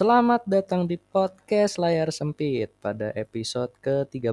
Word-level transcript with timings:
Selamat 0.00 0.48
datang 0.48 0.88
di 0.88 0.96
podcast 0.96 1.76
Layar 1.76 2.08
Sempit 2.08 2.72
pada 2.80 3.12
episode 3.12 3.68
ke-13. 3.84 4.32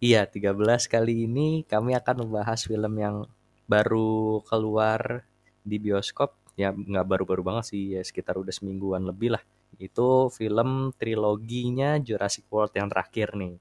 Iya, 0.00 0.24
13 0.24 0.88
kali 0.88 1.28
ini 1.28 1.60
kami 1.68 1.92
akan 1.92 2.24
membahas 2.24 2.64
film 2.64 2.96
yang 2.96 3.28
baru 3.68 4.40
keluar 4.48 5.28
di 5.60 5.76
bioskop. 5.76 6.32
Ya, 6.56 6.72
nggak 6.72 7.04
baru-baru 7.04 7.44
banget 7.44 7.64
sih, 7.68 7.92
ya 7.92 8.00
sekitar 8.00 8.40
udah 8.40 8.48
semingguan 8.48 9.04
lebih 9.04 9.36
lah. 9.36 9.44
Itu 9.76 10.32
film 10.32 10.96
triloginya 10.96 12.00
Jurassic 12.00 12.48
World 12.48 12.72
yang 12.72 12.88
terakhir 12.88 13.36
nih. 13.36 13.60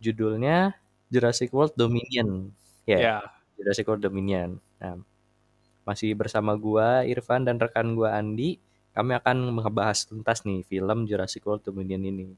Judulnya 0.00 0.80
Jurassic 1.12 1.52
World 1.52 1.76
Dominion. 1.76 2.56
Ya, 2.88 2.96
Ya, 2.96 3.16
Jurassic 3.60 3.84
World 3.84 4.00
Dominion. 4.00 4.64
Nah, 4.80 4.96
masih 5.84 6.16
bersama 6.16 6.56
gua 6.56 7.04
Irfan 7.04 7.44
dan 7.44 7.60
rekan 7.60 7.92
gua 7.92 8.16
Andi, 8.16 8.56
kami 8.90 9.14
akan 9.16 9.54
membahas 9.54 10.06
tuntas 10.06 10.42
nih 10.42 10.66
film 10.66 11.06
Jurassic 11.06 11.46
World 11.46 11.62
Dominion 11.62 12.02
ini. 12.02 12.28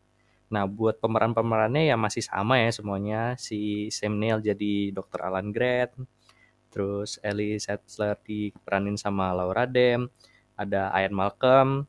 Nah, 0.53 0.69
buat 0.69 1.01
pemeran-pemerannya 1.01 1.89
ya 1.89 1.97
masih 1.97 2.21
sama 2.21 2.61
ya 2.61 2.69
semuanya. 2.69 3.33
Si 3.41 3.89
Sam 3.89 4.21
Neill 4.21 4.45
jadi 4.45 4.93
Dr. 4.93 5.25
Alan 5.25 5.49
Grant, 5.49 5.97
terus 6.69 7.17
Ellie 7.25 7.57
Sattler 7.57 8.21
diperanin 8.21 9.01
sama 9.01 9.33
Laura 9.33 9.65
Dern, 9.65 10.13
ada 10.53 10.93
Ian 10.93 11.17
Malcolm 11.17 11.89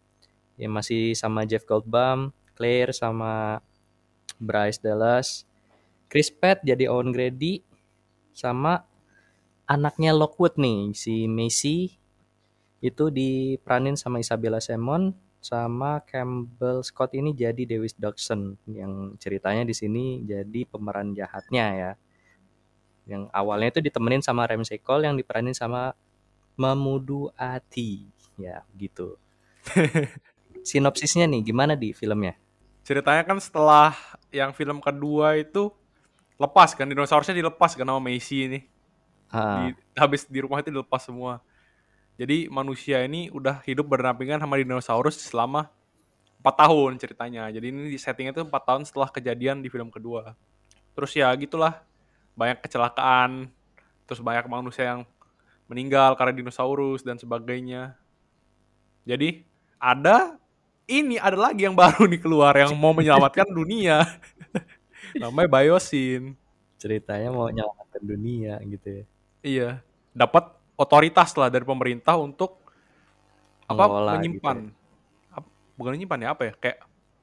yang 0.55 0.72
masih 0.80 1.11
sama 1.11 1.44
Jeff 1.44 1.67
Goldblum, 1.67 2.31
Claire 2.55 2.95
sama 2.95 3.59
Bryce 4.39 4.80
Dallas, 4.80 5.44
Chris 6.08 6.31
Pratt 6.31 6.64
jadi 6.64 6.88
Owen 6.88 7.11
Grady, 7.11 7.59
sama 8.31 8.88
anaknya 9.67 10.16
Lockwood 10.16 10.55
nih, 10.55 10.95
si 10.95 11.27
Macy 11.27 12.03
itu 12.84 13.08
diperanin 13.08 13.95
sama 13.95 14.20
Isabella 14.20 14.59
Simon 14.59 15.16
sama 15.39 16.03
Campbell 16.03 16.84
Scott 16.84 17.16
ini 17.16 17.31
jadi 17.31 17.64
Dewis 17.64 17.95
Dawson 17.95 18.59
yang 18.67 19.16
ceritanya 19.20 19.64
di 19.64 19.72
sini 19.72 20.20
jadi 20.23 20.67
pemeran 20.67 21.16
jahatnya 21.16 21.66
ya. 21.76 21.92
Yang 23.08 23.23
awalnya 23.31 23.67
itu 23.72 23.80
ditemenin 23.84 24.23
sama 24.23 24.48
Ramsey 24.48 24.80
Cole 24.80 25.08
yang 25.08 25.16
diperanin 25.16 25.56
sama 25.56 25.95
Mamudu 26.56 27.31
Ati. 27.36 28.08
Ya, 28.39 28.64
gitu. 28.76 29.20
Sinopsisnya 30.67 31.28
nih 31.28 31.44
gimana 31.44 31.76
di 31.76 31.92
filmnya? 31.92 32.39
ceritanya 32.84 33.23
kan 33.23 33.39
setelah 33.39 33.95
yang 34.30 34.52
film 34.52 34.84
kedua 34.84 35.39
itu 35.39 35.72
lepas 36.36 36.76
kan 36.76 36.84
dinosaurusnya 36.84 37.31
dilepas 37.31 37.80
kan 37.80 37.88
sama 37.88 38.04
Macy 38.04 38.38
ini. 38.52 38.59
Ah, 39.31 39.72
Di- 39.72 39.80
habis 39.95 40.28
di 40.28 40.39
rumah 40.44 40.59
itu 40.59 40.70
dilepas 40.70 41.08
semua. 41.08 41.39
Jadi 42.14 42.45
manusia 42.47 43.02
ini 43.02 43.33
udah 43.33 43.66
hidup 43.66 43.89
berdampingan 43.89 44.38
sama 44.38 44.61
dinosaurus 44.61 45.17
selama 45.17 45.69
4 46.44 46.61
tahun 46.61 46.92
ceritanya. 47.02 47.50
Jadi 47.50 47.66
ini 47.73 47.89
di 47.89 47.97
settingnya 47.97 48.38
itu 48.38 48.44
4 48.45 48.52
tahun 48.52 48.83
setelah 48.86 49.09
kejadian 49.09 49.64
di 49.64 49.70
film 49.72 49.89
kedua. 49.89 50.38
Terus 50.94 51.11
ya 51.17 51.33
gitulah 51.33 51.81
banyak 52.38 52.61
kecelakaan, 52.61 53.50
terus 54.05 54.22
banyak 54.22 54.45
manusia 54.45 54.94
yang 54.94 55.02
meninggal 55.66 56.14
karena 56.14 56.36
dinosaurus 56.36 57.02
dan 57.02 57.17
sebagainya. 57.17 57.97
Jadi 59.09 59.42
ada 59.81 60.38
ini 60.86 61.16
ada 61.17 61.50
lagi 61.50 61.66
yang 61.66 61.73
baru 61.73 62.05
nih 62.05 62.22
keluar 62.22 62.53
yang 62.53 62.75
mau 62.75 62.94
menyelamatkan 62.94 63.48
dunia. 63.59 64.04
Namanya 65.21 65.49
Biosyn. 65.49 66.38
ceritanya 66.83 67.32
mau 67.32 67.48
nyelamatkan 67.48 68.04
dunia 68.04 68.59
gitu 68.67 68.88
ya. 68.92 69.04
Iya, 69.39 69.70
dapat 70.11 70.52
otoritas 70.76 71.34
lah 71.38 71.50
dari 71.50 71.64
pemerintah 71.64 72.17
untuk 72.17 72.60
apa 73.66 73.84
Mengelola 73.86 74.11
menyimpan. 74.17 74.58
gitu 74.60 74.73
Ap- 75.32 75.52
bukan 75.76 75.92
menyimpan 75.95 76.20
ya 76.22 76.30
apa 76.34 76.44
ya? 76.50 76.54
Kayak 76.58 76.78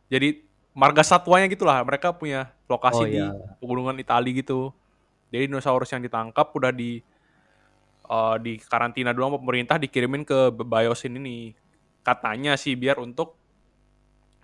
jadi 0.09 0.29
marga 0.73 1.03
satwanya 1.03 1.47
gitulah. 1.47 1.79
Mereka 1.83 2.15
punya 2.15 2.51
lokasi 2.67 3.03
Oh, 3.05 3.09
di 3.09 3.19
iya. 3.19 3.31
pegunungan 3.59 3.97
Italia 3.99 4.33
gitu. 4.35 4.71
Jadi 5.31 5.47
dinosaurus 5.47 5.91
yang 5.91 6.03
ditangkap 6.03 6.51
udah 6.51 6.73
di 6.75 6.99
eh, 8.11 8.37
di 8.43 8.59
karantina 8.59 9.15
dulu 9.15 9.35
sama 9.35 9.39
pemerintah 9.39 9.77
dikirimin 9.79 10.27
ke 10.27 10.51
Biosyn 10.53 11.15
ini. 11.17 11.55
Katanya 12.03 12.57
sih 12.57 12.75
biar 12.75 12.99
untuk 12.99 13.37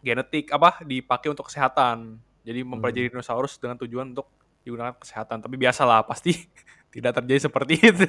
genetik 0.00 0.52
apa 0.54 0.82
dipakai 0.84 1.32
untuk 1.32 1.48
kesehatan. 1.48 2.20
Jadi 2.46 2.62
Hmm. 2.62 2.78
mempelajari 2.78 3.10
dinosaurus 3.10 3.58
dengan 3.58 3.74
tujuan 3.80 4.14
untuk 4.14 4.30
digunakan 4.62 4.94
kesehatan. 4.94 5.42
Tapi 5.42 5.54
biasalah 5.58 6.06
pasti 6.06 6.30
tidak 6.94 7.18
terjadi 7.18 7.50
seperti 7.50 7.74
itu. 7.80 8.06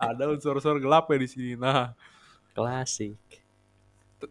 Ada 0.00 0.32
unsur-unsur 0.32 0.80
gelap 0.80 1.08
ya 1.12 1.18
di 1.20 1.28
sini. 1.28 1.52
Nah, 1.54 1.92
Klasik. 2.56 3.14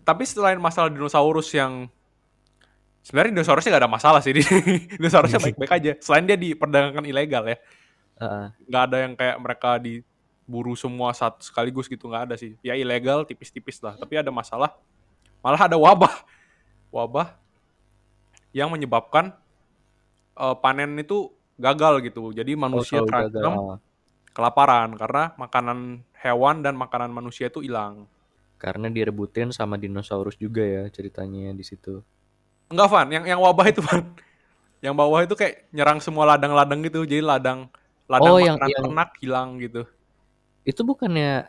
tapi 0.05 0.21
selain 0.25 0.57
masalah 0.57 0.89
dinosaurus 0.89 1.49
yang 1.53 1.89
sebenarnya 3.01 3.37
dinosaurusnya 3.37 3.71
nggak 3.73 3.83
ada 3.85 3.91
masalah 3.91 4.19
sih 4.21 4.33
dinosaurusnya 4.97 5.39
baik-baik 5.41 5.71
aja. 5.71 5.91
Selain 6.01 6.25
dia 6.25 6.37
diperdagangkan 6.37 7.05
ilegal 7.05 7.43
ya, 7.47 7.57
nggak 8.65 8.83
ada 8.85 8.97
yang 9.01 9.13
kayak 9.17 9.37
mereka 9.41 9.69
diburu 9.81 10.73
semua 10.77 11.09
saat 11.13 11.41
sekaligus 11.41 11.89
gitu 11.89 12.05
nggak 12.09 12.23
ada 12.29 12.35
sih. 12.37 12.53
Ya 12.61 12.77
ilegal 12.77 13.25
tipis-tipis 13.25 13.81
lah. 13.81 13.97
Tapi 13.97 14.19
ada 14.19 14.29
masalah, 14.29 14.77
malah 15.41 15.65
ada 15.65 15.77
wabah, 15.77 16.13
wabah 16.93 17.33
yang 18.53 18.69
menyebabkan 18.69 19.33
eh, 20.37 20.55
panen 20.61 20.93
itu 20.97 21.29
gagal 21.57 22.01
gitu. 22.05 22.29
Jadi 22.33 22.53
manusia 22.55 23.01
Oh, 23.01 23.05
terancam. 23.05 23.81
Kelaparan 24.31 24.93
karena 24.95 25.33
makanan 25.35 26.01
hewan 26.19 26.61
dan 26.61 26.75
makanan 26.75 27.09
manusia 27.09 27.47
itu 27.47 27.59
hilang. 27.63 28.05
Karena 28.59 28.91
direbutin 28.91 29.55
sama 29.55 29.79
dinosaurus 29.79 30.35
juga 30.35 30.59
ya 30.61 30.83
ceritanya 30.91 31.55
di 31.55 31.63
situ. 31.63 32.03
Enggak, 32.67 32.87
Van. 32.91 33.07
Yang 33.07 33.25
yang 33.31 33.39
wabah 33.39 33.67
itu, 33.71 33.81
Van. 33.81 34.03
Yang 34.79 34.95
bawah 34.95 35.19
itu 35.23 35.35
kayak 35.35 35.67
nyerang 35.71 35.99
semua 35.99 36.23
ladang-ladang 36.35 36.79
gitu. 36.83 37.03
Jadi 37.07 37.23
ladang 37.23 37.67
ladang 38.05 38.33
Oh, 38.35 38.39
yang- 38.39 38.55
makanan 38.59 38.71
yang- 38.71 38.83
ternak 38.83 39.09
hilang 39.19 39.49
gitu. 39.59 39.81
Itu 40.63 40.81
bukannya 40.83 41.47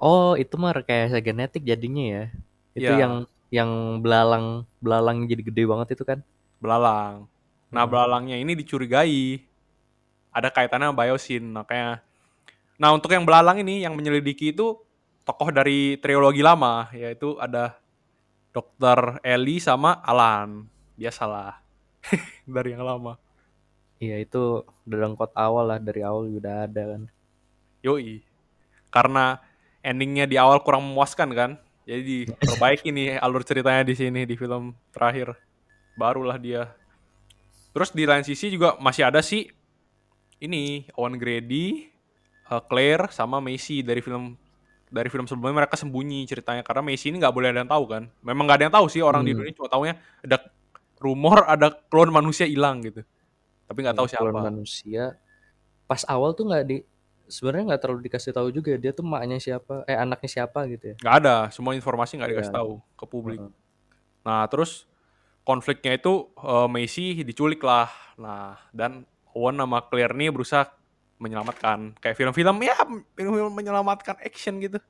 Oh, 0.00 0.32
itu 0.32 0.56
mah 0.56 0.72
rekayasa 0.72 1.20
genetik 1.20 1.60
jadinya 1.60 2.00
ya. 2.00 2.24
Itu 2.72 2.92
Iya. 2.96 3.00
yang 3.04 3.14
yang 3.52 3.70
belalang 4.00 4.64
belalang 4.80 5.28
jadi 5.28 5.44
gede 5.44 5.68
banget 5.68 5.92
itu 5.92 6.08
kan. 6.08 6.24
Belalang. 6.56 7.28
Nah, 7.68 7.84
Hmm. 7.84 7.90
belalangnya 7.92 8.40
ini 8.40 8.56
dicurigai 8.56 9.44
ada 10.32 10.48
kaitannya 10.48 10.88
sama 10.88 10.98
Biosyn. 11.04 11.44
Makanya 11.52 12.00
Nah, 12.80 12.96
untuk 12.96 13.12
yang 13.12 13.28
belalang 13.28 13.60
ini 13.60 13.84
yang 13.84 13.92
menyelidiki 13.92 14.56
itu 14.56 14.80
tokoh 15.28 15.52
dari 15.52 16.00
trilogi 16.00 16.40
lama, 16.40 16.88
yaitu 16.96 17.36
ada 17.36 17.76
Dr. 18.56 19.20
Ellie 19.20 19.60
sama 19.60 20.00
Alan. 20.00 20.64
Biasalah. 20.96 21.60
dari 22.48 22.72
yang 22.72 22.88
lama. 22.88 23.20
Iya, 24.00 24.24
itu 24.24 24.64
dedengkot 24.88 25.28
awal 25.36 25.76
lah 25.76 25.78
dari 25.78 26.00
awal 26.00 26.40
udah 26.40 26.64
ada 26.64 26.96
kan. 26.96 27.02
Yoi. 27.84 28.24
Karena 28.88 29.36
endingnya 29.84 30.24
di 30.24 30.40
awal 30.40 30.64
kurang 30.64 30.88
memuaskan 30.88 31.36
kan. 31.36 31.50
Jadi 31.84 32.32
diperbaiki 32.32 32.88
nih 32.96 33.20
alur 33.20 33.44
ceritanya 33.44 33.84
di 33.84 33.92
sini 33.92 34.24
di 34.24 34.40
film 34.40 34.72
terakhir. 34.88 35.36
Barulah 36.00 36.40
dia. 36.40 36.72
Terus 37.76 37.92
di 37.92 38.08
lain 38.08 38.24
sisi 38.24 38.48
juga 38.48 38.80
masih 38.80 39.04
ada 39.04 39.20
sih 39.20 39.52
ini 40.40 40.88
Owen 40.96 41.20
Grady, 41.20 41.89
eh, 42.50 42.62
Claire 42.66 43.08
sama 43.10 43.38
Macy 43.38 43.80
dari 43.80 44.02
film 44.02 44.34
dari 44.90 45.06
film 45.06 45.22
sebelumnya 45.22 45.62
mereka 45.62 45.78
sembunyi 45.78 46.26
ceritanya 46.26 46.66
karena 46.66 46.82
Macy 46.82 47.14
ini 47.14 47.22
nggak 47.22 47.30
boleh 47.30 47.54
ada 47.54 47.62
yang 47.62 47.70
tahu 47.70 47.84
kan. 47.86 48.02
Memang 48.20 48.44
nggak 48.50 48.58
ada 48.58 48.64
yang 48.66 48.74
tahu 48.74 48.86
sih 48.90 49.00
orang 49.00 49.22
di 49.22 49.30
Hmm. 49.30 49.38
dunia 49.38 49.54
cuma 49.54 49.70
taunya 49.70 49.94
ada 50.18 50.36
rumor 50.98 51.46
ada 51.46 51.70
klon 51.86 52.10
manusia 52.10 52.44
hilang 52.44 52.82
gitu. 52.82 53.06
Tapi 53.64 53.78
nggak 53.80 53.94
tahu 53.94 54.06
Kalau 54.10 54.34
siapa. 54.34 54.40
manusia 54.42 55.14
pas 55.86 56.02
awal 56.06 56.34
tuh 56.34 56.46
nggak 56.46 56.64
di 56.66 56.76
sebenarnya 57.26 57.74
nggak 57.74 57.82
terlalu 57.82 58.00
dikasih 58.06 58.34
tahu 58.34 58.50
juga 58.50 58.74
dia 58.74 58.90
tuh 58.90 59.06
maknya 59.06 59.38
siapa, 59.38 59.86
eh 59.86 59.94
anaknya 59.94 60.26
siapa 60.28 60.66
gitu 60.66 60.90
ya. 60.90 60.96
nggak 60.98 61.16
ada 61.22 61.36
semua 61.50 61.74
informasi 61.74 62.18
nggak 62.18 62.30
dikasih 62.34 62.50
Iya. 62.50 62.58
tahu 62.58 62.72
ke 62.94 63.04
publik 63.06 63.38
Heeh. 63.38 63.54
nah 64.20 64.42
terus 64.50 64.90
konfliknya 65.42 65.94
itu 65.94 66.26
eh, 66.36 66.66
Macy 66.66 67.22
diculik 67.22 67.62
lah 67.62 67.86
nah 68.18 68.58
dan 68.70 69.06
Owen 69.30 69.54
sama 69.56 69.78
Claire 69.86 70.10
nih 70.12 70.34
berusaha 70.34 70.66
menyelamatkan 71.20 71.92
kayak 72.00 72.16
film-film 72.16 72.56
ya 72.64 72.74
film-film 73.14 73.52
menyelamatkan 73.52 74.16
action 74.24 74.56
gitu 74.58 74.80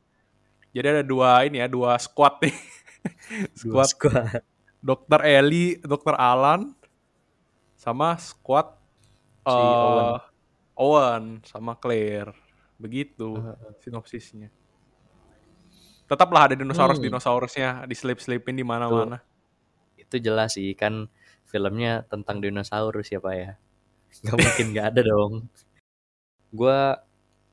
jadi 0.71 0.87
ada 0.97 1.03
dua 1.03 1.43
ini 1.45 1.59
ya 1.59 1.67
dua 1.67 1.99
squad 1.99 2.39
nih 2.41 2.55
Dua 3.65 3.83
squad. 3.89 4.45
Dr. 4.79 5.21
Ellie 5.25 5.81
Dr. 5.81 6.13
Alan 6.15 6.77
sama 7.75 8.13
squad 8.21 8.77
Si 9.41 9.57
eh, 9.57 9.57
Owen. 9.57 10.09
Owen 10.77 11.25
sama 11.49 11.73
Claire 11.81 12.37
begitu 12.77 13.41
Heeh. 13.41 13.73
sinopsisnya. 13.81 14.53
Tetaplah 16.05 16.53
ada 16.53 16.55
dinosaurus 16.61 17.01
Hmm. 17.01 17.07
dinosaurusnya 17.09 17.89
diselip-selipin 17.89 18.53
di 18.53 18.67
mana-mana. 18.67 19.25
Itu 19.97 20.21
jelas 20.21 20.61
sih 20.61 20.77
kan 20.77 21.09
filmnya 21.49 22.05
tentang 22.05 22.45
dinosaurus 22.45 23.09
ya 23.09 23.21
Pak 23.23 23.35
ya. 23.35 23.57
Gak 24.27 24.37
mungkin 24.37 24.67
gak 24.77 24.87
ada 24.93 25.01
dong. 25.07 25.33
Gua 26.51 27.01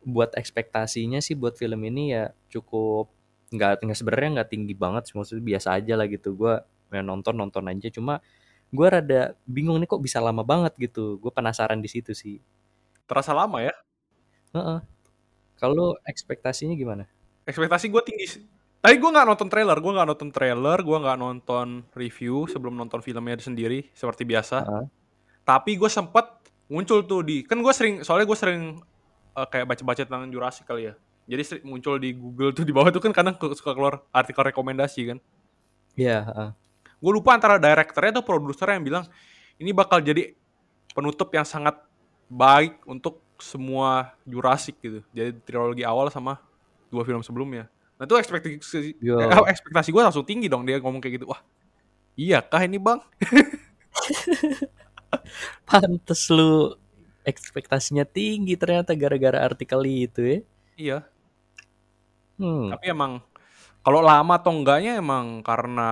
buat 0.08 0.32
ekspektasinya 0.40 1.20
sih 1.20 1.36
buat 1.36 1.60
film 1.60 1.84
ini 1.84 2.16
ya 2.16 2.32
cukup 2.48 3.12
nggak 3.52 3.84
nggak 3.84 3.98
sebenarnya 3.98 4.30
nggak 4.40 4.50
tinggi 4.52 4.74
banget 4.76 5.12
sih, 5.12 5.16
maksudnya 5.20 5.44
biasa 5.44 5.68
aja 5.80 5.94
lah 6.00 6.08
gitu 6.08 6.36
gue 6.36 6.54
nonton 7.04 7.36
nonton 7.36 7.64
aja 7.68 7.88
cuma 7.92 8.24
gue 8.72 8.88
rada 8.88 9.36
bingung 9.48 9.80
nih 9.80 9.88
kok 9.88 10.00
bisa 10.04 10.20
lama 10.24 10.44
banget 10.44 10.76
gitu 10.80 11.20
gue 11.20 11.32
penasaran 11.32 11.80
di 11.80 11.88
situ 11.92 12.12
sih 12.16 12.40
Terasa 13.08 13.32
lama 13.32 13.64
ya? 13.64 13.72
Heeh. 14.52 14.80
kalau 15.60 15.96
ekspektasinya 16.08 16.76
gimana 16.76 17.08
Ekspektasi 17.48 17.88
gue 17.88 18.04
tinggi. 18.04 18.26
sih. 18.28 18.44
Tapi 18.84 19.00
gue 19.00 19.08
nggak 19.08 19.24
nonton 19.24 19.48
trailer, 19.48 19.80
gue 19.80 19.92
nggak 19.96 20.08
nonton 20.12 20.30
trailer, 20.36 20.80
gue 20.84 20.98
nggak 21.00 21.16
nonton 21.16 21.68
review 21.96 22.44
sebelum 22.52 22.76
nonton 22.76 23.00
filmnya 23.00 23.40
sendiri 23.40 23.88
seperti 23.96 24.28
biasa. 24.28 24.68
Heeh. 24.68 24.86
Tapi 25.48 25.80
gue 25.80 25.88
sempet 25.88 26.37
muncul 26.68 27.04
tuh 27.04 27.24
di, 27.24 27.44
kan 27.44 27.60
gue 27.60 27.74
sering, 27.74 28.04
soalnya 28.04 28.28
gue 28.28 28.38
sering 28.38 28.62
eh, 29.36 29.48
kayak 29.48 29.66
baca-baca 29.68 30.04
tentang 30.04 30.28
Jurassic 30.32 30.68
kali 30.68 30.92
ya. 30.92 30.94
Jadi 31.28 31.42
sering 31.44 31.66
muncul 31.68 32.00
di 32.00 32.16
Google 32.16 32.56
tuh 32.56 32.64
di 32.64 32.72
bawah 32.72 32.88
tuh 32.92 33.04
kan 33.04 33.12
kadang 33.12 33.36
suka 33.36 33.76
keluar 33.76 34.04
artikel 34.16 34.44
rekomendasi 34.48 35.16
kan. 35.16 35.18
Iya, 35.98 36.24
heeh. 36.24 36.50
Gue 36.98 37.12
lupa 37.12 37.36
antara 37.36 37.60
direkturnya 37.60 38.20
atau 38.20 38.24
produsernya 38.24 38.80
yang 38.80 38.86
bilang 38.86 39.06
ini 39.60 39.76
bakal 39.76 40.00
jadi 40.00 40.34
penutup 40.96 41.30
yang 41.34 41.46
sangat 41.46 41.78
baik 42.32 42.80
untuk 42.88 43.22
semua 43.38 44.16
Jurassic 44.26 44.78
gitu. 44.82 45.00
Jadi 45.14 45.38
trilogi 45.46 45.84
awal 45.86 46.10
sama 46.10 46.42
dua 46.90 47.04
film 47.06 47.22
sebelumnya. 47.22 47.70
Nah 47.98 48.06
itu 48.06 48.14
ekspektasi 48.18 48.98
Yo. 49.02 49.18
eh, 49.18 49.50
ekspektasi 49.54 49.90
gue 49.90 50.04
langsung 50.04 50.26
tinggi 50.26 50.50
dong 50.50 50.66
dia 50.66 50.82
ngomong 50.82 51.02
kayak 51.02 51.22
gitu. 51.22 51.26
Wah, 51.30 51.42
iya 52.18 52.42
kah 52.42 52.62
ini 52.62 52.78
bang? 52.78 53.02
pantes 55.68 56.30
lu 56.32 56.76
ekspektasinya 57.28 58.08
tinggi 58.08 58.56
ternyata 58.56 58.96
gara-gara 58.96 59.44
artikel 59.44 59.82
itu 59.86 60.22
ya 60.24 60.40
Iya. 60.78 60.98
hmm. 62.38 62.70
Tapi 62.74 62.86
emang 62.94 63.22
kalau 63.82 64.02
lama 64.04 64.36
atau 64.38 64.52
enggaknya 64.54 65.00
emang 65.00 65.42
karena 65.42 65.90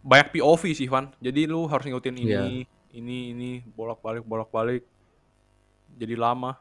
banyak 0.00 0.32
POV 0.34 0.62
sih 0.72 0.88
Van. 0.88 1.12
Jadi 1.20 1.44
lu 1.44 1.68
harus 1.68 1.84
ngikutin 1.84 2.16
ini, 2.16 2.32
Iya. 2.32 2.42
ini, 2.96 3.18
ini 3.36 3.50
bolak-balik, 3.76 4.24
bolak-balik. 4.24 4.82
Jadi 5.96 6.16
lama. 6.16 6.56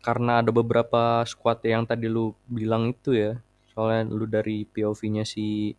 karena 0.00 0.38
ada 0.38 0.54
beberapa 0.54 1.26
squad 1.26 1.58
yang 1.66 1.82
tadi 1.82 2.06
lu 2.06 2.30
bilang 2.46 2.94
itu 2.94 3.10
ya 3.10 3.42
soalnya 3.74 4.06
lu 4.06 4.22
dari 4.30 4.62
POV-nya 4.70 5.26
si 5.26 5.74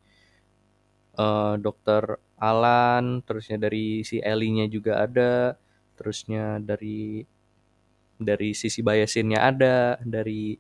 eh, 1.17 1.55
dokter 1.59 2.21
Alan 2.37 3.25
terusnya 3.25 3.57
dari 3.57 4.05
si 4.05 4.21
Ellie-nya 4.21 4.69
juga 4.69 5.01
ada 5.01 5.57
terusnya 5.97 6.61
dari 6.61 7.25
dari 8.17 8.53
sisi 8.53 8.85
Bayasinnya 8.85 9.41
ada 9.41 9.97
dari 10.01 10.57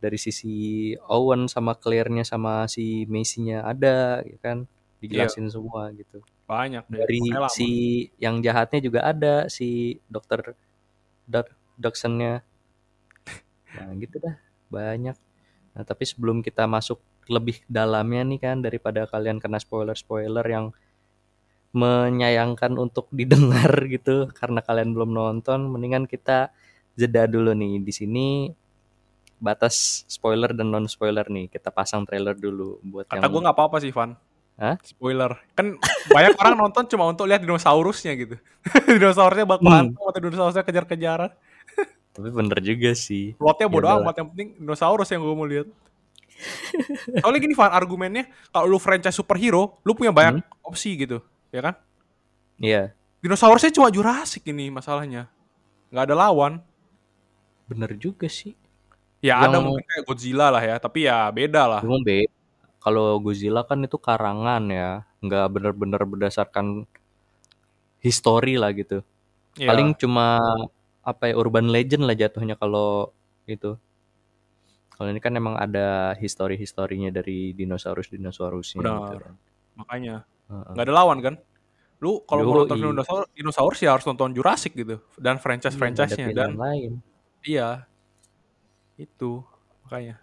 dari 0.00 0.16
sisi 0.16 0.92
Owen 1.12 1.44
sama 1.48 1.76
Claire-nya 1.76 2.24
sama 2.24 2.64
si 2.68 3.04
Macy-nya 3.04 3.64
ada 3.64 4.24
ya 4.24 4.38
kan? 4.40 4.64
Dijelasin 5.00 5.48
semua 5.48 5.92
gitu. 5.96 6.20
Banyak 6.48 6.88
dari 6.88 7.20
si 7.52 7.68
yang 8.16 8.40
jahatnya 8.44 8.80
juga 8.80 9.00
ada 9.04 9.48
si 9.48 10.00
dokter 10.08 10.56
Dodgson-nya 11.80 12.44
nah 13.70 13.94
gitu 13.96 14.18
dah 14.18 14.34
banyak. 14.68 15.16
Nah 15.76 15.82
tapi 15.86 16.04
sebelum 16.04 16.42
kita 16.42 16.66
masuk 16.66 16.98
lebih 17.26 17.60
dalamnya 17.66 18.22
nih 18.24 18.40
kan 18.40 18.56
daripada 18.58 19.04
kalian 19.04 19.36
kena 19.36 19.58
spoiler-spoiler 19.58 20.44
yang 20.44 20.72
menyayangkan 21.70 22.74
untuk 22.74 23.06
didengar 23.14 23.70
gitu 23.86 24.26
karena 24.30 24.60
kalian 24.60 24.90
belum 24.90 25.10
nonton 25.10 25.68
mendingan 25.68 26.04
kita 26.04 26.50
jeda 26.94 27.24
dulu 27.24 27.54
nih 27.54 27.78
di 27.78 27.92
sini 27.92 28.26
batas 29.36 30.04
spoiler 30.04 30.52
dan 30.52 30.68
non 30.68 30.84
spoiler 30.84 31.24
nih 31.24 31.48
kita 31.48 31.70
pasang 31.70 32.04
trailer 32.04 32.36
dulu 32.36 32.76
buat 32.82 33.08
Kata 33.08 33.16
yang 33.18 33.30
gue 33.30 33.40
nggak 33.40 33.56
apa-apa 33.56 33.76
sih 33.80 33.88
Van. 33.88 34.12
Hah? 34.60 34.76
Spoiler. 34.84 35.32
Kan 35.56 35.80
banyak 36.06 36.36
orang 36.36 36.60
nonton 36.60 36.84
cuma 36.84 37.08
untuk 37.08 37.24
lihat 37.24 37.40
dinosaurusnya 37.40 38.12
gitu. 38.14 38.36
dinosaurusnya 39.00 39.48
bak 39.48 39.64
Hmm. 39.64 39.96
atau 39.96 40.20
dinosaurusnya 40.20 40.60
kejar-kejaran. 40.60 41.32
tapi 42.10 42.26
bener 42.28 42.58
juga 42.58 42.90
sih 42.92 43.32
Plotnya 43.38 43.70
bodo 43.70 43.80
Ya 43.80 43.96
udahlah. 43.96 44.04
amat. 44.04 44.14
Yang 44.18 44.28
penting 44.34 44.48
dinosaurus 44.60 45.08
yang 45.08 45.22
gue 45.24 45.32
mau 45.32 45.48
lihat. 45.48 45.68
Soalnya 47.18 47.40
gini 47.40 47.54
Van, 47.54 47.70
argumennya 47.70 48.24
kalau 48.48 48.66
lu 48.66 48.78
franchise 48.78 49.14
superhero, 49.14 49.80
lu 49.82 49.92
punya 49.92 50.10
banyak 50.10 50.40
Hmm. 50.40 50.64
opsi 50.64 50.96
gitu. 50.96 51.20
Ya 51.50 51.60
kan? 51.62 51.74
Iya 52.56 52.92
Dinosaurusnya 53.20 53.72
cuma 53.72 53.88
Jurassic 53.88 54.44
ini 54.46 54.68
masalahnya. 54.68 55.28
Nggak 55.88 56.04
ada 56.08 56.16
lawan. 56.16 56.54
bener 57.66 57.94
juga 57.94 58.26
sih 58.26 58.58
Ya 59.22 59.38
Yang- 59.38 59.46
ada 59.46 59.58
mungkin 59.62 59.84
kayak 59.86 60.02
Godzilla 60.02 60.46
lah 60.50 60.58
ya, 60.58 60.76
tapi 60.76 61.06
ya 61.06 61.30
beda 61.30 61.62
lah. 61.70 61.80
Cuma 61.84 62.02
be 62.02 62.26
kalau 62.80 63.20
Godzilla 63.20 63.62
kan 63.62 63.78
itu 63.84 63.94
karangan 63.94 64.64
ya, 64.66 65.04
nggak 65.20 65.46
bener-bener 65.52 66.02
berdasarkan 66.02 66.88
history 68.00 68.56
lah 68.56 68.72
gitu. 68.72 69.04
Ya, 69.54 69.68
Paling 69.70 69.92
cuma 69.94 70.40
apa 71.00 71.30
ya 71.30 71.34
urban 71.36 71.68
legend 71.68 72.08
lah 72.08 72.16
jatuhnya 72.16 72.56
kalau 72.56 73.12
itu. 73.44 73.76
Kalau 75.00 75.16
ini 75.16 75.20
kan 75.24 75.32
emang 75.32 75.56
ada 75.56 76.12
history-historinya 76.20 77.08
dari 77.08 77.56
dinosaurus-dinosaurusnya 77.56 78.84
gitu. 78.84 79.16
Kan. 79.16 79.34
makanya 79.72 80.28
Heeh. 80.52 80.72
nggak 80.76 80.84
ada 80.84 80.92
lawan 80.92 81.18
kan. 81.24 81.34
Lu 82.04 82.20
kalau 82.28 82.44
mau 82.44 82.60
nonton 82.60 82.76
film 82.76 82.92
dinosaurus, 82.92 83.28
dinosaurus 83.32 83.80
ya 83.80 83.96
harus 83.96 84.04
nonton 84.04 84.36
Jurassic 84.36 84.76
gitu 84.76 85.00
dan 85.16 85.40
Iya, 85.40 85.44
franchise-franchise-nya 85.44 86.26
pilihan 86.28 86.52
dan 86.52 86.60
lain. 86.60 86.92
iya. 87.48 87.88
Itu 89.00 89.40
makanya. 89.88 90.20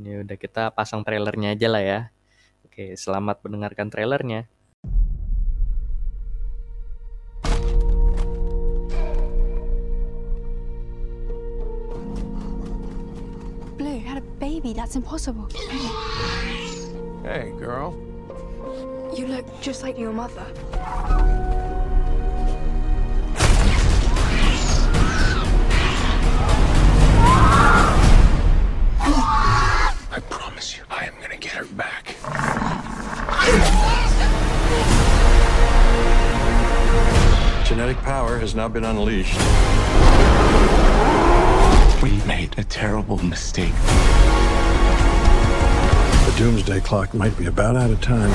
Ya 0.00 0.24
udah 0.24 0.36
kita 0.40 0.72
pasang 0.72 1.04
trailernya 1.04 1.52
aja 1.52 1.68
lah 1.68 1.84
ya. 1.84 2.00
Oke, 2.64 2.96
selamat 2.96 3.44
mendengarkan 3.44 3.92
trailernya. 3.92 4.48
Baby. 14.60 14.74
That's 14.74 14.96
impossible. 14.96 15.48
Hey, 17.22 17.52
girl. 17.58 17.96
You 19.16 19.26
look 19.26 19.60
just 19.60 19.82
like 19.82 19.98
your 19.98 20.12
mother. 20.12 20.44
I 30.10 30.20
promise 30.28 30.76
you, 30.76 30.82
I 30.90 31.04
am 31.06 31.14
gonna 31.20 31.36
get 31.36 31.52
her 31.52 31.64
back. 31.66 32.16
Genetic 37.66 37.98
power 37.98 38.38
has 38.38 38.54
now 38.54 38.68
been 38.68 38.84
unleashed. 38.84 39.38
We 42.02 42.12
made 42.26 42.58
a 42.58 42.64
terrible 42.64 43.22
mistake. 43.24 43.74
Doomsday 46.38 46.78
clock 46.82 47.12
might 47.14 47.36
be 47.36 47.46
about 47.46 47.74
out 47.74 47.90
of 47.90 48.00
time. 48.00 48.30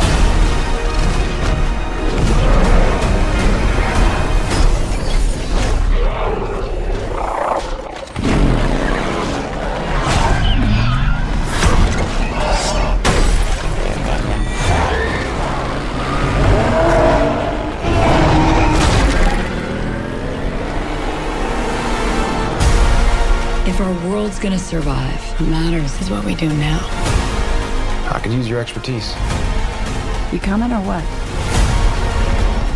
If 23.66 23.80
our 23.80 24.10
world's 24.10 24.40
gonna 24.40 24.60
survive, 24.60 25.22
what 25.40 25.50
matters 25.50 26.02
is 26.02 26.10
what 26.10 26.26
we 26.26 26.36
do 26.36 26.50
now. 26.50 27.33
I 28.14 28.20
could 28.20 28.32
use 28.32 28.48
your 28.48 28.60
expertise. 28.60 29.10
You 30.32 30.40
coming 30.40 30.72
or 30.72 30.82
what? 30.82 31.04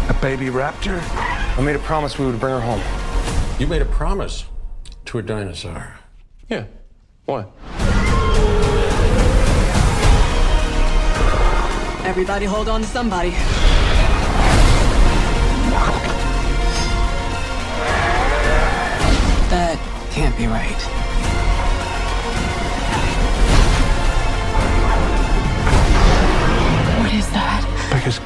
A 0.09 0.19
baby 0.19 0.47
raptor? 0.47 0.99
I 1.57 1.61
made 1.61 1.75
a 1.75 1.79
promise 1.79 2.17
we 2.17 2.25
would 2.25 2.39
bring 2.39 2.55
her 2.55 2.59
home. 2.59 2.81
You 3.59 3.67
made 3.67 3.83
a 3.83 3.85
promise 3.85 4.45
to 5.05 5.19
a 5.19 5.21
dinosaur. 5.21 5.99
Yeah. 6.49 6.65
What? 7.25 7.51
Everybody 12.03 12.45
hold 12.45 12.67
on 12.67 12.81
to 12.81 12.87
somebody. 12.87 13.29
That 19.51 19.77
can't 20.11 20.35
be 20.35 20.47
right. 20.47 20.96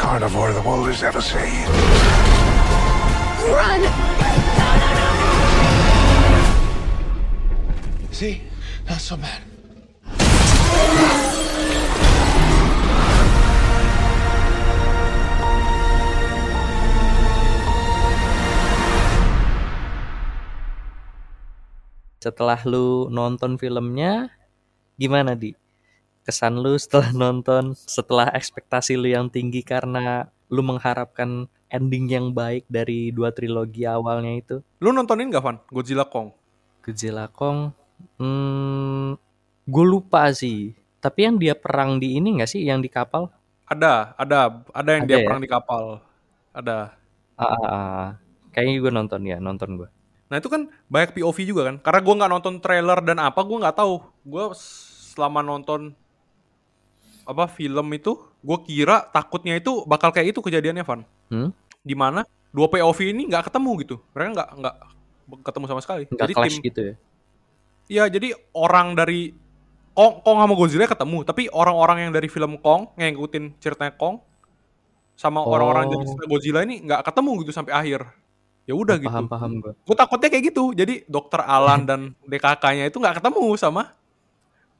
carnivore 0.01 0.49
the 0.51 0.65
world 0.65 0.89
has 0.89 1.05
ever 1.05 1.21
seen. 1.21 1.61
Run! 3.53 3.81
See? 8.09 8.41
Not 8.89 8.97
so 8.97 9.13
bad. 9.21 9.45
Setelah 22.21 22.61
lu 22.65 23.05
nonton 23.13 23.61
filmnya, 23.61 24.33
gimana 24.97 25.37
di? 25.37 25.60
Kesan 26.21 26.59
lu 26.61 26.77
setelah 26.77 27.09
nonton 27.21 27.73
setelah 27.75 28.29
ekspektasi 28.33 28.97
lu 28.97 29.09
yang 29.09 29.27
tinggi 29.27 29.65
karena 29.65 30.29
lu 30.51 30.61
mengharapkan 30.61 31.47
ending 31.71 32.11
yang 32.11 32.27
baik 32.35 32.67
dari 32.67 33.15
dua 33.15 33.31
trilogi 33.31 33.87
awalnya 33.87 34.35
itu 34.35 34.55
Lu 34.83 34.91
nontonin 34.91 35.31
gak 35.31 35.39
Van? 35.39 35.57
Godzilla 35.71 36.03
Kong. 36.03 36.35
Godzilla 36.83 37.31
Kong 37.31 37.71
hmm, 38.19 39.15
gue 39.65 39.85
lupa 39.85 40.29
sih 40.35 40.75
tapi 41.01 41.25
yang 41.25 41.41
dia 41.41 41.57
perang 41.57 41.97
di 41.97 42.19
ini 42.19 42.37
nggak 42.37 42.49
sih 42.49 42.61
yang 42.61 42.81
di 42.81 42.89
kapal 42.91 43.31
Ada, 43.65 44.19
ada, 44.19 44.61
ada 44.75 44.89
yang 44.91 45.07
Ada 45.07 45.09
dia 45.09 45.17
ya? 45.23 45.25
perang 45.25 45.41
di 45.41 45.47
kapal. 45.47 45.83
Ada. 46.51 46.77
ah, 47.39 47.43
ah, 47.47 47.55
ah. 47.71 48.07
kayaknya 48.51 48.83
gue 48.83 48.91
nonton 48.91 49.21
ya 49.23 49.39
nonton 49.39 49.79
gue 49.79 49.89
Nah 50.31 50.39
itu 50.39 50.47
kan 50.47 50.71
banyak 50.87 51.11
POV 51.11 51.37
juga 51.43 51.61
kan. 51.67 51.75
Karena 51.83 51.99
gue 51.99 52.15
nggak 52.23 52.31
nonton 52.31 52.55
trailer 52.63 53.03
dan 53.03 53.19
apa, 53.19 53.43
gue 53.43 53.57
nggak 53.59 53.75
tahu. 53.75 53.99
Gue 54.23 54.55
selama 55.11 55.43
nonton 55.43 55.91
apa 57.25 57.45
film 57.49 57.87
itu, 57.93 58.17
gue 58.41 58.57
kira 58.65 59.05
takutnya 59.09 59.57
itu 59.57 59.85
bakal 59.85 60.09
kayak 60.09 60.35
itu 60.35 60.39
kejadiannya 60.41 60.83
Van. 60.85 61.01
Hmm? 61.29 61.49
Di 61.81 61.95
mana 61.97 62.25
dua 62.51 62.67
POV 62.67 62.99
ini 63.15 63.29
nggak 63.31 63.49
ketemu 63.51 63.71
gitu. 63.85 63.95
Mereka 64.13 64.29
nggak 64.35 64.49
nggak 64.59 64.75
ketemu 65.45 65.65
sama 65.69 65.81
sekali. 65.81 66.03
nggak 66.09 66.19
Jadi 66.19 66.33
clash 66.35 66.57
tim, 66.59 66.65
gitu 66.67 66.81
ya 66.81 66.95
Iya, 67.91 68.07
jadi 68.07 68.31
orang 68.55 68.95
dari 68.95 69.35
Kong, 69.91 70.23
Kong 70.23 70.39
sama 70.39 70.55
Godzilla 70.55 70.87
ketemu, 70.87 71.27
tapi 71.27 71.51
orang-orang 71.51 72.07
yang 72.07 72.11
dari 72.15 72.31
film 72.31 72.55
Kong 72.63 72.95
ngikutin 72.95 73.59
ceritanya 73.59 73.91
Kong 73.99 74.23
sama 75.19 75.43
orang-orang 75.43 75.91
dari 75.91 76.07
Oh. 76.07 76.15
Godzilla 76.31 76.63
ini 76.63 76.79
nggak 76.87 77.03
ketemu 77.11 77.31
gitu 77.43 77.51
sampai 77.51 77.75
akhir. 77.75 78.07
Ya 78.63 78.73
udah 78.77 78.95
gitu. 78.95 79.11
paham 79.11 79.27
paham 79.27 79.51
gue 79.59 79.73
Gue 79.83 79.95
takutnya 79.99 80.31
kayak 80.31 80.55
gitu. 80.55 80.71
Jadi 80.71 81.03
Dokter 81.11 81.43
Alan 81.43 81.83
dan 81.83 82.15
DKK-nya 82.31 82.87
itu 82.87 82.97
nggak 83.03 83.19
ketemu 83.19 83.59
sama 83.59 83.91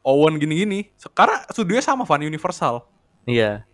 Owen 0.02 0.38
gini-gini. 0.38 0.90
Sekarang 0.98 1.46
studionya 1.50 1.86
sama 1.86 2.04
Van 2.04 2.22
Universal. 2.22 2.86
iya 3.24 3.66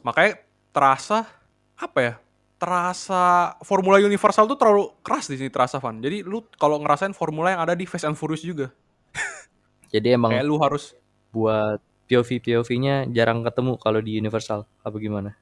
Makanya 0.00 0.40
terasa 0.72 1.28
apa 1.74 1.98
ya? 2.00 2.14
Terasa 2.58 3.54
formula 3.62 4.02
Universal 4.02 4.48
tuh 4.48 4.58
terlalu 4.58 4.90
keras 5.00 5.30
di 5.30 5.38
sini 5.38 5.48
terasa 5.52 5.78
Van. 5.78 6.00
Jadi 6.00 6.26
lu 6.26 6.42
kalau 6.56 6.80
ngerasain 6.82 7.14
formula 7.14 7.54
yang 7.54 7.62
ada 7.62 7.76
di 7.76 7.86
Fast 7.86 8.08
and 8.08 8.16
Furious 8.18 8.42
juga. 8.42 8.72
jadi 9.94 10.16
emang 10.18 10.34
Kayak 10.34 10.46
lu 10.48 10.56
harus 10.58 10.92
buat 11.30 11.78
POV 12.08 12.40
POV-nya 12.40 13.04
jarang 13.12 13.44
ketemu 13.44 13.76
kalau 13.76 14.00
di 14.00 14.16
Universal 14.16 14.64
apa 14.80 14.96
gimana? 14.96 15.36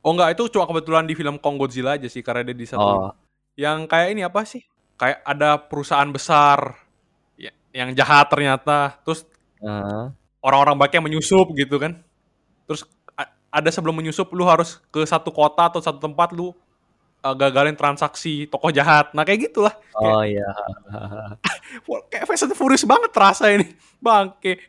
Oh 0.00 0.12
enggak, 0.12 0.36
itu 0.36 0.52
cuma 0.52 0.64
kebetulan 0.64 1.04
di 1.04 1.12
film 1.16 1.36
Kong 1.36 1.56
Godzilla 1.56 1.96
aja 1.96 2.08
sih 2.08 2.20
karena 2.20 2.44
dia 2.44 2.56
di 2.56 2.68
satu. 2.68 2.80
Oh, 2.84 3.12
Yang 3.56 3.88
kayak 3.88 4.08
ini 4.12 4.20
apa 4.24 4.44
sih? 4.44 4.64
Kayak 4.96 5.20
ada 5.24 5.56
perusahaan 5.60 6.08
besar 6.08 6.76
ya- 7.36 7.56
yang 7.72 7.92
jahat 7.96 8.28
ternyata. 8.28 9.00
Terus 9.04 9.24
orang-orang 10.44 10.76
baiknya 10.76 11.02
menyusup 11.04 11.52
gitu 11.56 11.80
kan. 11.80 12.00
Terus 12.68 12.84
ada 13.54 13.70
sebelum 13.70 13.94
menyusup 13.94 14.26
lu 14.34 14.42
harus 14.42 14.82
ke 14.90 15.06
satu 15.06 15.30
kota 15.30 15.70
atau 15.70 15.78
satu 15.78 16.02
tempat 16.02 16.34
lu 16.34 16.50
uh, 17.24 17.34
gagalin 17.38 17.78
transaksi 17.78 18.50
tokoh 18.50 18.74
jahat. 18.74 19.14
Nah 19.16 19.22
kayak 19.22 19.48
gitulah. 19.48 19.72
oh 19.94 20.26
iya. 20.26 20.44
Wah, 21.88 22.00
Kayak 22.10 22.26
Fast 22.28 22.50
and 22.50 22.58
Furious 22.58 22.82
banget 22.82 23.10
terasa 23.14 23.48
ini. 23.54 23.72
Bangke. 24.02 24.60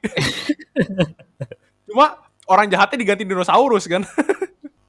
Cuma 1.89 2.21
orang 2.45 2.69
jahatnya 2.71 3.01
diganti 3.01 3.27
dinosaurus 3.27 3.89
kan. 3.89 4.05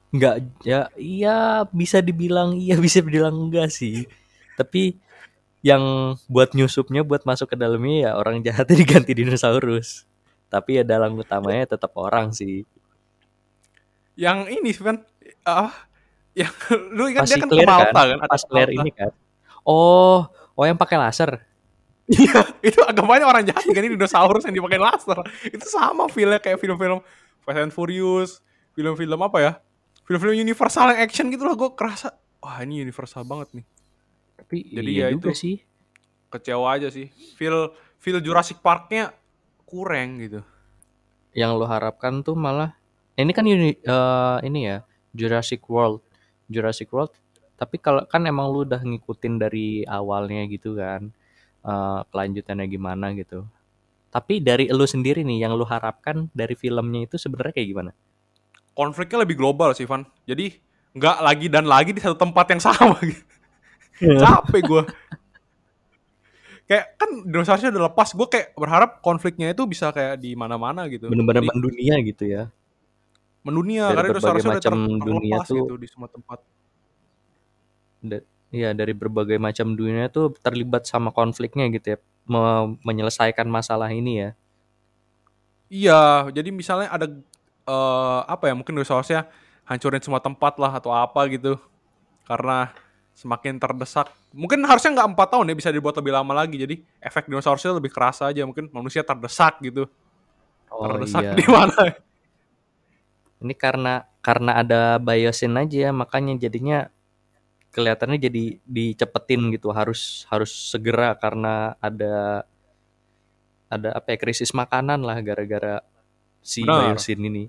Enggak 0.07 0.39
ya 0.63 0.87
iya 0.95 1.67
bisa 1.67 1.99
dibilang 1.99 2.55
iya 2.55 2.79
bisa 2.79 3.03
dibilang 3.03 3.35
enggak 3.35 3.67
sih. 3.67 4.07
Tapi 4.55 4.95
yang 5.67 6.15
buat 6.31 6.55
nyusupnya 6.55 7.03
buat 7.03 7.27
masuk 7.27 7.51
ke 7.51 7.55
dalamnya 7.59 8.07
ya 8.07 8.11
orang 8.15 8.39
jahatnya 8.39 8.75
diganti 8.87 9.11
dinosaurus. 9.11 10.07
Tapi 10.47 10.79
ya 10.79 10.83
dalam 10.87 11.19
utamanya 11.19 11.75
tetap 11.75 11.91
orang 11.99 12.31
sih. 12.31 12.63
yang 14.17 14.49
ini 14.49 14.73
kan 14.73 15.05
ah 15.45 15.69
yang 16.33 16.49
lu 16.95 17.05
ingat 17.05 17.27
Pas 17.27 17.29
dia 17.29 17.37
kan 17.37 17.49
ke 17.53 17.57
Malta 17.61 18.01
kan, 18.01 18.17
kan, 18.17 18.29
pas 18.31 18.43
Malta. 18.49 18.71
ini 18.71 18.91
kan. 18.95 19.11
Oh, 19.67 20.25
oh 20.55 20.63
yang 20.63 20.79
pakai 20.79 20.95
laser. 20.97 21.43
Iya, 22.07 22.47
itu 22.71 22.79
agamanya 22.87 23.27
orang 23.27 23.43
jahat 23.43 23.67
kan 23.67 23.83
ini 23.83 23.93
dinosaurus 23.93 24.47
yang 24.47 24.55
dipakai 24.55 24.79
laser. 24.79 25.19
Itu 25.51 25.67
sama 25.67 26.07
feelnya 26.07 26.39
kayak 26.39 26.57
film-film 26.63 27.03
Fast 27.43 27.59
and 27.59 27.75
Furious, 27.75 28.39
film-film 28.73 29.19
apa 29.21 29.37
ya? 29.43 29.51
Film-film 30.07 30.33
Universal 30.39 30.95
yang 30.95 30.99
action 31.03 31.27
gitu 31.27 31.43
lah 31.43 31.53
gue 31.59 31.69
kerasa, 31.75 32.15
wah 32.39 32.63
ini 32.63 32.79
Universal 32.79 33.27
banget 33.27 33.59
nih. 33.59 33.65
Tapi 34.37 34.57
Jadi 34.69 34.89
iya 34.93 35.05
ya 35.09 35.13
juga 35.13 35.31
itu. 35.31 35.37
sih. 35.37 35.55
Kecewa 36.27 36.67
aja 36.71 36.87
sih. 36.87 37.09
Feel 37.35 37.71
feel 37.97 38.19
Jurassic 38.19 38.61
Park-nya 38.61 39.11
kurang 39.63 40.17
gitu. 40.17 40.41
yang 41.33 41.53
lo 41.53 41.69
harapkan 41.69 42.25
tuh 42.25 42.33
malah 42.33 42.73
ini 43.13 43.29
kan 43.29 43.45
uni- 43.45 43.77
eh, 43.77 44.37
ini 44.41 44.59
ya 44.65 44.77
Jurassic 45.13 45.61
World 45.69 46.01
Jurassic 46.47 46.89
World 46.89 47.13
tapi 47.53 47.77
kalau 47.77 48.01
kan 48.05 48.25
emang 48.25 48.49
lu 48.49 48.65
udah 48.65 48.81
ngikutin 48.81 49.37
dari 49.37 49.85
awalnya 49.85 50.49
gitu 50.49 50.73
kan 50.73 51.13
eh, 51.61 51.99
kelanjutannya 52.09 52.65
gimana 52.65 53.13
gitu 53.13 53.45
tapi 54.09 54.41
dari 54.41 54.65
lu 54.71 54.87
sendiri 54.87 55.21
nih 55.21 55.45
yang 55.45 55.53
lu 55.53 55.61
harapkan 55.61 56.25
dari 56.33 56.57
filmnya 56.57 57.05
itu 57.05 57.21
sebenarnya 57.21 57.53
kayak 57.53 57.69
gimana 57.69 57.91
Konfliknya 58.73 59.25
lebih 59.25 59.37
global 59.37 59.73
sih, 59.73 59.85
Van. 59.85 60.05
Jadi 60.25 60.53
nggak 60.93 61.17
lagi 61.21 61.47
dan 61.49 61.65
lagi 61.65 61.93
di 61.93 62.01
satu 62.01 62.13
tempat 62.13 62.45
yang 62.49 62.61
sama 62.61 62.97
gitu. 63.09 63.21
Capek 63.99 64.61
gue. 64.63 64.83
Kayak 66.67 66.85
kan 66.99 67.09
dinosaurusnya 67.23 67.71
udah 67.71 67.83
lepas, 67.87 68.11
gue 68.11 68.27
kayak 68.27 68.47
berharap 68.53 68.91
konfliknya 68.99 69.49
itu 69.49 69.63
bisa 69.63 69.87
kayak 69.89 70.19
di 70.19 70.35
mana-mana 70.35 70.83
gitu. 70.91 71.07
bener-bener 71.07 71.43
Jadi- 71.43 71.49
mendunia 71.55 71.95
gitu 72.03 72.23
ya 72.27 72.43
mendunia 73.39 73.87
Dari 73.87 73.95
karena 73.95 74.09
dinosaurusnya 74.11 74.51
udah 74.51 74.59
ter- 74.59 74.75
macam 74.75 74.99
dunia 74.99 75.37
tuh- 75.47 75.55
gitu 75.63 75.75
di 75.79 75.87
semua 75.87 76.07
tempat. 76.11 76.39
Iya 78.47 78.71
dari 78.71 78.91
berbagai 78.91 79.39
macam 79.39 79.71
dunia 79.71 80.07
tuh 80.07 80.35
terlibat 80.39 80.83
sama 80.83 81.11
konfliknya 81.11 81.67
gitu 81.67 81.95
ya 81.95 81.97
Me- 82.27 82.75
menyelesaikan 82.83 83.47
masalah 83.47 83.87
ini 83.91 84.23
ya 84.23 84.29
Iya, 85.67 86.01
jadi 86.31 86.47
misalnya 86.51 86.87
ada 86.87 87.07
eh, 87.63 88.19
apa 88.23 88.47
ya 88.47 88.55
mungkin 88.55 88.75
dinosaurusnya 88.75 89.27
hancurin 89.63 89.99
semua 89.99 90.23
tempat 90.23 90.55
lah 90.55 90.71
atau 90.75 90.95
apa 90.95 91.27
gitu. 91.27 91.59
Karena 92.23 92.71
semakin 93.17 93.57
terdesak. 93.57 94.13
Mungkin 94.29 94.61
harusnya 94.61 94.93
nggak 94.93 95.17
empat 95.17 95.27
tahun 95.33 95.49
ya 95.49 95.55
bisa 95.57 95.69
dibuat 95.73 95.97
lebih 95.97 96.13
lama 96.13 96.37
lagi. 96.37 96.61
Jadi 96.61 96.85
efek 97.01 97.25
dinosaurusnya 97.25 97.73
lebih 97.81 97.89
kerasa 97.89 98.29
aja. 98.29 98.45
Mungkin 98.45 98.69
manusia 98.69 99.01
terdesak 99.01 99.57
gitu. 99.65 99.89
oh 100.69 100.85
terdesak 100.85 101.25
iya 101.25 101.33
di 101.33 101.45
mana? 101.49 101.81
Ini 103.41 103.53
karena 103.57 104.05
karena 104.21 104.61
ada 104.61 104.81
biosin 105.01 105.57
aja 105.57 105.89
makanya 105.89 106.37
jadinya 106.37 106.93
kelihatannya 107.73 108.17
jadi 108.21 108.43
dicepetin 108.65 109.53
gitu 109.53 109.69
harus 109.73 110.25
harus 110.29 110.49
segera 110.49 111.13
karena 111.17 111.77
ada 111.77 112.43
ada 113.69 113.89
apa 113.97 114.13
ya 114.13 114.17
krisis 114.19 114.51
makanan 114.51 115.01
lah 115.01 115.17
gara-gara 115.25 115.81
si 116.43 116.61
Benar. 116.61 116.93
biosin 116.93 117.19
ini. 117.25 117.45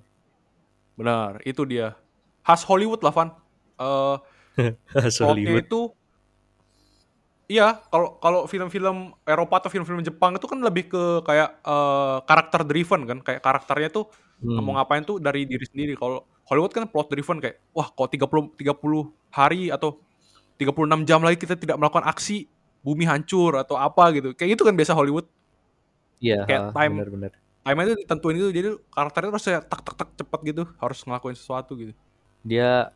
Benar, 0.97 1.45
itu 1.47 1.63
dia. 1.63 1.95
Khas 2.43 2.67
Hollywood 2.67 3.05
lah, 3.05 3.15
Van. 3.15 3.31
Plotnya 3.79 4.38
Hollywood. 5.27 5.65
itu 5.65 5.81
Iya, 7.49 7.81
kalau 7.89 8.21
kalau 8.21 8.41
film-film 8.45 9.17
Eropa 9.25 9.57
atau 9.57 9.73
film-film 9.73 10.05
Jepang 10.05 10.37
itu 10.37 10.45
kan 10.45 10.61
lebih 10.61 10.93
ke 10.93 11.03
kayak 11.25 11.65
eh, 11.65 12.17
karakter 12.29 12.61
driven 12.61 13.09
kan, 13.09 13.19
kayak 13.25 13.41
karakternya 13.41 13.89
tuh 13.89 14.05
Hmm. 14.39 14.63
mau 14.63 14.79
ngapain 14.79 15.03
tuh 15.03 15.19
dari 15.19 15.49
diri 15.49 15.67
sendiri. 15.67 15.99
Kalau 15.99 16.23
Hollywood 16.47 16.71
kan 16.71 16.87
plot 16.87 17.11
driven 17.11 17.43
kayak 17.43 17.59
wah 17.75 17.91
kalau 17.91 18.07
30 18.07 18.53
30 18.55 19.03
hari 19.35 19.67
atau 19.67 19.99
36 20.55 21.03
jam 21.03 21.19
lagi 21.19 21.41
kita 21.41 21.57
tidak 21.57 21.75
melakukan 21.75 22.07
aksi, 22.07 22.47
bumi 22.79 23.03
hancur 23.03 23.59
atau 23.59 23.75
apa 23.75 24.13
gitu. 24.15 24.37
Kayak 24.37 24.61
itu 24.61 24.63
kan 24.63 24.75
biasa 24.77 24.93
Hollywood. 24.95 25.27
Iya, 26.21 26.45
kayak 26.47 26.63
time- 26.71 26.95
benar-benar. 27.01 27.33
Time 27.65 27.79
itu 27.83 27.93
ditentuin 27.99 28.37
itu 28.39 28.49
jadi 28.55 28.69
karakternya 28.93 29.29
harus 29.33 29.43
kayak 29.43 29.63
tak 29.67 29.81
tak 29.83 29.95
tak 29.97 30.09
cepet 30.21 30.41
gitu, 30.47 30.63
harus 30.79 30.99
ngelakuin 31.03 31.35
sesuatu 31.35 31.73
gitu. 31.75 31.93
Dia 32.45 32.93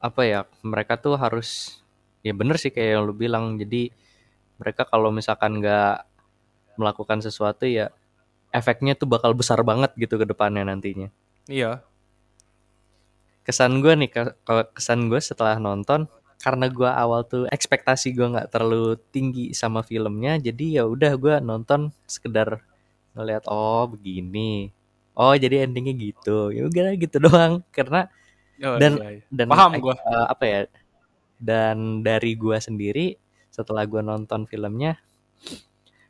apa 0.00 0.22
ya? 0.26 0.40
Mereka 0.64 0.98
tuh 0.98 1.14
harus 1.20 1.80
ya 2.24 2.32
bener 2.32 2.56
sih 2.56 2.72
kayak 2.72 2.90
yang 2.98 3.02
lu 3.06 3.14
bilang. 3.14 3.60
Jadi 3.60 3.92
mereka 4.60 4.88
kalau 4.88 5.12
misalkan 5.12 5.60
nggak 5.60 6.04
melakukan 6.80 7.20
sesuatu 7.20 7.68
ya 7.68 7.92
efeknya 8.50 8.98
tuh 8.98 9.06
bakal 9.06 9.32
besar 9.36 9.62
banget 9.62 9.94
gitu 9.96 10.16
ke 10.18 10.26
depannya 10.26 10.66
nantinya. 10.66 11.08
Iya. 11.48 11.84
kesan 13.40 13.82
gue 13.82 13.96
nih 13.96 14.10
kalau 14.46 14.62
kesan 14.76 15.10
gue 15.10 15.18
setelah 15.18 15.58
nonton 15.58 16.06
karena 16.40 16.72
gue 16.72 16.86
awal 16.86 17.26
tuh 17.28 17.44
ekspektasi 17.52 18.16
gue 18.16 18.32
nggak 18.32 18.48
terlalu 18.52 18.96
tinggi 19.10 19.52
sama 19.52 19.84
filmnya 19.84 20.40
jadi 20.40 20.80
ya 20.80 20.84
udah 20.86 21.12
gue 21.18 21.34
nonton 21.44 21.92
sekedar 22.08 22.62
ngeliat 23.12 23.44
oh 23.50 23.90
begini 23.90 24.70
oh 25.18 25.34
jadi 25.36 25.68
endingnya 25.68 25.94
gitu 25.98 26.48
ya 26.54 26.64
udah 26.64 26.96
gitu 26.96 27.16
doang 27.26 27.60
karena 27.74 28.06
Oh, 28.60 28.76
Dan- 28.76 29.00
iya, 29.00 29.08
iya. 29.16 29.22
dan 29.32 29.46
Paham 29.48 29.72
gua. 29.80 29.94
eh, 29.96 30.26
apa 30.28 30.44
ya 30.44 30.60
dan 31.40 32.04
dari 32.04 32.36
gue 32.36 32.58
sendiri 32.60 33.16
setelah 33.48 33.88
gue 33.88 34.04
nonton 34.04 34.44
filmnya 34.44 35.00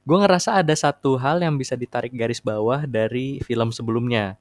gue 0.03 0.17
ngerasa 0.19 0.59
ada 0.59 0.75
satu 0.75 1.15
hal 1.15 1.39
yang 1.39 1.55
bisa 1.55 1.79
ditarik 1.79 2.11
garis 2.11 2.43
bawah 2.43 2.83
dari 2.83 3.39
film 3.47 3.71
sebelumnya 3.71 4.35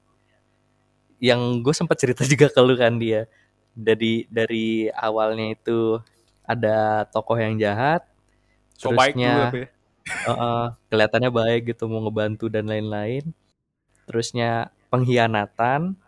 yang 1.21 1.61
gue 1.61 1.75
sempat 1.75 1.99
cerita 2.01 2.25
juga 2.31 2.49
ke 2.49 2.59
lu 2.63 2.73
kan 2.73 2.97
dia 2.97 3.29
dari 3.77 4.25
dari 4.33 4.89
awalnya 4.89 5.53
itu 5.53 6.01
ada 6.41 7.05
tokoh 7.13 7.37
yang 7.37 7.55
jahat 7.61 8.01
So 8.79 8.95
terusnya 8.95 9.51
ya. 9.51 9.67
Heeh, 10.09 10.63
kelihatannya 10.89 11.29
baik 11.29 11.75
gitu 11.75 11.85
mau 11.91 11.99
ngebantu 12.01 12.47
dan 12.47 12.65
lain-lain. 12.65 13.29
Terusnya 14.07 14.71
pengkhianatan, 14.89 15.99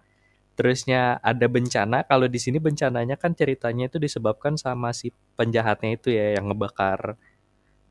terusnya 0.61 1.17
ada 1.25 1.49
bencana. 1.49 2.05
Kalau 2.05 2.29
di 2.29 2.37
sini 2.37 2.61
bencananya 2.61 3.17
kan 3.17 3.33
ceritanya 3.33 3.89
itu 3.89 3.97
disebabkan 3.97 4.61
sama 4.61 4.93
si 4.93 5.09
penjahatnya 5.33 5.97
itu 5.97 6.13
ya 6.13 6.37
yang 6.37 6.53
ngebakar 6.53 7.17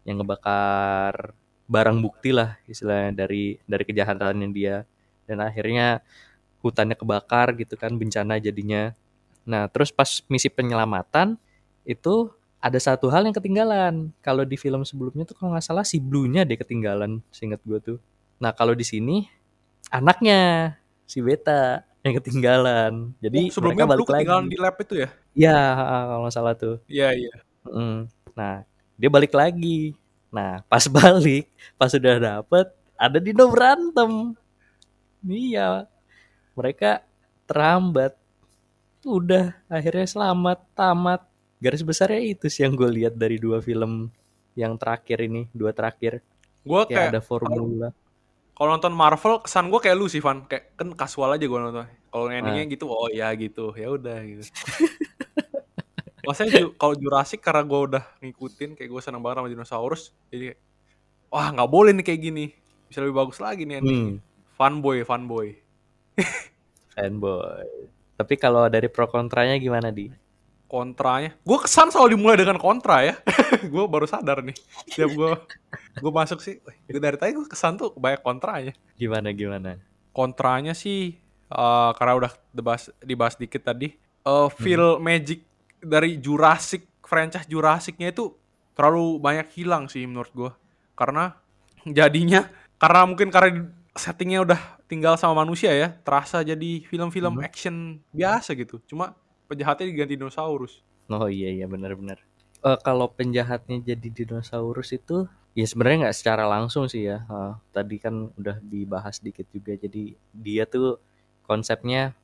yang 0.07 0.23
ngebakar 0.23 1.35
barang 1.67 1.99
bukti 1.99 2.31
lah 2.31 2.55
istilahnya 2.71 3.27
dari 3.27 3.59
dari 3.67 3.83
kejahatannya 3.83 4.49
dia. 4.55 4.87
Dan 5.27 5.43
akhirnya 5.43 5.99
hutannya 6.63 6.95
kebakar 6.95 7.59
gitu 7.59 7.75
kan 7.75 7.99
bencana 7.99 8.39
jadinya. 8.39 8.95
Nah, 9.43 9.67
terus 9.67 9.91
pas 9.91 10.23
misi 10.31 10.47
penyelamatan 10.47 11.35
itu 11.83 12.31
ada 12.63 12.79
satu 12.79 13.11
hal 13.11 13.27
yang 13.27 13.35
ketinggalan. 13.35 14.15
Kalau 14.23 14.47
di 14.47 14.55
film 14.55 14.87
sebelumnya 14.87 15.27
tuh 15.27 15.35
kalau 15.35 15.59
nggak 15.59 15.67
salah 15.67 15.83
si 15.83 15.99
Blue-nya 15.99 16.47
deh 16.47 16.55
ketinggalan, 16.55 17.19
seingat 17.35 17.59
gue 17.67 17.79
tuh. 17.83 17.99
Nah 18.39 18.55
kalau 18.55 18.79
di 18.79 18.87
sini 18.87 19.27
anaknya 19.91 20.73
si 21.09 21.19
Beta 21.25 21.90
yang 22.01 22.15
ketinggalan. 22.17 22.93
Jadi 23.21 23.39
Oh, 23.49 23.53
sebelumnya 23.53 23.85
mereka 23.85 23.93
balik 23.93 24.09
lagi. 24.09 24.15
ketinggalan 24.25 24.47
di 24.49 24.57
lab 24.57 24.77
itu 24.81 24.95
ya? 24.97 25.09
Ya 25.37 25.59
kalau 26.09 26.21
nggak 26.25 26.35
salah 26.35 26.55
tuh. 26.57 26.77
Iya, 26.89 27.09
iya. 27.13 27.35
Mm. 27.69 27.99
Nah 28.33 28.55
dia 28.97 29.09
balik 29.09 29.33
lagi. 29.33 29.93
Nah 30.33 30.65
pas 30.65 30.85
balik, 30.97 31.45
pas 31.77 31.91
sudah 31.93 32.17
dapet, 32.17 32.67
ada 32.97 33.19
Dino 33.21 33.45
berantem. 33.49 34.33
Iya, 35.21 35.85
mereka 36.57 37.05
terhambat. 37.45 38.17
Udah 39.05 39.57
akhirnya 39.69 40.09
selamat, 40.09 40.59
tamat. 40.73 41.21
Garis 41.61 41.85
besarnya 41.85 42.25
itu 42.25 42.49
sih 42.49 42.65
yang 42.65 42.73
gue 42.73 42.89
lihat 42.89 43.13
dari 43.17 43.37
dua 43.37 43.61
film 43.61 44.09
yang 44.57 44.81
terakhir 44.81 45.21
ini, 45.21 45.45
dua 45.53 45.77
terakhir. 45.77 46.25
Gue 46.65 46.85
Kayak 46.89 46.89
kayak 46.89 47.13
ada 47.13 47.21
formula. 47.21 47.89
Kalau 48.61 48.69
nonton 48.71 48.93
Marvel 48.93 49.41
kesan 49.41 49.67
gue 49.67 49.81
kayak 49.81 49.97
lu 49.97 50.05
sih 50.05 50.21
Van. 50.21 50.45
Kayak 50.45 50.77
kan 50.77 50.93
kasual 50.93 51.33
aja 51.33 51.41
gue 51.41 51.57
nonton. 51.57 51.89
Kalau 52.07 52.29
endingnya 52.29 52.61
Ah. 52.61 52.71
gitu 52.71 52.85
oh 52.87 53.09
ya 53.09 53.33
gitu 53.33 53.73
ya 53.73 53.89
udah 53.89 54.21
gitu. 54.21 54.45
Maksudnya 56.21 56.53
ju- 56.61 56.77
kalau 56.77 56.93
Jurassic 56.93 57.41
karena 57.41 57.65
gue 57.65 57.81
udah 57.81 58.05
ngikutin 58.21 58.77
kayak 58.77 58.87
gue 58.87 59.01
seneng 59.01 59.19
banget 59.19 59.41
sama 59.41 59.49
dinosaurus 59.49 60.13
jadi 60.29 60.53
wah 61.27 61.49
nggak 61.49 61.67
boleh 61.67 61.97
nih 61.97 62.05
kayak 62.05 62.21
gini. 62.21 62.47
Bisa 62.85 63.01
lebih 63.01 63.17
bagus 63.17 63.41
lagi 63.41 63.65
nih 63.65 63.81
ending 63.81 63.97
Hmm, 63.97 64.17
fanboy 64.55 65.01
fanboy. 65.03 65.57
Fanboy. 66.93 67.65
Tapi 68.15 68.35
kalau 68.37 68.69
dari 68.69 68.87
pro 68.87 69.09
kontranya 69.09 69.57
gimana 69.57 69.89
di? 69.89 70.13
Kontranya 70.71 71.35
gue 71.43 71.59
kesan 71.59 71.91
selalu 71.91 72.15
dimulai 72.15 72.39
dengan 72.39 72.57
kontra 72.63 73.03
ya. 73.03 73.19
Gue 73.75 73.91
baru 73.91 74.07
sadar 74.07 74.39
nih. 74.47 74.55
Setiap 74.87 75.11
gue 75.19 75.31
gue 75.99 76.13
masuk 76.15 76.39
sih 76.39 76.63
gue 76.87 77.03
dari 77.03 77.19
tadi 77.19 77.35
gue 77.35 77.45
kesan 77.51 77.75
tuh 77.75 77.91
banyak 77.99 78.23
kontranya. 78.23 78.73
Gimana 78.95 79.35
gimana? 79.35 79.77
kontranya 80.11 80.75
sih 80.75 81.17
eh, 81.51 81.91
karena 81.97 82.13
udah 82.19 82.33
dibahas, 82.53 82.91
dibahas 83.03 83.35
dikit 83.39 83.63
tadi 83.63 83.95
eh, 84.27 84.49
feel 84.59 84.99
magic 84.99 85.47
dari 85.81 86.19
Jurassic 86.21 86.87
franchise 87.07 87.49
Jurassicnya 87.49 88.13
itu 88.13 88.35
terlalu 88.77 89.19
banyak 89.19 89.49
hilang 89.55 89.89
sih 89.91 90.05
menurut 90.07 90.33
gue 90.35 90.51
karena 90.95 91.35
jadinya 91.89 92.47
karena 92.77 93.09
mungkin 93.09 93.33
karena 93.33 93.73
settingnya 93.97 94.45
udah 94.45 94.61
tinggal 94.87 95.19
sama 95.19 95.43
manusia 95.43 95.75
ya 95.75 95.91
terasa 95.91 96.41
jadi 96.47 96.85
film-film 96.87 97.43
action 97.43 98.01
biasa 98.15 98.55
gitu. 98.55 98.81
Cuma 98.87 99.17
penjahatnya 99.51 99.91
diganti 99.91 100.15
dinosaurus 100.15 100.87
Oh 101.11 101.27
iya 101.27 101.51
iya 101.51 101.67
benar-benar. 101.67 102.23
Eh 102.63 102.79
kalau 102.87 103.11
penjahatnya 103.11 103.83
jadi 103.83 104.09
dinosaurus 104.15 104.95
itu 104.95 105.27
ya 105.59 105.67
sebenarnya 105.67 106.07
nggak 106.07 106.17
secara 106.17 106.47
langsung 106.47 106.87
sih 106.87 107.11
ya. 107.11 107.27
Eh, 107.27 107.53
tadi 107.75 107.99
kan 107.99 108.31
udah 108.39 108.63
dibahas 108.63 109.19
dikit 109.19 109.51
juga. 109.51 109.75
Jadi 109.75 110.15
dia 110.31 110.71
tuh 110.71 111.03
konsepnya 111.43 112.15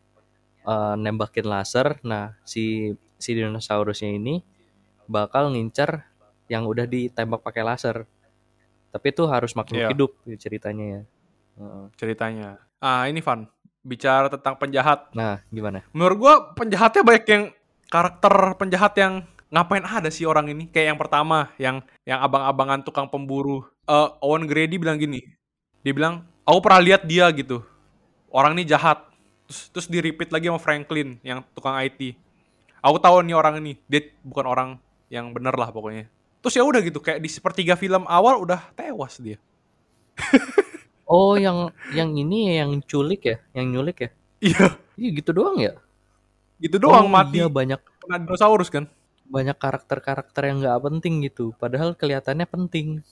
eh, 0.62 0.94
nembakin 0.94 1.50
laser. 1.50 1.98
Nah 2.06 2.38
si 2.46 2.94
si 3.18 3.30
dinosaurusnya 3.34 4.14
ini 4.14 4.38
bakal 5.10 5.50
ngincer 5.50 6.06
yang 6.46 6.62
udah 6.70 6.86
ditembak 6.86 7.42
pakai 7.42 7.66
laser. 7.66 8.06
Tapi 8.94 9.06
itu 9.10 9.26
harus 9.26 9.50
makhluk 9.58 9.82
Iya. 9.82 9.90
hidup 9.90 10.10
ceritanya 10.38 10.86
ya. 10.86 11.02
Heeh. 11.56 11.84
ceritanya 11.96 12.48
ah 12.78 13.08
ini 13.08 13.18
Van 13.18 13.48
bicara 13.86 14.26
tentang 14.26 14.58
penjahat. 14.58 15.06
Nah 15.14 15.38
gimana? 15.46 15.86
menurut 15.94 16.16
gua 16.18 16.34
penjahatnya 16.58 17.06
banyak 17.06 17.26
yang 17.30 17.44
karakter 17.86 18.34
penjahat 18.58 18.92
yang 18.98 19.22
ngapain 19.54 19.86
ada 19.86 20.10
sih 20.10 20.26
orang 20.26 20.50
ini? 20.50 20.66
Kayak 20.66 20.94
yang 20.94 20.98
pertama 20.98 21.54
yang 21.62 21.78
yang 22.02 22.18
abang-abangan 22.18 22.82
tukang 22.82 23.06
pemburu. 23.06 23.62
Eh, 23.86 24.08
Owen 24.26 24.50
Grady 24.50 24.82
bilang 24.82 24.98
gini. 24.98 25.22
Dia 25.86 25.94
bilang 25.94 26.26
aku 26.42 26.58
pernah 26.58 26.82
lihat 26.82 27.06
dia 27.06 27.30
gitu. 27.30 27.62
Orang 28.34 28.58
ini 28.58 28.66
jahat. 28.66 29.06
Terus 29.46 29.70
terus 29.70 29.86
di 29.86 30.02
repeat 30.02 30.34
lagi 30.34 30.50
sama 30.50 30.58
Franklin 30.58 31.22
yang 31.22 31.46
tukang 31.54 31.78
IT 31.78 32.18
aku 32.82 32.98
tahu 33.02 33.22
nih 33.22 33.34
orang 33.38 33.62
ini. 33.62 33.78
Dia 33.86 34.10
bukan 34.26 34.46
orang 34.46 34.68
yang 35.06 35.30
bener 35.30 35.54
lah 35.54 35.70
pokoknya. 35.70 36.10
Terus 36.46 36.54
ya 36.54 36.62
udah 36.62 36.78
gitu 36.78 37.02
kayak 37.02 37.18
di 37.18 37.26
sepertiga 37.26 37.74
film 37.74 38.06
awal 38.06 38.38
udah 38.38 38.70
tewas 38.78 39.18
dia 39.18 39.34
Oh 41.06 41.38
yang 41.38 41.70
yang 41.94 42.10
ini 42.12 42.50
ya, 42.50 42.66
yang 42.66 42.82
culik 42.82 43.22
ya, 43.24 43.36
yang 43.54 43.66
nyulik 43.70 43.98
ya? 44.02 44.10
iya 44.42 44.66
Iya 44.96 45.10
gitu 45.14 45.30
doang 45.32 45.56
ya? 45.56 45.72
gitu 46.56 46.76
doang 46.76 47.06
Oh, 47.06 47.12
mati 47.12 47.38
Iya 47.38 47.46
banyak 47.46 47.80
kena 48.00 48.16
dinosaurus 48.20 48.68
kan 48.68 48.88
banyak 49.26 49.58
karakter-karakter 49.58 50.42
yang 50.46 50.62
nggak 50.62 50.78
penting 50.82 51.14
gitu. 51.20 51.50
Padahal 51.58 51.98
kelihatannya 51.98 52.46
penting. 52.46 53.02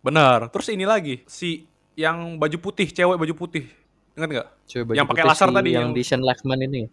Benar. 0.00 0.46
Terus 0.54 0.70
ini 0.70 0.86
lagi 0.86 1.26
si 1.26 1.66
yang 1.94 2.38
baju 2.38 2.58
putih, 2.60 2.86
cewek 2.86 3.18
baju 3.18 3.34
putih. 3.34 3.66
Ingat 4.14 4.28
nggak? 4.30 4.48
Yang 4.94 5.06
pakai 5.10 5.24
laser 5.26 5.50
tadi 5.50 5.74
yang 5.74 5.90
yang- 5.90 5.94
Deshaun 5.94 6.22
Laxman 6.22 6.60
ini. 6.62 6.86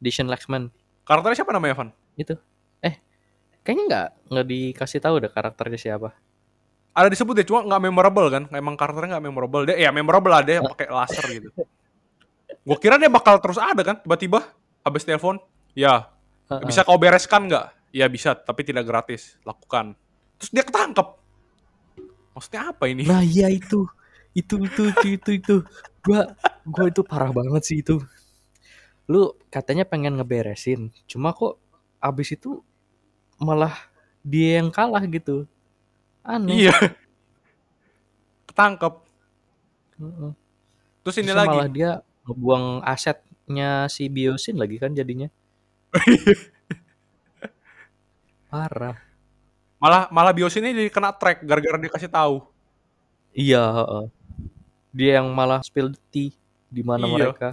Deshaun 0.00 0.28
Laxman 0.28 0.72
Karakternya 1.04 1.44
siapa 1.44 1.52
namanya, 1.52 1.74
Van? 1.76 1.88
itu. 2.14 2.32
Eh, 2.80 2.96
kayaknya 3.60 3.84
nggak 3.88 4.06
nggak 4.32 4.46
dikasih 4.48 5.00
tahu 5.00 5.14
deh 5.20 5.28
karakternya 5.28 5.76
siapa. 5.76 6.16
Ada 6.92 7.08
disebut 7.08 7.34
ya, 7.40 7.44
cuma 7.48 7.64
nggak 7.64 7.82
memorable 7.88 8.28
kan? 8.28 8.44
Emang 8.52 8.76
karakternya 8.76 9.16
nggak 9.16 9.24
memorable. 9.24 9.62
Dia 9.64 9.88
ya 9.88 9.90
memorable 9.90 10.28
lah 10.28 10.44
dia 10.44 10.60
pakai 10.76 10.92
laser 10.92 11.24
gitu. 11.32 11.48
Gue 12.62 12.76
kira 12.78 13.00
dia 13.00 13.08
bakal 13.08 13.40
terus 13.40 13.56
ada 13.56 13.80
kan, 13.80 13.96
tiba-tiba 14.04 14.44
habis 14.84 15.02
telepon, 15.02 15.40
ya 15.72 16.12
bisa 16.68 16.84
kau 16.84 17.00
bereskan 17.00 17.48
nggak? 17.48 17.66
Ya 17.92 18.06
bisa, 18.12 18.36
tapi 18.36 18.62
tidak 18.62 18.84
gratis. 18.84 19.40
Lakukan. 19.42 19.96
Terus 20.36 20.50
dia 20.52 20.64
ketangkep. 20.64 21.08
Maksudnya 22.32 22.62
apa 22.72 22.84
ini? 22.88 23.04
Nah 23.04 23.24
iya 23.24 23.48
itu, 23.52 23.84
itu 24.32 24.56
itu 24.64 24.82
itu 24.88 25.08
itu 25.16 25.30
itu. 25.36 25.56
Gua 26.00 26.32
gua 26.64 26.86
itu 26.88 27.00
parah 27.04 27.32
banget 27.32 27.62
sih 27.68 27.84
itu. 27.84 28.00
Lu 29.08 29.36
katanya 29.52 29.84
pengen 29.84 30.16
ngeberesin, 30.16 30.92
cuma 31.08 31.36
kok 31.36 31.60
abis 32.00 32.36
itu 32.36 32.64
malah 33.36 33.74
dia 34.24 34.60
yang 34.62 34.72
kalah 34.72 35.04
gitu. 35.04 35.44
Aneh. 36.22 36.66
iya. 36.68 36.74
Ketangkep. 38.46 38.94
Heeh. 39.98 40.30
Terus 41.02 41.16
ini 41.18 41.30
Terus 41.30 41.38
lagi. 41.38 41.56
malah 41.56 41.68
dia 41.68 41.90
ngebuang 42.22 42.66
asetnya 42.86 43.90
si 43.90 44.06
Biosin 44.06 44.54
lagi 44.56 44.78
kan 44.78 44.94
jadinya. 44.94 45.26
Parah. 48.50 48.96
Malah 49.82 50.06
malah 50.14 50.30
bios 50.30 50.54
ini 50.54 50.70
jadi 50.70 50.90
kena 50.92 51.10
track 51.10 51.42
gara-gara 51.42 51.74
dikasih 51.80 52.06
tahu. 52.06 52.46
Iya, 53.34 53.64
heeh. 53.82 54.04
Dia 54.92 55.10
yang 55.18 55.32
malah 55.32 55.58
spill 55.64 55.90
the 55.90 56.00
tea 56.12 56.30
di 56.68 56.84
mana 56.84 57.08
Iya. 57.08 57.14
mereka. 57.32 57.50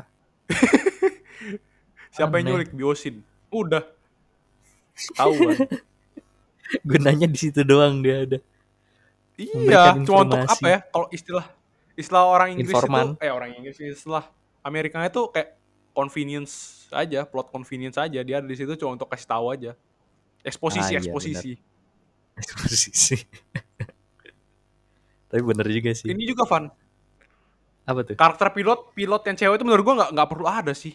Siapa 2.14 2.38
yang 2.38 2.54
nyulik 2.54 2.76
biosin? 2.76 3.24
Udah. 3.50 3.82
Tahu 5.16 5.32
kan. 5.40 5.58
Gunanya 6.90 7.26
di 7.26 7.40
situ 7.40 7.64
doang 7.64 8.04
dia 8.04 8.28
ada. 8.28 8.38
Iya, 9.40 9.96
cuma 10.04 10.28
untuk 10.28 10.44
apa 10.44 10.68
ya? 10.68 10.80
Kalau 10.92 11.08
istilah 11.16 11.46
istilah 11.96 12.24
orang 12.28 12.56
Inggris 12.56 12.76
Informan. 12.76 13.16
itu 13.16 13.24
eh 13.24 13.32
orang 13.32 13.50
Inggris 13.56 13.78
istilah 13.80 14.28
Amerika 14.64 15.00
itu 15.04 15.32
kayak 15.32 15.56
convenience 15.96 16.86
aja, 16.92 17.24
plot 17.24 17.48
convenience 17.52 17.96
aja. 17.96 18.20
Dia 18.24 18.44
ada 18.44 18.48
di 18.48 18.56
situ 18.56 18.76
cuma 18.76 18.96
untuk 18.96 19.08
kasih 19.08 19.28
tahu 19.28 19.46
aja. 19.52 19.72
Eksposisi, 20.44 20.96
Ah, 20.96 21.00
iya, 21.00 21.00
eksposisi. 21.04 21.52
Eksposisi. 22.40 23.18
Tapi 25.30 25.42
bener 25.44 25.68
juga 25.68 25.92
sih. 25.94 26.08
Ini 26.10 26.24
juga 26.24 26.48
fun. 26.48 26.72
Apa 27.86 28.00
tuh? 28.06 28.16
Karakter 28.16 28.50
pilot, 28.56 28.96
pilot 28.96 29.22
yang 29.28 29.38
cewek 29.38 29.56
itu 29.60 29.66
menurut 29.66 29.84
gua 29.84 29.96
nggak 30.06 30.12
nggak 30.16 30.30
perlu 30.30 30.46
ada 30.48 30.74
sih. 30.74 30.94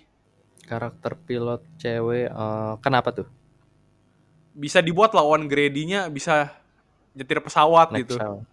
Karakter 0.64 1.12
pilot 1.20 1.61
cewek 1.76 2.33
eh, 2.33 2.72
kenapa 2.80 3.12
tuh? 3.12 3.28
Bisa 4.54 4.80
dibuat 4.80 5.12
lah 5.12 5.26
Owen 5.26 5.50
Grady-nya 5.50 6.09
bisa 6.09 6.63
nyetir 7.14 7.38
pesawat 7.40 7.94
Naik 7.94 8.11
gitu. 8.11 8.18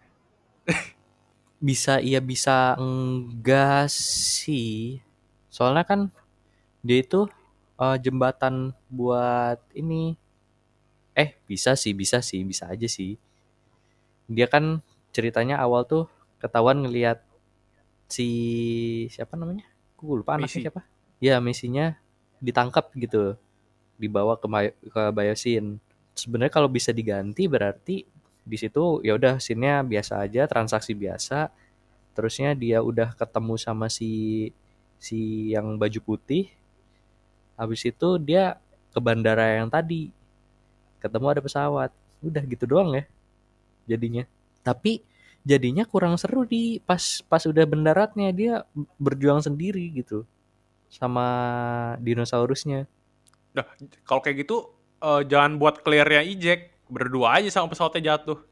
bisa 1.61 2.01
iya 2.01 2.17
bisa 2.17 2.77
enggak 2.81 3.89
sih. 3.91 5.01
Soalnya 5.53 5.85
kan 5.85 6.09
dia 6.81 7.01
itu 7.05 7.29
eh, 7.77 7.97
jembatan 8.01 8.73
buat 8.89 9.61
ini. 9.77 10.17
Eh, 11.13 11.35
bisa 11.45 11.75
sih, 11.75 11.91
bisa 11.91 12.23
sih, 12.23 12.41
bisa 12.47 12.71
aja 12.71 12.87
sih. 12.87 13.19
Dia 14.31 14.47
kan 14.47 14.79
ceritanya 15.11 15.59
awal 15.59 15.83
tuh 15.83 16.07
ketahuan 16.39 16.81
ngelihat 16.81 17.19
si 18.07 18.27
siapa 19.11 19.35
namanya? 19.35 19.67
Gue 19.99 20.23
lupa 20.23 20.39
anaknya 20.39 20.71
siapa. 20.71 20.81
Ya, 21.21 21.37
misinya 21.43 21.99
ditangkap 22.41 22.89
gitu. 22.97 23.35
Dibawa 24.01 24.39
ke 24.39 24.47
May- 24.49 24.75
ke 24.81 25.03
Biosin. 25.13 25.77
Sebenarnya 26.17 26.49
kalau 26.49 26.71
bisa 26.71 26.89
diganti 26.95 27.45
berarti 27.45 28.07
di 28.41 28.57
situ 28.57 28.99
ya 29.05 29.15
udah 29.17 29.37
scene-nya 29.37 29.85
biasa 29.85 30.25
aja, 30.25 30.49
transaksi 30.49 30.97
biasa. 30.97 31.53
Terusnya 32.11 32.57
dia 32.57 32.83
udah 32.83 33.15
ketemu 33.15 33.55
sama 33.55 33.87
si 33.87 34.49
si 34.99 35.51
yang 35.53 35.79
baju 35.79 35.99
putih. 36.03 36.51
Habis 37.55 37.87
itu 37.87 38.17
dia 38.19 38.57
ke 38.91 38.99
bandara 38.99 39.61
yang 39.61 39.69
tadi. 39.71 40.11
Ketemu 40.99 41.25
ada 41.31 41.41
pesawat. 41.41 41.91
Udah 42.21 42.43
gitu 42.45 42.65
doang 42.69 42.93
ya 42.97 43.05
jadinya. 43.89 44.23
Tapi 44.61 45.01
jadinya 45.41 45.83
kurang 45.89 46.15
seru 46.21 46.45
di 46.45 46.77
pas 46.83 47.25
pas 47.25 47.41
udah 47.43 47.65
mendaratnya 47.65 48.29
dia 48.29 48.53
berjuang 49.01 49.41
sendiri 49.41 49.89
gitu 49.91 50.23
sama 50.91 51.27
dinosaurusnya. 51.99 52.85
Dah, 53.51 53.67
kalau 54.07 54.21
kayak 54.23 54.47
gitu 54.47 54.71
eh, 55.01 55.21
jangan 55.27 55.57
buat 55.57 55.81
clear-nya 55.81 56.23
eject, 56.23 56.70
berdua 56.91 57.39
aja 57.39 57.47
sama 57.47 57.71
pesawatnya 57.71 58.13
jatuh. 58.13 58.43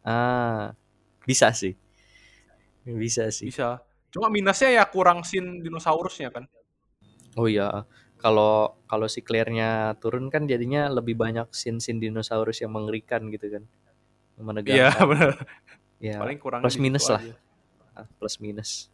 Ah, 0.00 0.72
bisa 1.28 1.52
sih. 1.52 1.76
Bisa 2.84 3.28
sih. 3.28 3.48
Bisa. 3.48 3.80
Cuma 4.08 4.28
minusnya 4.28 4.72
ya 4.72 4.84
kurang 4.88 5.20
scene 5.24 5.60
dinosaurusnya 5.60 6.32
kan. 6.32 6.44
Oh 7.34 7.50
iya, 7.50 7.82
kalau 8.16 8.78
kalau 8.86 9.10
si 9.10 9.20
Claire-nya 9.20 9.98
turun 9.98 10.30
kan 10.30 10.46
jadinya 10.46 10.86
lebih 10.86 11.18
banyak 11.18 11.50
scene-scene 11.50 11.98
dinosaurus 11.98 12.62
yang 12.62 12.70
mengerikan 12.70 13.26
gitu 13.28 13.58
kan. 13.58 13.64
Yang 14.34 14.38
Iya, 14.38 14.44
menegangkan. 14.48 15.04
benar. 15.10 15.32
Ya, 15.98 16.16
Paling 16.20 16.38
kurang 16.38 16.60
plus 16.62 16.76
minus 16.78 17.04
lah. 17.08 17.20
aja. 17.20 17.34
Ah, 17.96 18.06
plus 18.18 18.36
minus. 18.38 18.88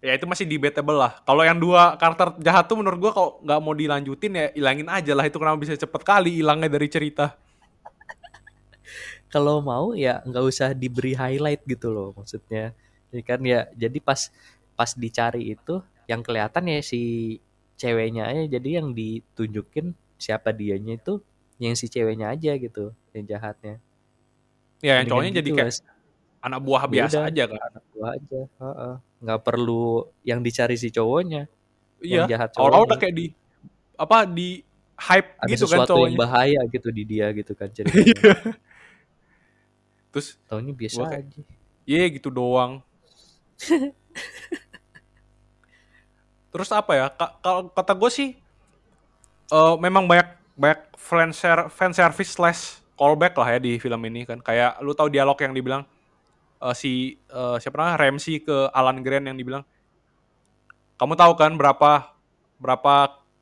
Ya 0.00 0.12
itu 0.16 0.24
masih 0.24 0.44
debatable 0.48 0.96
lah. 0.96 1.20
Kalau 1.24 1.44
yang 1.44 1.60
dua 1.60 1.94
karakter 1.96 2.36
jahat 2.40 2.64
tuh 2.66 2.80
menurut 2.80 2.98
gua 2.98 3.12
kalau 3.12 3.30
nggak 3.44 3.60
mau 3.60 3.72
dilanjutin 3.72 4.32
ya 4.32 4.46
ilangin 4.56 4.88
aja 4.88 5.12
lah. 5.12 5.24
Itu 5.24 5.36
kenapa 5.40 5.56
bisa 5.60 5.76
cepet 5.76 6.02
kali 6.02 6.40
hilangnya 6.40 6.68
dari 6.68 6.88
cerita. 6.88 7.36
Kalau 9.30 9.62
mau 9.62 9.94
ya 9.94 10.20
nggak 10.26 10.44
usah 10.44 10.68
diberi 10.74 11.14
highlight 11.14 11.62
gitu 11.64 11.88
loh 11.94 12.10
maksudnya. 12.18 12.74
Jadi 13.14 13.22
kan 13.22 13.40
ya 13.46 13.66
jadi 13.74 13.98
pas 14.02 14.30
pas 14.74 14.90
dicari 14.94 15.54
itu 15.54 15.78
yang 16.10 16.20
kelihatan 16.26 16.66
ya 16.66 16.78
si 16.82 17.00
ceweknya 17.78 18.28
aja 18.28 18.42
jadi 18.58 18.82
yang 18.82 18.92
ditunjukin 18.92 19.94
siapa 20.20 20.50
dianya 20.52 20.98
itu 20.98 21.22
yang 21.62 21.74
si 21.78 21.86
ceweknya 21.88 22.34
aja 22.34 22.58
gitu 22.58 22.90
yang 23.14 23.24
jahatnya. 23.30 23.78
Ya 24.80 25.00
yang 25.00 25.08
cowoknya 25.12 25.32
jadi 25.40 25.50
gitu 25.52 25.56
kayak 25.56 25.72
lah. 25.72 25.96
anak 26.40 26.60
buah 26.64 26.84
Ya 26.90 26.90
biasa 26.94 27.18
udah, 27.20 27.28
aja 27.30 27.42
kan. 27.52 27.60
anak 27.70 27.84
buah 27.94 28.10
aja. 28.16 28.40
heeh. 28.62 28.94
Nggak 29.20 29.40
perlu 29.44 29.84
yang 30.24 30.40
dicari 30.40 30.76
si 30.80 30.88
cowoknya. 30.90 31.42
Iya. 32.00 32.24
Yang 32.24 32.30
jahat 32.32 32.50
cowoknya. 32.56 32.80
udah 32.88 32.96
kayak 32.98 33.14
di 33.14 33.26
apa 34.00 34.18
di 34.24 34.48
hype 34.96 35.30
Ada 35.36 35.48
gitu 35.48 35.64
kan 35.68 35.84
sesuatu 35.84 35.94
yang 36.00 36.16
cowoknya. 36.16 36.18
bahaya 36.18 36.60
gitu 36.72 36.88
di 36.92 37.02
dia 37.04 37.26
gitu 37.36 37.52
kan 37.52 37.68
ceritanya. 37.76 38.24
Terus 40.10 40.38
Taunya 40.44 40.72
biasa 40.72 41.00
kayak- 41.02 41.22
aja. 41.26 41.40
Iya 41.86 42.04
gitu 42.10 42.28
doang. 42.28 42.82
Terus 46.50 46.70
apa 46.70 46.92
ya? 46.92 47.06
ka- 47.10 47.34
Kalau 47.40 47.70
kata 47.70 47.92
gue 47.94 48.10
sih, 48.10 48.28
eh, 49.48 49.74
memang 49.78 50.06
banyak 50.06 50.28
banyak 50.58 50.80
fan 50.98 51.30
fan 51.70 51.92
service 51.94 52.36
slash 52.36 52.60
callback 52.94 53.32
lah 53.34 53.56
ya 53.56 53.58
di 53.58 53.78
film 53.78 54.00
ini 54.04 54.26
kan. 54.26 54.38
Kayak 54.38 54.82
lu 54.82 54.92
tahu 54.92 55.08
dialog 55.08 55.38
yang 55.38 55.54
dibilang 55.54 55.82
eh, 56.60 56.74
si 56.74 56.92
eh, 57.16 57.56
siapa 57.58 57.78
namanya 57.78 57.98
Ramsey 57.98 58.42
ke 58.42 58.68
Alan 58.70 59.00
Grant 59.00 59.24
yang 59.24 59.38
dibilang, 59.38 59.62
kamu 60.94 61.14
tahu 61.16 61.32
kan 61.34 61.54
berapa 61.54 62.12
berapa 62.60 62.94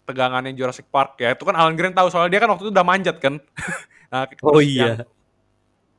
tegangannya 0.05 0.53
Jurassic 0.55 0.87
Park 0.89 1.19
ya? 1.19 1.33
Itu 1.33 1.43
kan 1.43 1.57
Alan 1.57 1.75
Grant 1.75 1.97
tahu 1.97 2.09
soalnya 2.09 2.31
dia 2.31 2.41
kan 2.41 2.51
waktu 2.53 2.69
itu 2.69 2.73
udah 2.73 2.87
manjat 2.87 3.17
kan. 3.19 3.41
nah, 4.13 4.25
Oh 4.45 4.61
yang- 4.61 4.69
iya. 4.69 5.05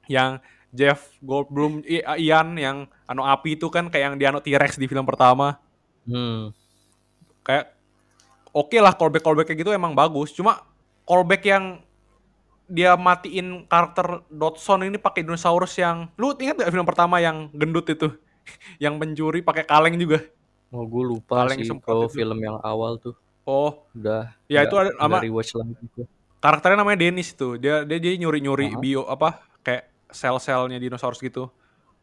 yang 0.10 0.32
Jeff 0.70 1.18
Goldblum 1.20 1.82
I- 1.84 2.06
Ian 2.20 2.54
yang 2.54 2.78
anu 3.04 3.22
api 3.22 3.56
itu 3.56 3.68
kan 3.68 3.88
kayak 3.88 4.04
yang 4.04 4.16
di 4.16 4.26
anu 4.26 4.40
T-Rex 4.40 4.76
di 4.76 4.86
film 4.86 5.04
pertama. 5.04 5.58
Hmm. 6.04 6.50
kayak 7.40 7.74
oke 8.50 8.74
lah 8.76 8.94
callback 8.94 9.22
callback 9.22 9.48
kayak 9.48 9.60
gitu 9.60 9.72
emang 9.72 9.94
bagus. 9.94 10.30
Cuma 10.32 10.62
callback 11.04 11.42
yang 11.44 11.82
dia 12.66 12.94
matiin 12.94 13.66
karakter 13.66 14.22
Dodson 14.28 14.84
ini 14.84 14.96
pakai 14.96 15.22
dinosaurus 15.22 15.74
yang 15.76 16.06
lu 16.16 16.34
ingat 16.36 16.58
gak 16.60 16.70
film 16.70 16.86
pertama 16.86 17.18
yang 17.18 17.50
gendut 17.52 17.86
itu? 17.88 18.10
Yang 18.82 18.94
mencuri 18.96 19.40
pakai 19.42 19.62
kaleng 19.62 19.94
juga. 19.96 20.26
Oh 20.70 20.82
gue 20.84 21.04
lupa 21.08 21.46
Paling 21.46 21.62
sih 21.62 21.70
kalau 21.80 22.06
film 22.08 22.38
yang 22.40 22.58
awal 22.60 22.98
tuh. 22.98 23.14
Oh. 23.42 23.86
Udah 23.92 24.34
Ya, 24.46 24.66
itu 24.66 24.74
ada- 24.74 24.94
sama- 24.96 25.22
rewatch 25.22 25.54
lagi 25.54 25.74
karakternya 26.40 26.80
namanya 26.80 27.00
Dennis 27.00 27.34
tuh 27.34 27.60
dia 27.60 27.84
dia 27.84 28.00
jadi 28.00 28.16
nyuri 28.16 28.40
nyuri 28.40 28.66
Aha. 28.72 28.80
bio 28.80 29.04
apa 29.04 29.44
kayak 29.60 29.92
sel-selnya 30.10 30.78
dinosaurus 30.78 31.20
gitu 31.20 31.50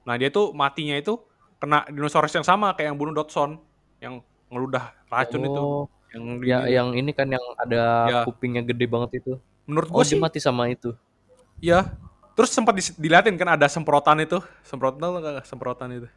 nah 0.02 0.14
dia 0.14 0.30
tuh 0.30 0.50
matinya 0.50 0.94
itu 0.94 1.18
kena 1.58 1.82
dinosaurus 1.88 2.30
yang 2.32 2.46
sama 2.46 2.72
kayak 2.72 2.94
yang 2.94 2.98
bunuh 2.98 3.12
Dodson 3.12 3.58
yang 3.98 4.22
ngeludah 4.48 4.94
racun 5.08 5.42
itu 5.42 5.58
Oh, 5.58 5.84
yang 6.14 6.24
ya 6.40 6.58
yang 6.70 6.88
ini 6.92 7.10
kan 7.10 7.26
yang 7.26 7.42
ada 7.58 7.82
Ya. 8.06 8.18
kupingnya 8.22 8.62
gede 8.62 8.86
banget 8.86 9.20
itu. 9.20 9.36
menurut 9.66 9.90
Oh 9.90 9.98
gue 9.98 10.04
dia 10.04 10.10
sih 10.14 10.18
mati 10.18 10.38
sama 10.38 10.70
itu. 10.70 10.94
ya 11.58 11.90
terus 12.36 12.52
sempat 12.52 12.76
diliatin 12.94 13.34
kan 13.34 13.58
ada 13.58 13.66
semprotan 13.66 14.20
itu 14.20 14.38
semprotan 14.62 15.00
semprotan 15.42 15.88
itu 15.90 16.08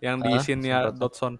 yang 0.00 0.18
di 0.18 0.30
Ah, 0.30 0.40
scene-nya 0.40 0.76
semprotan. 0.88 0.98
Dodson 0.98 1.32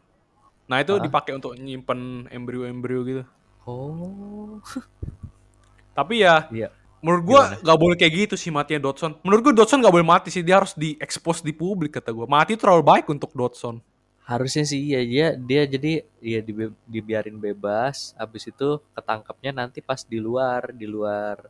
nah 0.67 0.79
itu 0.79 0.93
Ah. 0.93 1.01
dipakai 1.01 1.33
untuk 1.33 1.57
nyimpen 1.57 2.29
embrio-embrio 2.29 3.01
gitu 3.03 3.23
Oh. 3.65 4.61
tapi 5.97 6.21
ya 6.21 6.51
Iya. 6.51 6.69
Menurut 7.05 7.23
gua 7.29 7.41
Gimana? 7.53 7.61
nggak 7.61 7.79
boleh 7.85 7.97
kayak 8.01 8.13
gitu 8.25 8.35
sih 8.41 8.49
matinya 8.49 8.89
Dodson 8.89 9.13
menurut 9.21 9.43
gua 9.45 9.55
Dodson 9.61 9.79
nggak 9.85 9.95
boleh 9.95 10.09
mati 10.09 10.29
sih 10.33 10.41
dia 10.41 10.57
harus 10.57 10.73
diekspos 10.73 11.45
di 11.45 11.53
publik 11.53 11.93
kata 12.01 12.09
gua 12.17 12.25
mati 12.25 12.57
terlalu 12.57 12.81
baik 12.81 13.07
untuk 13.13 13.31
Dodson 13.37 13.85
Harusnya 14.25 14.65
sih 14.65 14.81
iya 14.81 15.05
dia 15.05 15.27
dia 15.37 15.63
jadi 15.69 15.93
ya 16.25 16.41
dibe- 16.41 16.73
dibiarin 16.89 17.37
bebas. 17.37 18.17
Habis 18.17 18.49
itu 18.49 18.81
ketangkapnya 18.97 19.53
nanti 19.53 19.85
pas 19.85 20.01
di 20.01 20.17
luar 20.17 20.73
di 20.73 20.89
luar 20.89 21.45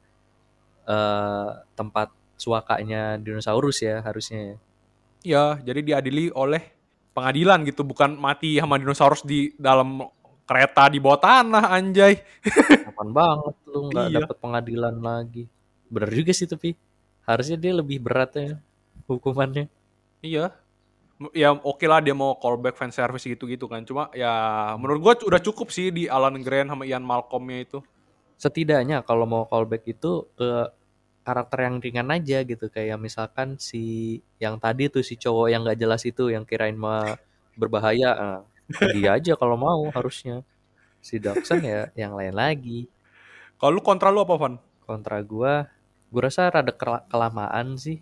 eh 0.90 1.50
tempat 1.78 2.10
suakanya 2.34 3.14
dinosaurus 3.22 3.78
ya 3.78 4.02
harusnya. 4.02 4.58
ya 5.24 5.56
jadi 5.62 5.80
diadili 5.80 6.28
oleh 6.34 6.60
pengadilan 7.16 7.62
gitu 7.64 7.86
bukan 7.86 8.18
mati 8.18 8.58
sama 8.60 8.76
dinosaurus 8.76 9.22
di 9.24 9.54
dalam 9.56 10.02
kereta 10.44 10.86
di 10.88 11.00
bawah 11.00 11.20
tanah 11.20 11.72
anjay 11.72 12.20
Kapan 12.86 13.08
banget 13.10 13.54
lu 13.66 13.80
nggak 13.88 14.06
Iya. 14.08 14.16
dapet 14.20 14.36
pengadilan 14.38 14.96
lagi. 15.00 15.44
Bener 15.88 16.10
juga 16.12 16.32
sih 16.32 16.46
tapi 16.46 16.76
harusnya 17.24 17.56
dia 17.56 17.72
lebih 17.72 17.98
berat 18.00 18.32
ya 18.36 18.56
hukumannya. 19.06 19.66
Iya. 20.20 20.52
Ya 21.32 21.54
oke 21.54 21.86
lah 21.86 22.02
dia 22.02 22.12
mau 22.12 22.34
callback 22.36 22.76
fan 22.76 22.90
service 22.90 23.24
gitu-gitu 23.24 23.64
kan. 23.66 23.86
Cuma 23.86 24.10
ya 24.12 24.32
menurut 24.76 25.00
gua 25.00 25.14
udah 25.16 25.40
cukup 25.40 25.70
sih 25.70 25.88
di 25.88 26.04
Alan 26.10 26.36
Grant 26.42 26.68
sama 26.68 26.84
Ian 26.84 27.06
Malcolmnya 27.06 27.64
itu. 27.64 27.78
Setidaknya 28.36 29.00
kalau 29.06 29.24
mau 29.24 29.44
callback 29.46 29.86
itu 29.86 30.26
ke 30.34 30.68
karakter 31.24 31.58
yang 31.64 31.76
ringan 31.80 32.08
aja 32.12 32.44
gitu 32.44 32.68
kayak 32.68 33.00
misalkan 33.00 33.56
si 33.56 34.20
yang 34.36 34.60
tadi 34.60 34.92
tuh 34.92 35.00
si 35.00 35.16
cowok 35.16 35.48
yang 35.48 35.64
nggak 35.64 35.80
jelas 35.80 36.04
itu 36.04 36.28
yang 36.28 36.44
kirain 36.44 36.76
mah 36.76 37.16
berbahaya 37.56 38.10
ah, 38.12 38.38
dia 38.96 39.16
aja 39.16 39.32
kalau 39.36 39.56
mau 39.56 39.84
harusnya. 39.92 40.40
Si 41.04 41.20
Dawson 41.20 41.60
ya 41.60 41.92
yang 41.94 42.16
lain 42.16 42.32
lagi. 42.32 42.88
Kalau 43.60 43.76
lu 43.76 43.82
kontra 43.84 44.08
lu 44.08 44.24
apa, 44.24 44.34
Van? 44.36 44.54
kontra 44.84 45.16
gua 45.24 45.64
gua 46.12 46.20
rasa 46.28 46.48
rada 46.48 46.72
kela- 46.72 47.04
kelamaan 47.08 47.76
sih. 47.76 48.00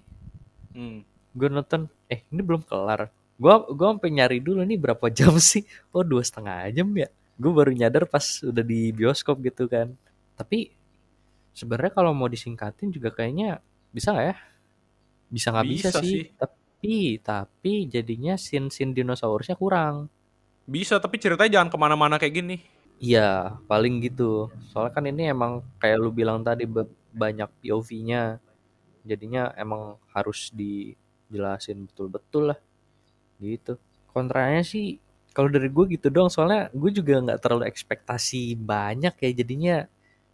Hmm. 0.72 1.04
gue 1.32 1.48
nonton 1.48 1.88
eh 2.12 2.20
ini 2.28 2.44
belum 2.44 2.60
kelar. 2.62 3.08
Gua 3.40 3.64
gua 3.72 3.96
sampai 3.96 4.12
nyari 4.12 4.38
dulu 4.38 4.60
nih 4.62 4.76
berapa 4.76 5.06
jam 5.08 5.32
sih. 5.40 5.64
Oh 5.90 6.04
dua 6.04 6.20
setengah 6.20 6.68
jam 6.70 6.88
ya? 6.92 7.08
Gue 7.40 7.50
baru 7.50 7.72
nyadar 7.72 8.04
pas 8.04 8.22
udah 8.44 8.60
di 8.60 8.92
bioskop 8.92 9.40
gitu 9.40 9.64
kan. 9.66 9.96
Tapi 10.36 10.70
sebenarnya 11.52 11.92
kalau 11.92 12.12
mau 12.12 12.28
disingkatin 12.28 12.92
juga 12.92 13.08
kayaknya 13.10 13.58
bisa 13.90 14.12
nggak 14.12 14.26
ya? 14.28 14.36
Bisa 15.32 15.46
nggak 15.50 15.66
bisa, 15.68 15.88
Bisa 15.88 16.00
sih. 16.04 16.10
sih. 16.12 16.22
tapi 16.36 16.94
tapi 17.22 17.72
jadinya 17.88 18.34
scene 18.36 18.68
scene 18.68 18.92
dinosaurusnya 18.92 19.56
kurang 19.56 20.12
Bisa, 20.66 21.02
tapi 21.02 21.18
ceritanya 21.18 21.58
jangan 21.60 21.70
ke 21.70 21.78
mana-mana 21.78 22.16
kayak 22.18 22.34
gini. 22.38 22.56
iya 23.02 23.58
paling 23.66 23.98
gitu. 23.98 24.46
Soalnya 24.70 24.92
kan 24.94 25.04
ini 25.10 25.26
emang 25.26 25.58
kayak 25.82 25.98
lu 25.98 26.14
bilang 26.14 26.38
tadi 26.46 26.70
banyak 27.10 27.50
POV-nya 27.58 28.38
jadinya 29.02 29.50
emang 29.58 29.98
harus 30.14 30.54
dijelasin 30.54 31.90
betul-betul 31.90 32.54
lah. 32.54 32.58
Gitu. 33.42 33.74
Kontranya 34.14 34.62
sih 34.62 35.02
kalau 35.34 35.48
dari 35.50 35.66
gue 35.66 35.98
gitu 35.98 36.12
dong 36.12 36.28
soalnya 36.28 36.68
gue 36.70 36.90
juga 36.92 37.18
nggak 37.18 37.40
terlalu 37.42 37.64
ekspektasi 37.66 38.54
banyak 38.54 39.14
ya 39.18 39.30
jadinya. 39.34 39.76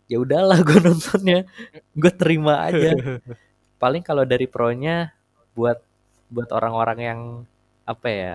Ya 0.05 0.21
udahlah 0.21 0.61
gue 0.69 0.79
nontonnya. 0.85 1.49
Gue 1.97 2.13
terima 2.13 2.69
aja. 2.69 2.93
Paling 3.83 4.05
kalau 4.05 4.29
dari 4.29 4.45
pronya 4.45 5.17
buat 5.57 5.81
buat 6.29 6.53
orang-orang 6.53 6.99
yang 7.01 7.21
apa 7.89 8.09
ya 8.13 8.35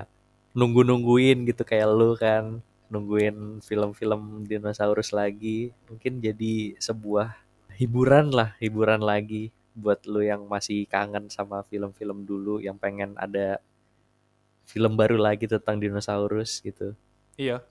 nunggu 0.54 0.86
nungguin 0.86 1.50
gitu 1.50 1.66
kayak 1.66 1.90
lu 1.90 2.14
kan 2.18 2.62
nungguin 2.94 3.62
film-film 3.66 4.46
dinosaurus 4.46 5.14
lagi 5.14 5.74
mungkin 5.90 6.22
jadi 6.22 6.78
sebuah 6.78 7.34
hiburan 7.74 8.30
lah 8.30 8.54
hiburan 8.62 9.02
lagi 9.02 9.50
buat 9.74 10.06
lu 10.06 10.22
yang 10.22 10.46
masih 10.46 10.86
kangen 10.86 11.26
sama 11.34 11.66
film-film 11.66 12.22
dulu 12.22 12.62
yang 12.62 12.78
pengen 12.78 13.18
ada 13.18 13.58
film 14.70 14.94
baru 14.94 15.18
lagi 15.18 15.50
tentang 15.50 15.82
dinosaurus 15.82 16.62
gitu 16.62 16.94
Iya. 17.38 17.66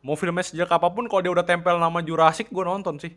Mau 0.00 0.16
filmnya 0.16 0.44
sejak 0.44 0.68
apa 0.68 0.88
pun 0.88 1.04
kalau 1.08 1.20
dia 1.20 1.32
udah 1.32 1.44
tempel 1.44 1.76
nama 1.76 2.00
Jurassic 2.00 2.48
gue 2.48 2.64
nonton 2.64 2.96
sih. 3.00 3.12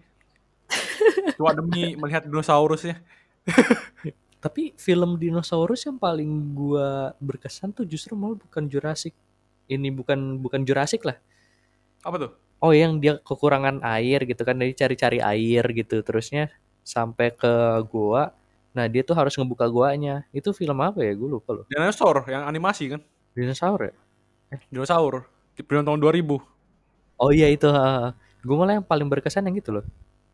Cuma 1.39 1.55
demi 1.55 1.95
melihat 1.95 2.27
dinosaurusnya. 2.27 2.99
tapi 4.43 4.75
film 4.75 5.15
dinosaurus 5.15 5.87
yang 5.87 5.95
paling 5.95 6.51
gua 6.51 7.15
berkesan 7.23 7.71
tuh 7.71 7.87
justru 7.87 8.11
malah 8.19 8.35
bukan 8.35 8.67
Jurassic. 8.67 9.15
Ini 9.71 9.87
bukan 9.95 10.43
bukan 10.43 10.67
Jurassic 10.67 11.07
lah. 11.07 11.15
Apa 12.03 12.19
tuh? 12.19 12.31
oh 12.63 12.71
yang 12.71 12.95
dia 13.03 13.19
kekurangan 13.19 13.83
air 13.83 14.23
gitu 14.23 14.47
kan 14.47 14.55
jadi 14.55 14.71
cari-cari 14.75 15.19
air 15.19 15.63
gitu. 15.75 15.99
Terusnya 15.99 16.47
sampai 16.87 17.35
ke 17.35 17.51
gua. 17.91 18.31
Nah 18.71 18.87
dia 18.87 19.03
tuh 19.03 19.15
harus 19.19 19.35
ngebuka 19.35 19.67
guanya. 19.67 20.23
Itu 20.31 20.55
film 20.55 20.79
apa 20.79 21.03
ya? 21.03 21.11
Gue 21.13 21.27
lupa 21.27 21.51
loh. 21.51 21.65
Dinosaur 21.67 22.23
yang 22.31 22.47
animasi 22.47 22.95
kan? 22.95 23.03
dinosaur 23.33 23.91
ya? 23.91 23.93
Dinosaur. 24.71 25.27
Di 25.53 25.61
film 25.65 25.83
tahun 25.83 25.99
2000. 25.99 26.39
oh 27.21 27.31
iya 27.31 27.51
itu. 27.51 27.67
Gue 28.43 28.55
malah 28.59 28.79
yang 28.79 28.87
paling 28.87 29.07
berkesan 29.11 29.45
yang 29.47 29.55
gitu 29.59 29.79
loh. 29.79 29.85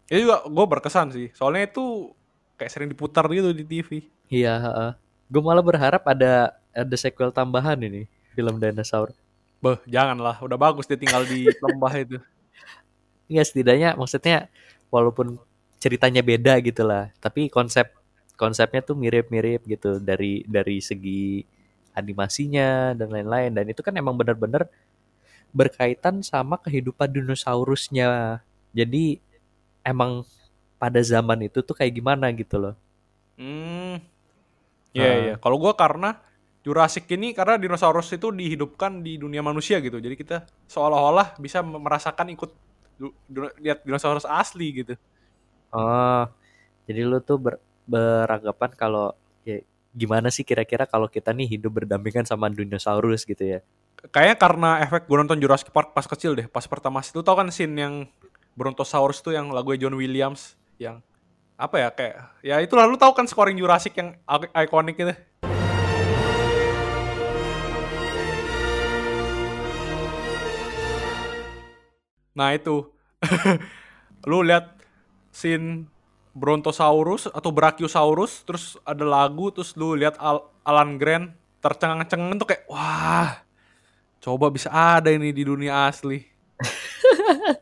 Itu 0.07 0.29
juga 0.29 0.45
gue 0.45 0.65
berkesan 0.65 1.13
sih. 1.13 1.27
Soalnya 1.35 1.69
itu 1.69 2.13
kayak 2.59 2.71
sering 2.75 2.89
diputar 2.91 3.23
gitu 3.31 3.55
di 3.55 3.63
TV. 3.63 4.03
iya 4.27 4.59
gue 5.31 5.41
malah 5.41 5.63
berharap 5.63 6.03
ada 6.03 6.51
ada 6.75 6.95
sequel 6.99 7.31
tambahan 7.31 7.79
ini 7.79 8.05
film 8.35 8.59
dinosaur 8.59 9.15
Beh, 9.59 9.79
janganlah. 9.83 10.39
Udah 10.39 10.55
bagus 10.55 10.87
dia 10.87 10.95
tinggal 10.95 11.27
di 11.27 11.51
lembah 11.63 11.93
itu. 11.99 12.17
Iya 13.29 13.43
setidaknya 13.45 13.93
maksudnya 13.93 14.47
walaupun 14.89 15.37
ceritanya 15.77 16.25
beda 16.25 16.57
gitu 16.65 16.81
lah, 16.81 17.13
tapi 17.21 17.51
konsep 17.51 17.91
konsepnya 18.39 18.81
tuh 18.81 18.95
mirip-mirip 18.97 19.61
gitu 19.67 19.99
dari 20.01 20.41
dari 20.47 20.79
segi 20.81 21.43
animasinya 21.93 22.95
dan 22.95 23.11
lain-lain 23.11 23.51
dan 23.51 23.65
itu 23.67 23.83
kan 23.83 23.91
emang 23.99 24.15
benar-benar 24.15 24.65
berkaitan 25.51 26.23
sama 26.25 26.57
kehidupan 26.57 27.11
dinosaurusnya. 27.11 28.41
Jadi 28.73 29.19
emang 29.85 30.23
pada 30.79 31.03
zaman 31.03 31.45
itu 31.45 31.59
tuh 31.59 31.75
kayak 31.75 31.91
gimana 31.93 32.31
gitu 32.31 32.55
loh. 32.57 32.75
Hmm. 33.35 33.99
Iya, 34.95 35.05
Ah. 35.05 35.15
iya. 35.21 35.33
Kalau 35.37 35.59
gua 35.59 35.75
karena 35.75 36.17
Jurassic 36.59 37.07
ini 37.11 37.31
karena 37.31 37.55
dinosaurus 37.55 38.11
itu 38.11 38.31
dihidupkan 38.31 38.99
di 38.99 39.15
dunia 39.15 39.39
manusia 39.39 39.79
gitu. 39.79 39.95
Jadi 39.99 40.15
kita 40.15 40.43
seolah-olah 40.67 41.39
bisa 41.39 41.63
merasakan 41.63 42.35
ikut 42.35 42.51
lihat 43.63 43.87
dinosaurus 43.87 44.27
asli 44.27 44.83
gitu. 44.83 44.93
Oh, 45.71 46.27
jadi 46.83 47.07
lu 47.07 47.23
tuh 47.23 47.39
ber- 47.39 47.61
beranggapan 47.87 48.71
kalau 48.75 49.15
ya 49.47 49.63
gimana 49.95 50.27
sih 50.27 50.43
kira-kira 50.43 50.83
kalau 50.83 51.07
kita 51.07 51.31
nih 51.31 51.47
hidup 51.47 51.79
berdampingan 51.79 52.27
sama 52.27 52.51
dinosaurus 52.51 53.23
gitu 53.23 53.39
ya? 53.39 53.59
Kayaknya 54.11 54.35
karena 54.35 54.69
efek 54.83 55.07
gue 55.07 55.15
nonton 55.15 55.39
Jurassic 55.39 55.71
Park 55.71 55.95
pas 55.95 56.03
kecil 56.03 56.35
deh. 56.35 56.47
Pas 56.51 56.67
pertama 56.67 56.99
itu 56.99 57.23
tau 57.23 57.39
kan 57.39 57.47
scene 57.55 57.75
yang 57.79 57.93
Brontosaurus 58.59 59.23
tuh 59.23 59.31
yang 59.31 59.47
lagu 59.55 59.71
John 59.79 59.95
Williams 59.95 60.58
yang 60.79 61.03
apa 61.59 61.75
ya 61.75 61.89
kayak 61.91 62.15
ya 62.39 62.55
itu 62.63 62.71
lalu 62.71 62.95
tahu 62.95 63.11
kan 63.11 63.27
scoring 63.27 63.59
Jurassic 63.59 63.91
yang 63.99 64.15
ikonik 64.55 64.95
itu. 64.95 65.11
Nah 72.31 72.55
itu 72.55 72.87
lu 74.31 74.39
lihat 74.47 74.79
scene 75.35 75.91
Brontosaurus 76.31 77.27
atau 77.27 77.51
Brachiosaurus 77.51 78.47
terus 78.47 78.79
ada 78.87 79.03
lagu 79.03 79.51
terus 79.51 79.75
lu 79.75 79.99
lihat 79.99 80.15
Al- 80.15 80.47
Alan 80.63 80.95
Grant 80.95 81.35
tercengang-cengang 81.59 82.39
tuh 82.39 82.47
kayak 82.47 82.63
wah 82.71 83.43
coba 84.23 84.47
bisa 84.47 84.71
ada 84.71 85.11
ini 85.11 85.35
di 85.35 85.43
dunia 85.43 85.91
asli. 85.91 86.23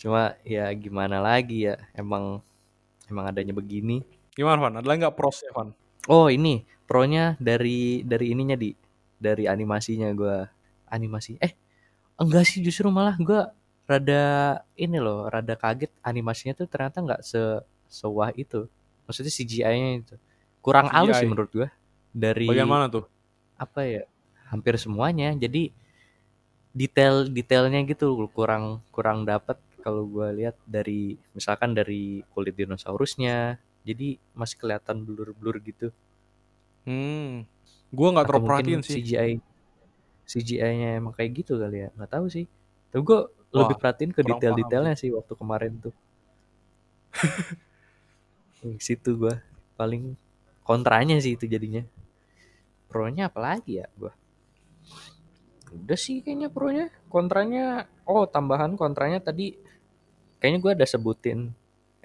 Cuma 0.00 0.34
ya 0.42 0.66
gimana 0.74 1.22
lagi 1.22 1.70
ya, 1.70 1.78
emang 1.94 2.42
emang 3.10 3.30
adanya 3.30 3.54
begini. 3.56 4.02
Gimana 4.36 4.58
Van? 4.60 4.74
Ada 4.78 4.86
lagi 4.86 5.00
nggak 5.06 5.16
prosnya 5.16 5.50
Van? 5.56 5.72
Oh 6.06 6.30
ini 6.30 6.62
pronya 6.86 7.34
dari 7.42 8.02
dari 8.06 8.30
ininya 8.30 8.54
di 8.54 8.70
dari 9.16 9.48
animasinya 9.48 10.12
gua 10.12 10.46
animasi. 10.86 11.40
Eh 11.40 11.56
enggak 12.20 12.44
sih 12.46 12.60
justru 12.62 12.86
malah 12.92 13.16
gua 13.18 13.50
rada 13.86 14.60
ini 14.74 14.98
loh, 14.98 15.30
rada 15.30 15.54
kaget 15.54 15.90
animasinya 16.02 16.54
tuh 16.58 16.66
ternyata 16.70 17.02
nggak 17.02 17.22
se 17.24 17.62
sewah 17.90 18.30
itu. 18.34 18.66
Maksudnya 19.06 19.32
CGI-nya 19.32 19.90
itu 20.02 20.14
kurang 20.62 20.90
halus 20.90 21.14
sih 21.18 21.26
CGI. 21.26 21.30
menurut 21.30 21.50
gua 21.54 21.68
dari 22.10 22.46
Bagian 22.50 22.66
mana 22.66 22.90
tuh? 22.90 23.06
apa 23.56 23.88
ya 23.88 24.04
hampir 24.52 24.76
semuanya 24.76 25.32
jadi 25.32 25.72
detail 26.76 27.24
detailnya 27.24 27.80
gitu 27.88 28.28
kurang 28.36 28.84
kurang 28.92 29.24
dapat 29.24 29.56
kalau 29.86 30.02
gua 30.02 30.34
lihat 30.34 30.58
dari 30.66 31.14
misalkan 31.30 31.70
dari 31.70 32.26
kulit 32.34 32.58
dinosaurusnya 32.58 33.54
jadi 33.86 34.18
masih 34.34 34.58
kelihatan 34.58 35.06
blur-blur 35.06 35.62
gitu. 35.62 35.94
Hmm. 36.82 37.46
Gua 37.94 38.18
nggak 38.18 38.26
terlalu 38.26 38.46
perhatiin 38.50 38.82
sih. 38.82 38.98
CGI 38.98 39.38
CGI-nya 40.26 40.98
emang 40.98 41.14
kayak 41.14 41.46
gitu 41.46 41.54
kali 41.62 41.86
ya 41.86 41.88
nggak 41.94 42.10
tahu 42.10 42.26
sih. 42.26 42.50
Tapi 42.90 43.02
gua 43.06 43.30
lebih 43.54 43.78
perhatiin 43.78 44.10
ke 44.10 44.26
detail-detailnya 44.26 44.98
sih. 44.98 45.14
waktu 45.14 45.38
kemarin 45.38 45.78
tuh. 45.78 45.94
Di 48.66 48.82
situ 48.82 49.14
gua 49.14 49.38
paling 49.78 50.18
kontranya 50.66 51.14
sih 51.22 51.38
itu 51.38 51.46
jadinya. 51.46 51.86
Pronya 52.90 53.30
apalagi 53.30 53.78
ya 53.78 53.86
gua? 53.94 54.10
Udah 55.70 55.94
sih 55.94 56.26
kayaknya 56.26 56.50
pronya. 56.50 56.90
Kontranya 57.06 57.86
oh 58.02 58.26
tambahan 58.26 58.74
kontranya 58.74 59.22
tadi 59.22 59.65
kayaknya 60.38 60.58
gua 60.62 60.72
ada 60.76 60.86
sebutin 60.86 61.52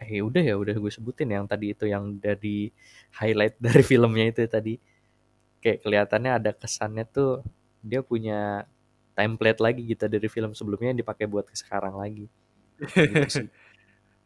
eh 0.02 0.10
ya 0.18 0.22
udah 0.26 0.42
ya 0.42 0.56
udah 0.58 0.74
gue 0.74 0.90
sebutin 0.90 1.30
yang 1.30 1.46
tadi 1.46 1.78
itu 1.78 1.86
yang 1.86 2.18
dari 2.18 2.74
highlight 3.22 3.54
dari 3.66 3.86
filmnya 3.86 4.34
itu 4.34 4.50
tadi 4.50 4.82
kayak 5.62 5.86
kelihatannya 5.86 6.32
ada 6.42 6.52
kesannya 6.58 7.06
tuh 7.06 7.46
dia 7.86 8.02
punya 8.02 8.66
template 9.14 9.62
lagi 9.62 9.86
gitu 9.86 10.10
dari 10.10 10.26
film 10.26 10.58
sebelumnya 10.58 10.90
yang 10.90 11.06
dipakai 11.06 11.30
buat 11.30 11.46
ke 11.46 11.54
sekarang 11.54 11.94
lagi 12.02 12.26
gitu 12.82 13.46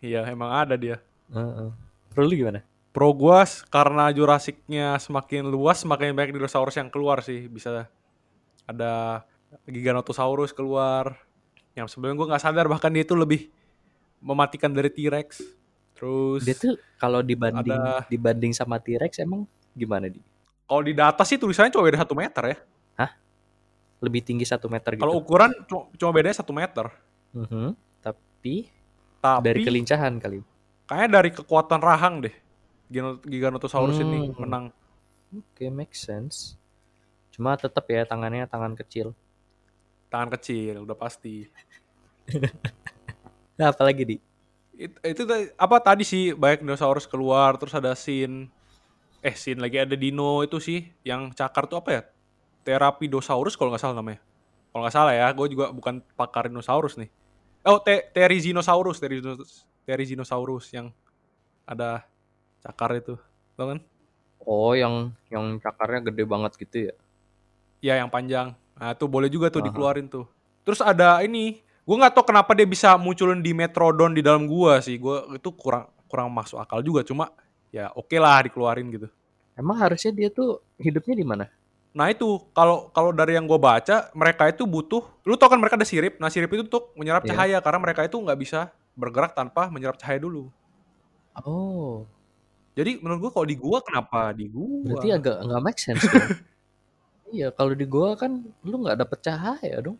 Iya, 0.06 0.22
emang 0.30 0.52
ada 0.54 0.76
dia. 0.78 1.02
Heeh. 1.34 1.70
Pro 2.14 2.24
lu 2.24 2.38
gimana 2.38 2.62
Pro 2.96 3.12
gua 3.12 3.44
karena 3.68 4.08
Jurassic-nya 4.14 4.96
semakin 5.02 5.50
luas, 5.52 5.84
semakin 5.84 6.16
banyak 6.16 6.32
dinosaurus 6.32 6.80
yang 6.80 6.88
keluar 6.88 7.20
sih. 7.26 7.52
Bisa 7.52 7.90
ada 8.64 9.26
Giganotosaurus 9.68 10.56
keluar. 10.56 11.20
Yang 11.76 11.92
sebelumnya 11.92 12.16
gua 12.16 12.28
nggak 12.36 12.44
sadar 12.44 12.72
bahkan 12.72 12.94
dia 12.94 13.04
itu 13.04 13.18
lebih 13.18 13.52
mematikan 14.26 14.74
dari 14.74 14.90
T-Rex. 14.90 15.46
Terus 15.94 16.42
dia 16.42 16.52
tuh 16.54 16.74
kalau 16.96 17.22
dibanding 17.22 17.72
ada- 17.72 18.04
dibanding 18.06 18.52
sama 18.52 18.76
T-Rex 18.76 19.22
emang 19.22 19.46
gimana 19.72 20.10
di 20.10 20.18
kalau 20.66 20.82
di 20.82 20.92
data 20.92 21.22
sih 21.22 21.38
tulisannya 21.38 21.70
cuma 21.70 21.86
beda 21.86 22.02
satu 22.02 22.14
meter 22.14 22.44
ya. 22.48 22.58
lebih 23.96 24.22
tinggi 24.22 24.44
satu 24.44 24.68
meter 24.68 24.92
gitu 24.92 25.02
Kalau 25.02 25.16
ukuran 25.16 25.50
cuma, 25.96 26.12
bedanya 26.12 26.36
satu 26.36 26.52
meter. 26.52 26.92
Mhm. 27.32 27.74
tapi 27.98 28.68
Tapi 29.18 29.42
dari 29.42 29.62
kelincahan 29.64 30.14
kali 30.18 30.44
kayaknya 30.84 31.10
dari 31.16 31.30
kekuatan 31.32 31.80
rahang 31.80 32.16
deh. 32.20 32.36
Giganotosaurus 33.24 33.98
ini 33.98 34.30
Hmm. 34.30 34.36
menang. 34.38 34.66
oke 35.32 35.66
make 35.70 35.94
sense 35.94 36.60
cuma 37.30 37.56
tetap 37.56 37.84
ya 37.86 38.04
tangannya 38.04 38.46
tangan 38.46 38.74
kecil 38.74 39.16
Tangan 40.06 40.30
kecil, 40.30 40.80
udah 40.82 40.94
pasti. 40.94 41.48
nah 43.56 43.72
apalagi 43.72 44.04
di? 44.04 44.18
It- 44.76 45.00
itu 45.08 45.24
tadi- 45.24 45.52
apa 45.56 45.78
tadi 45.80 46.04
sih 46.04 46.36
banyak 46.36 46.64
dinosaurus 46.68 47.08
keluar 47.08 47.56
terus 47.56 47.72
ada 47.72 47.96
scene 47.96 48.52
eh 49.24 49.36
scene 49.36 49.58
lagi 49.64 49.80
ada 49.80 49.96
dino 49.96 50.44
itu 50.44 50.60
sih 50.60 50.84
yang 51.08 51.32
cakar 51.32 51.66
tuh 51.72 51.80
apa 51.80 51.90
ya? 51.92 52.02
Terapidosaurus 52.66 53.56
kalau 53.56 53.72
nggak 53.72 53.84
salah 53.84 53.98
namanya. 54.02 54.20
Kalau 54.74 54.82
nggak 54.84 54.96
salah 54.96 55.14
ya 55.16 55.28
gue 55.32 55.48
juga 55.48 55.72
bukan 55.72 56.04
pakar 56.20 56.52
dinosaurus 56.52 57.00
nih. 57.00 57.10
Oh 57.66 57.80
te 57.80 58.12
Therizinosaurus 58.14 59.00
Therizinosaurus 59.00 59.66
Therizinosaurus 59.88 60.66
yang 60.76 60.92
ada 61.66 62.04
cakar 62.62 63.00
itu 63.00 63.16
tau 63.56 63.72
kan? 63.74 63.80
Oh 64.46 64.76
yang 64.78 65.16
yang 65.32 65.58
cakarnya 65.58 66.12
gede 66.12 66.24
banget 66.28 66.52
gitu 66.60 66.78
ya? 66.92 66.94
Ya 67.82 67.94
yang 68.02 68.10
panjang. 68.12 68.54
Nah, 68.76 68.92
tuh 68.94 69.08
boleh 69.08 69.32
juga 69.32 69.48
tuh 69.50 69.64
Aha. 69.64 69.68
dikeluarin 69.72 70.06
tuh. 70.12 70.28
Terus 70.68 70.82
ada 70.82 71.22
ini, 71.24 71.62
gue 71.86 71.96
nggak 71.96 72.14
tahu 72.18 72.26
kenapa 72.34 72.52
dia 72.58 72.66
bisa 72.66 72.98
munculin 72.98 73.40
di 73.40 73.54
Metrodon 73.54 74.12
di 74.18 74.26
dalam 74.26 74.50
gua 74.50 74.82
sih. 74.82 74.98
Gua 74.98 75.30
itu 75.38 75.54
kurang 75.54 75.86
kurang 76.10 76.34
masuk 76.34 76.58
akal 76.58 76.82
juga. 76.82 77.06
Cuma 77.06 77.30
ya 77.70 77.94
oke 77.94 78.18
lah 78.18 78.42
dikeluarin 78.50 78.90
gitu. 78.90 79.08
Emang 79.54 79.78
harusnya 79.80 80.12
dia 80.12 80.28
tuh 80.34 80.60
hidupnya 80.76 81.16
di 81.16 81.26
mana? 81.26 81.46
Nah 81.96 82.12
itu 82.12 82.44
kalau 82.52 82.92
kalau 82.92 83.16
dari 83.16 83.40
yang 83.40 83.48
gue 83.48 83.56
baca 83.56 84.12
mereka 84.12 84.52
itu 84.52 84.68
butuh, 84.68 85.00
lu 85.24 85.40
tau 85.40 85.48
kan 85.48 85.56
mereka 85.56 85.80
ada 85.80 85.88
sirip. 85.88 86.20
Nah 86.20 86.28
sirip 86.28 86.52
itu 86.52 86.68
untuk 86.68 86.92
menyerap 87.00 87.24
Iya. 87.24 87.32
cahaya 87.32 87.58
karena 87.64 87.80
mereka 87.80 88.02
itu 88.04 88.20
nggak 88.20 88.36
bisa 88.36 88.68
bergerak 89.00 89.32
tanpa 89.32 89.72
menyerap 89.72 89.96
cahaya 89.96 90.20
dulu. 90.20 90.52
Oh, 91.40 92.04
Jadi 92.76 93.00
menurut 93.00 93.28
gue 93.28 93.32
kalau 93.32 93.48
di 93.48 93.56
gua 93.56 93.80
kenapa 93.80 94.36
di 94.36 94.52
gua? 94.52 94.84
berarti 94.84 95.08
agak 95.16 95.38
nggak 95.48 95.62
make 95.64 95.80
sense 95.80 96.04
iya, 97.36 97.48
kalau 97.56 97.72
di 97.72 97.88
gua 97.88 98.20
kan 98.20 98.44
lu 98.68 98.76
nggak 98.84 99.00
dapet 99.00 99.20
cahaya 99.24 99.80
dong. 99.80 99.96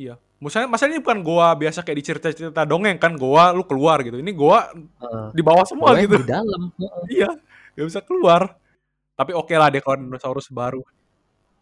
Iya. 0.00 0.14
Maksudnya, 0.40 0.66
maksudnya 0.72 0.96
ini 0.96 1.02
bukan 1.04 1.20
goa 1.20 1.52
biasa 1.52 1.84
kayak 1.84 1.98
di 2.00 2.04
cerita-cerita 2.04 2.64
dongeng 2.64 2.96
kan 2.96 3.12
goa 3.12 3.52
lu 3.52 3.60
keluar 3.68 4.00
gitu. 4.00 4.16
Ini 4.16 4.32
goa 4.32 4.72
Heeh. 4.72 5.26
di 5.36 5.42
bawah 5.44 5.68
semua 5.68 5.92
gitu. 6.00 6.16
di 6.16 6.24
dalam. 6.24 6.72
Heeh. 6.80 7.02
Iya, 7.20 7.30
gak 7.76 7.86
bisa 7.92 8.00
keluar. 8.00 8.56
Tapi 9.12 9.36
oke 9.36 9.52
lah 9.52 9.68
dia 9.68 9.84
kalau 9.84 10.00
dinosaurus 10.00 10.48
baru. 10.48 10.80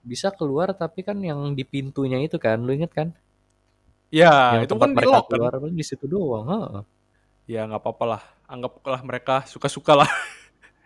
Bisa 0.07 0.31
keluar 0.31 0.71
tapi 0.79 1.03
kan 1.03 1.19
yang 1.19 1.59
di 1.59 1.67
pintunya 1.67 2.23
itu 2.23 2.39
kan, 2.39 2.63
lu 2.63 2.71
inget 2.71 2.95
kan? 2.95 3.11
Ya, 4.15 4.55
yang 4.55 4.71
itu 4.71 4.75
kan 4.79 4.95
di 4.95 4.97
mereka 4.97 5.27
kan. 5.27 5.27
keluar 5.27 5.53
paling 5.59 5.75
di 5.75 5.83
situ 5.83 6.07
doang. 6.07 6.47
Heeh. 6.47 6.83
Ya 7.51 7.67
nggak 7.67 7.83
apa-apa 7.83 8.05
lah. 8.07 8.23
Anggaplah 8.47 9.03
mereka 9.03 9.43
suka-suka 9.51 9.99
lah. 9.99 10.11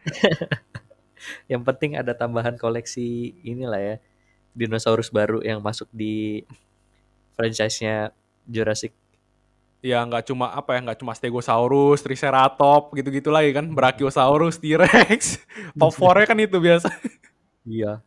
Yang 1.51 1.63
penting 1.63 1.95
ada 1.95 2.17
tambahan 2.19 2.59
koleksi 2.59 3.37
inilah 3.47 3.79
ya. 3.79 3.97
Dinosaurus 4.53 5.09
baru 5.09 5.41
yang 5.41 5.63
masuk 5.63 5.87
di 5.95 6.43
franchise-nya 7.37 8.11
Jurassic. 8.47 8.93
Ya 9.83 9.99
nggak 10.07 10.31
cuma 10.31 10.55
apa 10.55 10.79
ya, 10.79 10.81
nggak 10.87 10.99
cuma 11.03 11.11
Stegosaurus, 11.11 12.07
Triceratops 12.07 12.95
gitu-gitu 12.95 13.35
lagi 13.35 13.51
kan. 13.51 13.67
Brachiosaurus, 13.67 14.63
T-Rex. 14.63 15.43
Top 15.81 15.91
4 15.91 16.31
kan 16.31 16.39
itu 16.39 16.59
biasa. 16.63 16.87
Iya. 17.67 17.99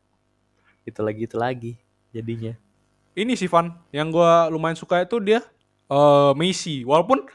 Itu 0.88 1.04
lagi 1.04 1.22
itu 1.28 1.36
lagi 1.36 1.72
jadinya. 2.16 2.56
Ini 3.16 3.36
sih 3.36 3.48
Van, 3.48 3.76
yang 3.92 4.12
gua 4.12 4.48
lumayan 4.48 4.76
suka 4.76 5.04
itu 5.04 5.20
dia 5.20 5.44
eh 5.92 6.32
Macy. 6.36 6.88
Walaupun 6.88 7.28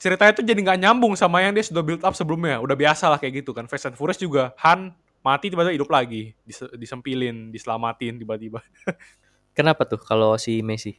ceritanya 0.00 0.32
itu 0.32 0.42
jadi 0.46 0.60
nggak 0.62 0.80
nyambung 0.80 1.12
sama 1.18 1.42
yang 1.42 1.52
dia 1.52 1.66
sudah 1.66 1.82
build 1.82 2.02
up 2.06 2.14
sebelumnya. 2.14 2.62
Udah 2.62 2.78
biasa 2.78 3.10
lah 3.10 3.18
kayak 3.18 3.42
gitu 3.42 3.50
kan. 3.50 3.66
Fast 3.66 3.90
and 3.90 3.98
Furious 3.98 4.18
juga 4.18 4.54
Han 4.62 4.94
mati 5.20 5.52
tiba-tiba 5.52 5.76
hidup 5.76 5.90
lagi, 5.92 6.32
Dis- 6.48 6.72
disempilin, 6.80 7.52
diselamatin 7.52 8.16
tiba-tiba. 8.16 8.64
Kenapa 9.60 9.84
tuh 9.84 10.00
kalau 10.00 10.40
si 10.40 10.64
Messi? 10.64 10.96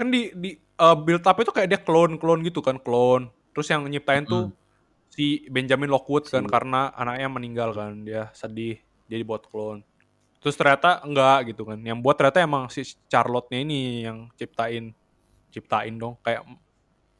kan 0.00 0.08
di 0.08 0.32
di 0.32 0.56
uh, 0.80 0.96
build 0.96 1.20
up 1.28 1.36
itu 1.44 1.52
kayak 1.52 1.68
dia 1.68 1.80
clone 1.84 2.16
clone 2.16 2.40
gitu 2.40 2.64
kan 2.64 2.80
clone. 2.80 3.28
Terus 3.52 3.68
yang 3.68 3.84
nyiptain 3.84 4.24
tuh 4.24 4.48
si 5.12 5.44
Benjamin 5.52 5.92
Lockwood 5.92 6.24
kan 6.32 6.48
Si- 6.48 6.48
karena 6.48 6.88
anaknya 6.96 7.28
meninggal 7.28 7.76
kan 7.76 8.00
dia 8.00 8.32
sedih 8.32 8.80
dia 9.04 9.18
dibuat 9.20 9.44
clone. 9.52 9.84
Terus 10.40 10.56
ternyata 10.56 11.04
enggak 11.04 11.52
gitu 11.52 11.68
kan. 11.68 11.76
Yang 11.84 12.00
buat 12.00 12.16
ternyata 12.16 12.40
emang 12.40 12.72
si 12.72 12.80
Charlotte-nya 13.12 13.60
ini 13.60 14.08
yang 14.08 14.32
ciptain 14.40 14.96
ciptain 15.52 15.92
dong 16.00 16.16
kayak 16.24 16.48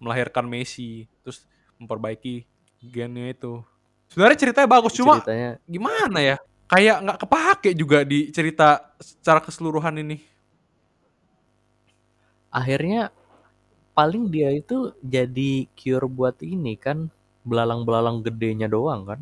melahirkan 0.00 0.48
Messi 0.48 1.04
terus 1.20 1.44
memperbaiki 1.76 2.48
gennya 2.80 3.28
itu. 3.28 3.60
Sebenarnya 4.08 4.40
ceritanya 4.40 4.68
bagus 4.72 4.96
cuma 4.96 5.20
Ceritanya 5.20 5.60
gimana 5.68 6.18
ya? 6.24 6.36
Kayak 6.64 6.96
nggak 7.04 7.18
kepake 7.28 7.70
juga 7.76 8.08
di 8.08 8.32
cerita 8.32 8.96
secara 8.96 9.44
keseluruhan 9.44 10.00
ini 10.00 10.16
akhirnya 12.58 13.00
paling 13.98 14.24
dia 14.34 14.50
itu 14.60 14.78
jadi 15.14 15.52
cure 15.78 16.08
buat 16.18 16.36
ini 16.54 16.74
kan 16.84 16.98
belalang-belalang 17.48 18.18
gedenya 18.26 18.68
doang 18.76 19.02
kan. 19.10 19.20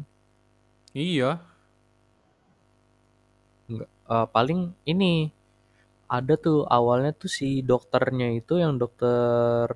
iya 0.94 1.40
Nggak, 3.72 3.90
eh, 4.14 4.26
paling 4.34 4.60
ini 4.92 5.12
ada 6.18 6.34
tuh 6.46 6.58
awalnya 6.78 7.12
tuh 7.22 7.30
si 7.38 7.48
dokternya 7.70 8.28
itu 8.40 8.54
yang 8.62 8.74
dokter 8.82 9.66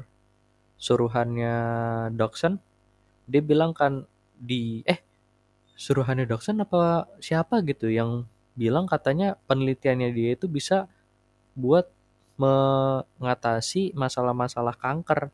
suruhannya 0.87 1.57
Doksen 2.21 2.55
dia 3.31 3.43
bilang 3.51 3.73
kan 3.81 3.93
di 4.51 4.63
eh 4.93 5.01
suruhannya 5.85 6.27
Doksen 6.33 6.57
apa 6.65 6.83
siapa 7.29 7.57
gitu 7.71 7.89
yang 7.99 8.11
bilang 8.63 8.87
katanya 8.93 9.29
penelitiannya 9.49 10.11
dia 10.19 10.31
itu 10.37 10.47
bisa 10.59 10.79
buat 11.63 11.87
mengatasi 12.43 13.95
masalah-masalah 13.95 14.75
kanker 14.75 15.31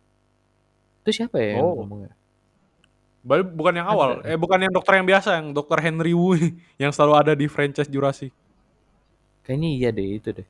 itu 1.03 1.25
siapa 1.25 1.41
ya 1.41 1.57
yang 1.57 1.65
Oh. 1.65 1.81
ngomongnya 1.81 2.13
Bal- 3.19 3.45
bukan 3.45 3.75
yang 3.77 3.89
awal, 3.91 4.23
Ada. 4.23 4.31
eh 4.31 4.39
bukan 4.39 4.57
yang 4.63 4.73
dokter 4.73 4.95
yang 4.95 5.05
biasa, 5.05 5.43
yang 5.43 5.51
dokter 5.53 5.77
Henry 5.83 6.15
Wu 6.15 6.39
yang 6.81 6.95
selalu 6.95 7.15
ada 7.19 7.33
di 7.35 7.45
franchise 7.51 7.91
Jurassic. 7.91 8.31
Kayaknya 9.43 9.69
iya 9.69 9.89
deh 9.91 10.09
itu 10.17 10.31
deh. 10.33 10.47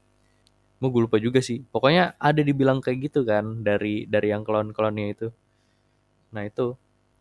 Mau 0.78 0.92
gue 0.92 1.02
lupa 1.02 1.18
juga 1.18 1.40
sih. 1.40 1.64
Pokoknya 1.64 2.14
ada 2.20 2.38
dibilang 2.38 2.78
kayak 2.78 3.10
gitu 3.10 3.26
kan 3.26 3.64
dari 3.64 4.06
dari 4.06 4.30
yang 4.30 4.46
klon-klonnya 4.46 5.06
itu. 5.10 5.28
Nah 6.30 6.44
itu 6.44 6.76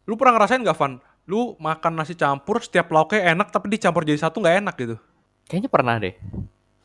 Lu 0.06 0.16
pernah 0.16 0.40
ngerasain 0.40 0.62
gak, 0.62 0.78
Van? 0.78 1.04
Lu 1.26 1.60
makan 1.60 1.94
nasi 1.96 2.16
campur, 2.16 2.64
setiap 2.64 2.88
lauknya 2.88 3.36
enak, 3.36 3.52
tapi 3.52 3.68
dicampur 3.68 4.08
jadi 4.08 4.20
satu 4.20 4.40
nggak 4.40 4.58
enak 4.62 4.76
gitu. 4.78 4.96
kayaknya 5.44 5.68
pernah 5.68 5.96
deh. 5.98 6.16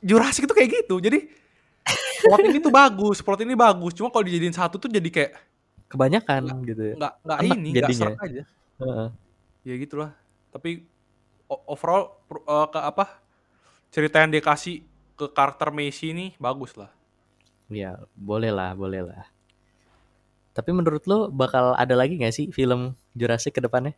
Jurassic 0.00 0.46
itu 0.46 0.54
kayak 0.54 0.70
gitu, 0.82 0.98
jadi 0.98 1.18
plot 2.22 2.40
ini 2.46 2.58
tuh 2.62 2.72
bagus, 2.72 3.18
plot 3.20 3.40
ini 3.42 3.54
bagus. 3.58 3.92
Cuma 3.98 4.08
kalau 4.08 4.24
dijadiin 4.24 4.54
satu 4.54 4.78
tuh 4.78 4.88
jadi 4.88 5.10
kayak 5.10 5.32
Kebanyakan 5.92 6.42
gitu 6.64 6.82
ya. 6.88 6.94
nggak 6.96 7.12
nggak 7.20 7.38
Enak 7.44 7.52
ini, 7.52 7.68
nggak 7.76 7.82
jadinya. 7.84 8.00
serak 8.00 8.20
aja. 8.24 8.42
Heeh. 8.80 9.08
Ya 9.68 9.74
gitulah. 9.76 10.10
Tapi 10.48 10.70
overall 11.68 12.16
eh, 12.32 12.66
ke 12.72 12.80
apa? 12.80 13.04
Cerita 13.92 14.24
yang 14.24 14.32
dia 14.32 14.40
kasih 14.40 14.80
ke 15.20 15.28
karakter 15.28 15.68
Messi 15.68 16.16
ini 16.16 16.32
bagus 16.40 16.72
lah. 16.80 16.88
Ya 17.68 18.00
boleh 18.16 18.48
lah, 18.48 18.72
boleh 18.72 19.04
lah. 19.04 19.28
Tapi 20.56 20.72
menurut 20.72 21.04
lo 21.08 21.28
bakal 21.28 21.76
ada 21.76 21.92
lagi 21.96 22.20
gak 22.20 22.32
sih 22.32 22.48
film 22.52 22.96
Jurassic 23.16 23.56
ke 23.56 23.60
depannya? 23.60 23.92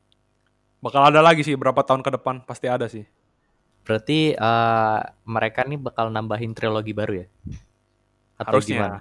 Bakal 0.83 1.15
ada 1.15 1.23
lagi 1.23 1.43
sih 1.47 1.55
berapa 1.55 1.79
tahun 1.83 2.03
ke 2.03 2.11
depan 2.19 2.43
pasti 2.43 2.67
ada 2.67 2.91
sih. 2.91 3.07
Berarti 3.87 4.35
eh, 4.35 5.01
mereka 5.31 5.63
nih 5.63 5.79
bakal 5.79 6.11
nambahin 6.11 6.55
trilogi 6.59 6.91
baru 6.91 7.23
ya? 7.23 7.27
Atau 8.39 8.59
Harusnya. 8.59 8.77
gimana? 8.79 8.99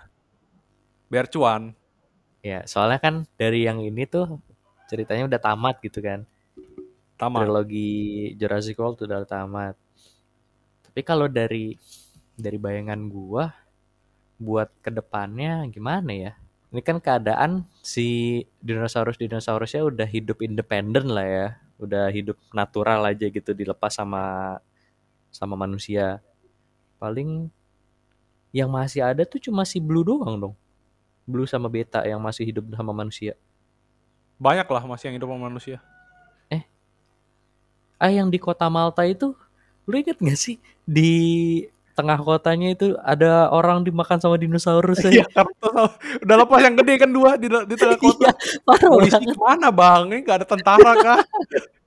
Biar 1.09 1.25
cuan. 1.29 1.73
Ya, 2.43 2.67
soalnya 2.67 2.99
kan 2.99 3.23
dari 3.39 3.63
yang 3.63 3.79
ini 3.79 4.03
tuh 4.03 4.41
ceritanya 4.91 5.25
udah 5.31 5.39
tamat 5.41 5.79
gitu 5.79 6.03
kan. 6.03 6.27
Tamat. 7.17 7.45
trilogi 7.45 8.33
Jurassic 8.35 8.75
World 8.75 8.99
udah 9.05 9.23
tamat. 9.23 9.77
Tapi 10.83 11.01
kalau 11.05 11.31
dari 11.31 11.77
dari 12.33 12.57
bayangan 12.57 12.99
gua 13.07 13.53
buat 14.41 14.69
ke 14.83 14.91
depannya 14.91 15.63
gimana 15.71 16.11
ya? 16.11 16.33
Ini 16.73 16.81
kan 16.81 16.97
keadaan 16.97 17.69
si 17.85 18.41
dinosaurus-dinosaurusnya 18.65 19.85
udah 19.85 20.09
hidup 20.09 20.41
independen 20.41 21.13
lah 21.13 21.25
ya. 21.25 21.47
Udah 21.77 22.09
hidup 22.09 22.35
natural 22.51 23.05
aja 23.05 23.29
gitu 23.29 23.53
dilepas 23.53 23.93
sama 23.93 24.57
sama 25.29 25.53
manusia. 25.53 26.19
Paling 26.97 27.53
yang 28.53 28.69
masih 28.69 29.01
ada 29.01 29.25
tuh 29.25 29.41
cuma 29.41 29.65
si 29.65 29.81
Blue 29.81 30.05
doang 30.05 30.37
dong. 30.37 30.55
Blue 31.25 31.49
sama 31.49 31.67
Beta 31.67 32.05
yang 32.05 32.21
masih 32.21 32.45
hidup 32.45 32.69
sama 32.77 32.93
manusia. 32.93 33.33
Banyak 34.37 34.67
lah 34.69 34.83
masih 34.85 35.09
yang 35.09 35.15
hidup 35.17 35.33
sama 35.33 35.49
manusia. 35.49 35.81
Ah 38.03 38.11
yang 38.11 38.27
di 38.27 38.35
kota 38.35 38.67
Malta 38.67 39.07
itu, 39.07 39.31
lu 39.87 39.95
inget 39.95 40.19
gak 40.19 40.35
sih 40.35 40.59
di 40.83 41.11
tengah 41.95 42.19
kotanya 42.19 42.75
itu 42.75 42.99
ada 42.99 43.47
orang 43.47 43.85
dimakan 43.85 44.19
sama 44.19 44.35
dinosaurus 44.35 44.99
Iya, 45.07 45.23
ya? 45.23 45.25
udah 46.25 46.35
lepas 46.43 46.59
yang 46.67 46.75
gede 46.75 46.93
kan 46.99 47.09
dua 47.13 47.39
di, 47.39 47.47
di 47.47 47.75
tengah 47.79 47.95
kota. 47.95 48.33
Iya, 48.35 48.89
Polisi 48.91 49.23
ke 49.23 49.37
mana 49.39 49.71
bang? 49.71 50.11
Ini 50.11 50.19
gak 50.27 50.37
ada 50.43 50.47
tentara 50.51 50.91
kah? 50.99 51.19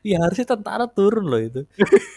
Ya 0.00 0.22
harusnya 0.22 0.46
tentara 0.46 0.86
turun 0.86 1.26
loh 1.26 1.42
itu. 1.42 1.62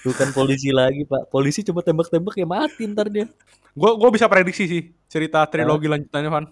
Bukan 0.05 0.31
polisi 0.31 0.69
lagi 0.69 1.03
pak. 1.03 1.27
Polisi 1.33 1.65
cuma 1.65 1.81
tembak-tembak 1.81 2.37
ya 2.37 2.45
mati 2.45 2.85
ntar 2.85 3.09
dia. 3.09 3.25
Gue 3.73 3.91
gue 3.97 4.09
bisa 4.13 4.25
prediksi 4.29 4.63
sih 4.69 4.81
cerita 5.09 5.43
trilogi 5.49 5.89
lanjutannya 5.89 6.29
Van. 6.29 6.45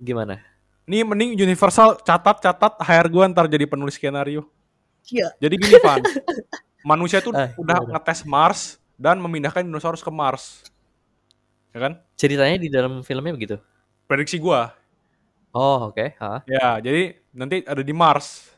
Gimana? 0.00 0.40
Nih 0.86 1.02
mending 1.02 1.34
Universal 1.36 1.98
catat 2.00 2.38
catat 2.40 2.74
hire 2.82 3.08
gue 3.10 3.24
ntar 3.32 3.46
jadi 3.50 3.66
penulis 3.68 3.98
skenario. 3.98 4.46
Iya. 5.06 5.30
Jadi 5.38 5.54
gini 5.60 5.78
Van, 5.82 6.02
manusia 6.82 7.22
tuh 7.22 7.30
Ah, 7.30 7.54
udah 7.54 7.78
gimana? 7.78 7.92
ngetes 7.98 8.20
Mars 8.26 8.60
dan 8.98 9.20
memindahkan 9.22 9.62
dinosaurus 9.62 10.02
ke 10.02 10.10
Mars. 10.10 10.66
Ya 11.70 11.78
kan? 11.78 11.92
Ceritanya 12.16 12.56
di 12.56 12.72
dalam 12.72 13.04
filmnya 13.04 13.36
begitu. 13.36 13.56
Prediksi 14.08 14.40
gue. 14.40 14.60
Oh 15.52 15.88
oke. 15.92 16.16
Hah? 16.20 16.40
Ya, 16.48 16.80
jadi 16.80 17.16
nanti 17.32 17.62
ada 17.64 17.80
di 17.84 17.94
Mars. 17.94 18.48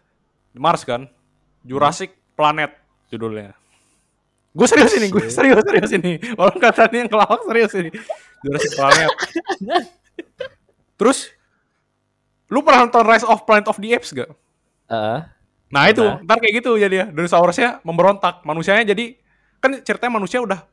Di 0.54 0.60
Mars 0.62 0.82
kan? 0.86 1.06
Jurassic 1.64 2.14
Planet 2.38 2.74
judulnya. 3.10 3.54
Gue 4.54 4.66
serius 4.66 4.94
ini, 4.98 5.06
gue 5.12 5.28
serius 5.30 5.62
serius 5.62 5.90
ini. 5.94 6.18
Walaupun 6.34 6.60
katanya 6.62 7.06
yang 7.06 7.10
kelawak 7.10 7.40
serius 7.46 7.72
ini. 7.78 7.90
Jurassic 8.42 8.72
Planet. 8.74 9.10
Terus 10.98 11.30
lu 12.50 12.64
pernah 12.64 12.88
nonton 12.88 13.04
Rise 13.06 13.26
of 13.28 13.44
Planet 13.46 13.66
of 13.70 13.78
the 13.78 13.90
Apes 13.94 14.10
gak? 14.10 14.30
Heeh. 14.88 15.20
Nah 15.68 15.84
itu, 15.92 16.00
Pernah. 16.00 16.24
ntar 16.24 16.36
kayak 16.40 16.54
gitu 16.64 16.80
jadi 16.80 16.94
ya. 17.04 17.06
Dinosaurusnya 17.12 17.84
memberontak. 17.84 18.40
Manusianya 18.42 18.88
jadi, 18.88 19.20
kan 19.60 19.78
ceritanya 19.84 20.16
manusia 20.16 20.40
udah 20.40 20.64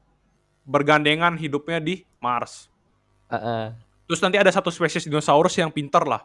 bergandengan 0.63 1.35
hidupnya 1.35 1.83
di 1.83 2.07
Mars. 2.23 2.71
Heeh. 3.29 3.75
Terus 4.07 4.19
nanti 4.23 4.37
ada 4.39 4.49
satu 4.49 4.71
spesies 4.71 5.05
dinosaurus 5.05 5.53
yang 5.59 5.69
pinter 5.69 6.01
lah. 6.07 6.23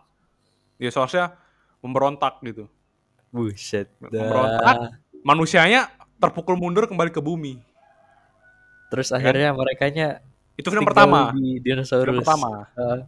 Dinosaurusnya 0.79 1.35
memberontak 1.83 2.39
gitu. 2.47 2.71
Buset. 3.31 3.87
Memberontak. 4.03 4.99
Manusianya 5.23 5.91
terpukul 6.19 6.59
mundur 6.59 6.85
kembali 6.91 7.11
ke 7.15 7.23
bumi. 7.23 7.59
Terus 8.91 9.15
akhirnya 9.15 9.55
mereka 9.55 9.87
Itu 10.59 10.69
film 10.69 10.85
pertama. 10.85 11.31
di 11.33 11.63
dinosaurus. 11.63 12.05
Film 12.11 12.21
pertama. 12.21 12.67
Heeh. 12.77 13.01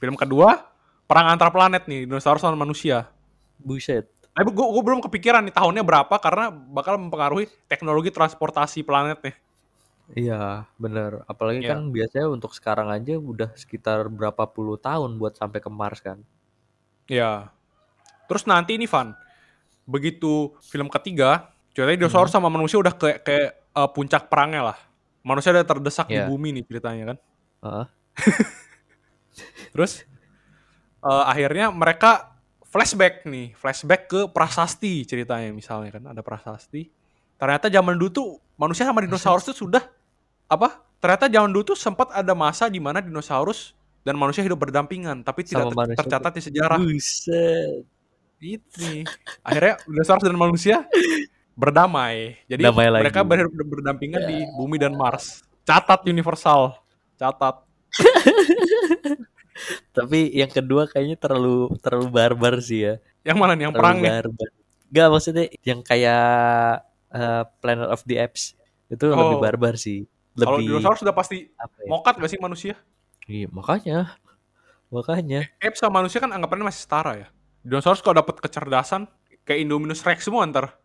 Film 0.00 0.16
kedua, 0.16 0.66
perang 1.04 1.30
antar 1.30 1.52
planet 1.52 1.84
nih, 1.86 2.08
dinosaurus 2.08 2.42
lawan 2.42 2.58
manusia. 2.58 3.06
buset. 3.58 4.06
Tapi 4.38 4.54
gue 4.54 4.82
belum 4.86 5.02
kepikiran 5.02 5.42
nih 5.42 5.50
tahunnya 5.50 5.82
berapa 5.82 6.14
karena 6.22 6.46
bakal 6.46 6.94
mempengaruhi 6.94 7.50
teknologi 7.66 8.14
transportasi 8.14 8.86
planet 8.86 9.18
nih. 9.18 9.34
Iya, 10.14 10.62
bener. 10.78 11.26
Apalagi 11.26 11.66
Iya. 11.66 11.74
kan 11.74 11.90
biasanya 11.90 12.30
untuk 12.30 12.54
sekarang 12.54 12.86
aja 12.88 13.18
udah 13.18 13.50
sekitar 13.58 14.06
berapa 14.06 14.46
puluh 14.46 14.78
tahun 14.78 15.18
buat 15.18 15.34
sampai 15.34 15.58
ke 15.58 15.66
Mars 15.66 15.98
kan. 15.98 16.22
Ya. 17.10 17.50
Terus 18.30 18.46
nanti 18.46 18.78
ini 18.78 18.86
Van, 18.86 19.10
begitu 19.88 20.52
film 20.68 20.92
ketiga, 20.92 21.48
ceritanya 21.72 22.04
dinosaurus 22.04 22.28
sama 22.28 22.52
manusia 22.52 22.76
udah 22.76 22.92
kayak 22.92 23.24
kayak 23.24 23.50
eh, 23.56 23.88
puncak 23.96 24.28
perangnya 24.28 24.72
lah. 24.74 24.78
Manusia 25.24 25.50
udah 25.50 25.64
terdesak 25.64 26.12
di 26.12 26.20
Iya. 26.20 26.28
bumi 26.28 26.52
nih 26.54 26.64
ceritanya 26.68 27.04
kan. 27.10 27.16
Heeh. 27.64 27.86
Terus 29.72 30.04
eh, 31.00 31.24
akhirnya 31.24 31.72
mereka 31.72 32.36
flashback 32.68 33.24
nih, 33.24 33.56
flashback 33.56 34.02
ke 34.06 34.20
prasasti 34.28 35.08
ceritanya 35.08 35.48
misalnya 35.50 35.88
kan 35.88 36.04
ada 36.12 36.20
prasasti. 36.20 36.92
Ternyata 37.38 37.70
zaman 37.70 37.96
dulu 37.96 38.10
tuh 38.10 38.28
manusia 38.58 38.84
sama 38.84 39.00
dinosaurus 39.00 39.48
tuh 39.48 39.56
sudah 39.56 39.82
apa? 40.50 40.84
Ternyata 40.98 41.30
zaman 41.30 41.54
dulu 41.54 41.72
tuh 41.72 41.78
sempat 41.78 42.10
ada 42.10 42.34
masa 42.34 42.66
di 42.66 42.82
mana 42.82 42.98
dinosaurus 42.98 43.72
dan 44.02 44.18
manusia 44.18 44.42
hidup 44.42 44.58
berdampingan, 44.58 45.22
tapi 45.22 45.46
tidak 45.46 45.70
ter- 45.70 45.96
tercatat 46.02 46.32
di 46.34 46.42
sejarah. 46.42 46.78
Buset. 46.82 47.86
Itu 48.38 48.78
nih. 48.80 49.02
Akhirnya 49.42 49.74
dinosaurus 49.82 50.22
dan 50.22 50.34
manusia 50.34 50.76
berdamai. 51.52 52.38
Jadi 52.46 52.62
Damai 52.62 52.86
lagi. 52.88 53.02
mereka 53.04 53.20
ber- 53.22 53.50
berdampingan 53.50 54.22
di 54.24 54.36
bumi 54.54 54.76
dan 54.76 54.94
Mars. 54.94 55.42
Catat 55.62 56.02
universal. 56.04 56.78
Catat. 57.14 57.66
Tapi 59.90 60.30
yang 60.32 60.48
kedua 60.48 60.86
kayaknya 60.86 61.18
terlalu 61.18 61.74
terlalu 61.80 62.08
barbar 62.08 62.54
sih 62.60 62.86
ya. 62.86 62.94
Yang 63.26 63.36
mana 63.36 63.52
nih 63.52 63.64
yang 63.66 63.74
Terlalu 63.74 63.82
perang 63.82 63.98
nih? 63.98 64.10
barbar. 64.14 64.48
Gak 64.88 65.08
maksudnya 65.10 65.44
yang 65.60 65.80
kayak 65.82 66.24
eh, 67.10 67.42
Planet 67.58 67.90
of 67.90 68.00
the 68.06 68.16
Apes 68.16 68.54
itu 68.86 69.04
lebih 69.04 69.36
Oh. 69.36 69.42
barbar 69.42 69.74
sih. 69.74 70.06
Kalau 70.32 70.62
Lebih 70.62 70.78
dinosaurus 70.78 71.02
sudah 71.02 71.10
pasti 71.10 71.50
apa 71.52 71.74
ya? 71.82 71.88
mokat 71.90 72.14
gak 72.16 72.30
sih 72.30 72.38
manusia? 72.38 72.74
Iya, 73.26 73.50
makanya. 73.50 74.14
Makanya. 74.88 75.50
Apes 75.58 75.82
sama 75.82 75.98
manusia 75.98 76.16
kan 76.16 76.30
anggapannya 76.30 76.64
masih 76.64 76.86
setara 76.86 77.12
ya. 77.18 77.28
Dinosaurus 77.64 78.00
kalau 78.04 78.22
dapat 78.24 78.38
kecerdasan 78.40 79.06
kayak 79.44 79.60
Indominus 79.66 80.02
Rex 80.06 80.26
semua 80.26 80.46
ntar. 80.48 80.76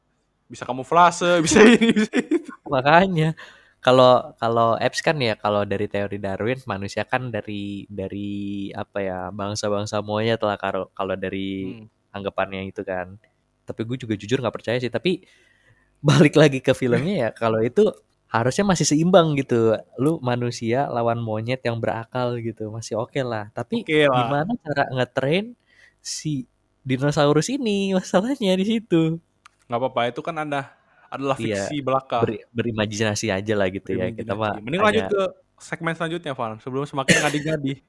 Bisa 0.49 0.65
kamuflase, 0.67 1.39
bisa 1.45 1.63
ini, 1.65 1.93
bisa 1.95 2.13
itu. 2.19 2.51
Makanya 2.69 3.36
kalau 3.84 4.32
kalau 4.39 4.76
apps 4.80 5.03
kan 5.03 5.19
ya 5.19 5.36
kalau 5.36 5.67
dari 5.67 5.88
teori 5.91 6.17
Darwin 6.21 6.59
manusia 6.65 7.03
kan 7.03 7.28
dari 7.34 7.84
dari 7.91 8.71
apa 8.71 8.97
ya 9.03 9.19
bangsa-bangsa 9.36 9.99
monyet 10.05 10.39
lah 10.43 10.55
kalau 10.59 10.88
kalau 10.95 11.15
dari 11.19 11.80
Hmm. 11.84 11.88
anggapannya 12.15 12.69
itu 12.71 12.82
kan. 12.86 13.17
Tapi 13.67 13.82
gue 13.88 13.97
juga 14.03 14.15
jujur 14.19 14.39
nggak 14.43 14.55
percaya 14.55 14.78
sih. 14.80 14.91
Tapi 14.91 15.24
balik 16.07 16.36
lagi 16.39 16.59
ke 16.63 16.74
filmnya 16.76 17.15
ya 17.28 17.30
kalau 17.36 17.59
itu 17.63 17.88
harusnya 18.32 18.65
masih 18.67 18.86
seimbang 18.89 19.36
gitu. 19.39 19.76
Lu 20.01 20.19
manusia 20.24 20.88
lawan 20.91 21.19
monyet 21.21 21.61
yang 21.65 21.78
berakal 21.84 22.38
gitu 22.41 22.69
masih 22.74 22.99
oke 23.01 23.19
lah. 23.24 23.49
Tapi 23.55 23.86
Oke 23.86 24.07
lah. 24.09 24.15
gimana 24.15 24.51
cara 24.63 24.84
ngetrain 24.95 25.55
si 26.03 26.45
dinosaurus 26.84 27.48
ini 27.50 27.96
masalahnya 27.96 28.54
di 28.54 28.66
situ. 28.68 29.18
Nggak 29.68 29.80
apa-apa, 29.80 30.02
itu 30.12 30.22
kan 30.22 30.36
ada 30.38 30.76
adalah 31.08 31.38
Iya, 31.40 31.64
fiksi 31.68 31.80
belaka. 31.80 32.22
Ber- 32.28 32.46
berimajinasi 32.52 33.32
aja 33.32 33.54
lah 33.56 33.68
gitu 33.72 33.96
ya. 33.96 34.12
Kita 34.12 34.36
mah 34.36 34.60
Mending 34.60 34.82
hanya- 34.84 35.08
lanjut 35.08 35.12
ke 35.12 35.24
segmen 35.58 35.94
selanjutnya, 35.96 36.34
Van. 36.36 36.60
Sebelum 36.60 36.84
semakin 36.84 37.16
ngadi-ngadi. 37.24 37.74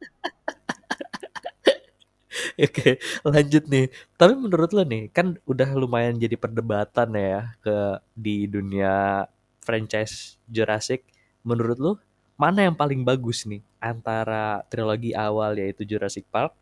Oke, 2.54 2.98
lanjut 3.26 3.64
nih. 3.66 3.86
Tapi 4.14 4.34
menurut 4.34 4.70
lo 4.70 4.82
nih, 4.82 5.10
kan 5.10 5.34
udah 5.42 5.74
lumayan 5.74 6.14
jadi 6.14 6.34
perdebatan 6.38 7.14
ya 7.14 7.54
ke 7.58 7.98
di 8.14 8.46
dunia 8.46 9.26
franchise 9.58 10.38
Jurassic. 10.46 11.02
Menurut 11.42 11.78
lo 11.78 11.92
mana 12.34 12.66
yang 12.66 12.74
paling 12.74 13.06
bagus 13.06 13.46
nih 13.46 13.62
antara 13.78 14.66
trilogi 14.66 15.14
awal 15.14 15.54
yaitu 15.54 15.86
Jurassic 15.86 16.26
Park 16.26 16.54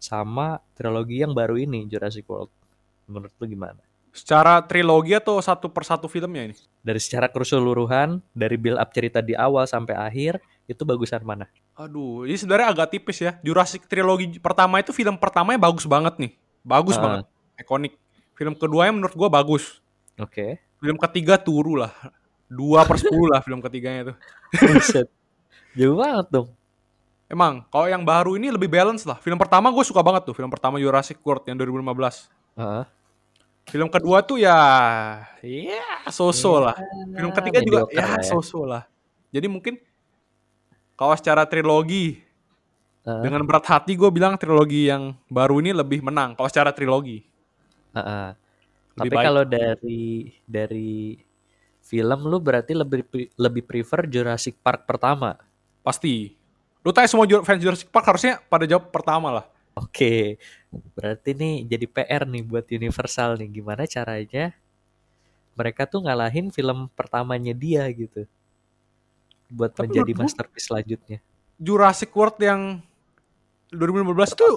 sama 0.00 0.58
trilogi 0.72 1.20
yang 1.20 1.36
baru 1.36 1.54
ini 1.54 1.84
Jurassic 1.86 2.24
World? 2.26 2.48
Menurut 3.06 3.30
lo 3.36 3.44
gimana? 3.44 3.80
Secara 4.10 4.58
trilogi 4.66 5.14
atau 5.14 5.38
satu 5.38 5.70
persatu 5.70 6.10
filmnya 6.10 6.50
ini? 6.50 6.56
Dari 6.82 6.98
secara 6.98 7.30
keseluruhan, 7.30 8.18
dari 8.34 8.58
build 8.58 8.80
up 8.80 8.90
cerita 8.90 9.22
di 9.22 9.38
awal 9.38 9.68
sampai 9.68 9.94
akhir, 9.94 10.42
itu 10.66 10.82
bagusan 10.82 11.22
mana? 11.22 11.46
Aduh, 11.78 12.26
ini 12.26 12.34
sebenarnya 12.34 12.74
agak 12.74 12.90
tipis 12.90 13.22
ya. 13.22 13.38
Jurassic 13.44 13.86
trilogi 13.86 14.40
pertama 14.42 14.82
itu 14.82 14.90
film 14.90 15.14
pertamanya 15.14 15.62
bagus 15.62 15.86
banget 15.86 16.18
nih. 16.18 16.32
Bagus 16.66 16.98
Ah. 16.98 17.02
banget. 17.04 17.24
Ikonik. 17.60 17.94
Film 18.34 18.56
keduanya 18.56 18.92
menurut 18.96 19.14
gua 19.14 19.28
bagus. 19.30 19.78
Oke. 20.18 20.58
Film 20.80 20.96
ketiga 20.96 21.36
turu 21.38 21.76
lah. 21.78 21.92
Dua 22.50 22.82
per 22.82 22.98
sepuluh 22.98 23.30
lah 23.30 23.44
film 23.44 23.62
ketiganya 23.62 24.10
itu. 24.10 24.14
Buset. 24.74 25.06
Jauh 25.78 25.94
banget 25.94 26.26
dong. 26.34 26.48
Emang, 27.30 27.62
kalau 27.70 27.86
yang 27.86 28.02
baru 28.02 28.34
ini 28.34 28.50
lebih 28.50 28.66
balance 28.66 29.06
lah. 29.06 29.14
Film 29.22 29.38
pertama 29.38 29.70
gue 29.70 29.84
suka 29.86 30.02
banget 30.02 30.26
tuh. 30.26 30.34
Film 30.34 30.50
pertama 30.50 30.82
Jurassic 30.82 31.22
World 31.22 31.46
yang 31.46 31.54
2015. 31.62 32.26
Heeh. 32.58 32.84
Film 33.70 33.86
kedua 33.86 34.18
tuh 34.26 34.42
ya, 34.42 34.58
ya 35.46 36.10
so-so 36.10 36.58
lah. 36.58 36.74
Film 37.14 37.30
ketiga 37.30 37.62
juga 37.62 37.86
ya 37.94 38.18
ya. 38.18 38.26
so-so 38.26 38.66
lah. 38.66 38.82
Jadi 39.30 39.46
mungkin 39.46 39.78
kalau 40.98 41.14
secara 41.14 41.46
trilogi 41.46 42.18
Heeh. 43.06 43.22
dengan 43.22 43.46
berat 43.46 43.62
hati 43.70 43.94
gue 43.94 44.10
bilang 44.10 44.34
trilogi 44.34 44.90
yang 44.90 45.14
baru 45.30 45.62
ini 45.62 45.70
lebih 45.70 46.02
menang. 46.02 46.34
Kalau 46.34 46.50
secara 46.50 46.74
trilogi. 46.74 47.22
Heeh. 47.94 48.34
Lebih 48.98 49.10
Tapi 49.14 49.16
kalau 49.22 49.44
dari 49.46 50.34
dari 50.50 51.14
film 51.78 52.26
lu 52.26 52.42
berarti 52.42 52.74
lebih 52.74 53.06
lebih 53.38 53.62
prefer 53.62 54.10
Jurassic 54.10 54.58
Park 54.58 54.82
pertama. 54.82 55.38
Pasti. 55.86 56.39
Lu 56.80 56.90
tanya 56.96 57.08
semua 57.08 57.28
fans 57.44 57.60
Jurassic 57.60 57.88
Park 57.92 58.06
harusnya 58.08 58.40
pada 58.48 58.64
jawab 58.64 58.88
pertama 58.88 59.28
lah. 59.28 59.46
Oke. 59.76 60.40
Berarti 60.96 61.36
nih 61.36 61.68
jadi 61.68 61.86
PR 61.86 62.22
nih 62.24 62.42
buat 62.44 62.66
Universal 62.68 63.36
nih 63.36 63.60
gimana 63.60 63.84
caranya 63.84 64.56
mereka 65.58 65.84
tuh 65.84 66.00
ngalahin 66.08 66.48
film 66.48 66.88
pertamanya 66.96 67.52
dia 67.52 67.84
gitu. 67.92 68.24
Buat 69.52 69.76
Tapi 69.76 69.92
menjadi 69.92 70.12
masterpiece 70.16 70.72
selanjutnya. 70.72 71.18
Jurassic 71.60 72.08
World 72.16 72.40
yang 72.40 72.80
2015 73.68 74.36
itu 74.40 74.48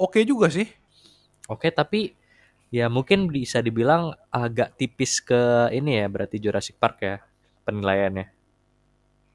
oke 0.00 0.18
juga 0.24 0.48
sih. 0.48 0.64
Oke, 1.46 1.70
tapi 1.70 2.16
ya 2.72 2.90
mungkin 2.90 3.30
bisa 3.30 3.62
dibilang 3.62 4.16
agak 4.32 4.74
tipis 4.74 5.22
ke 5.22 5.70
ini 5.70 6.02
ya 6.02 6.06
berarti 6.10 6.40
Jurassic 6.42 6.80
Park 6.80 6.96
ya 7.04 7.16
penilaiannya. 7.68 8.26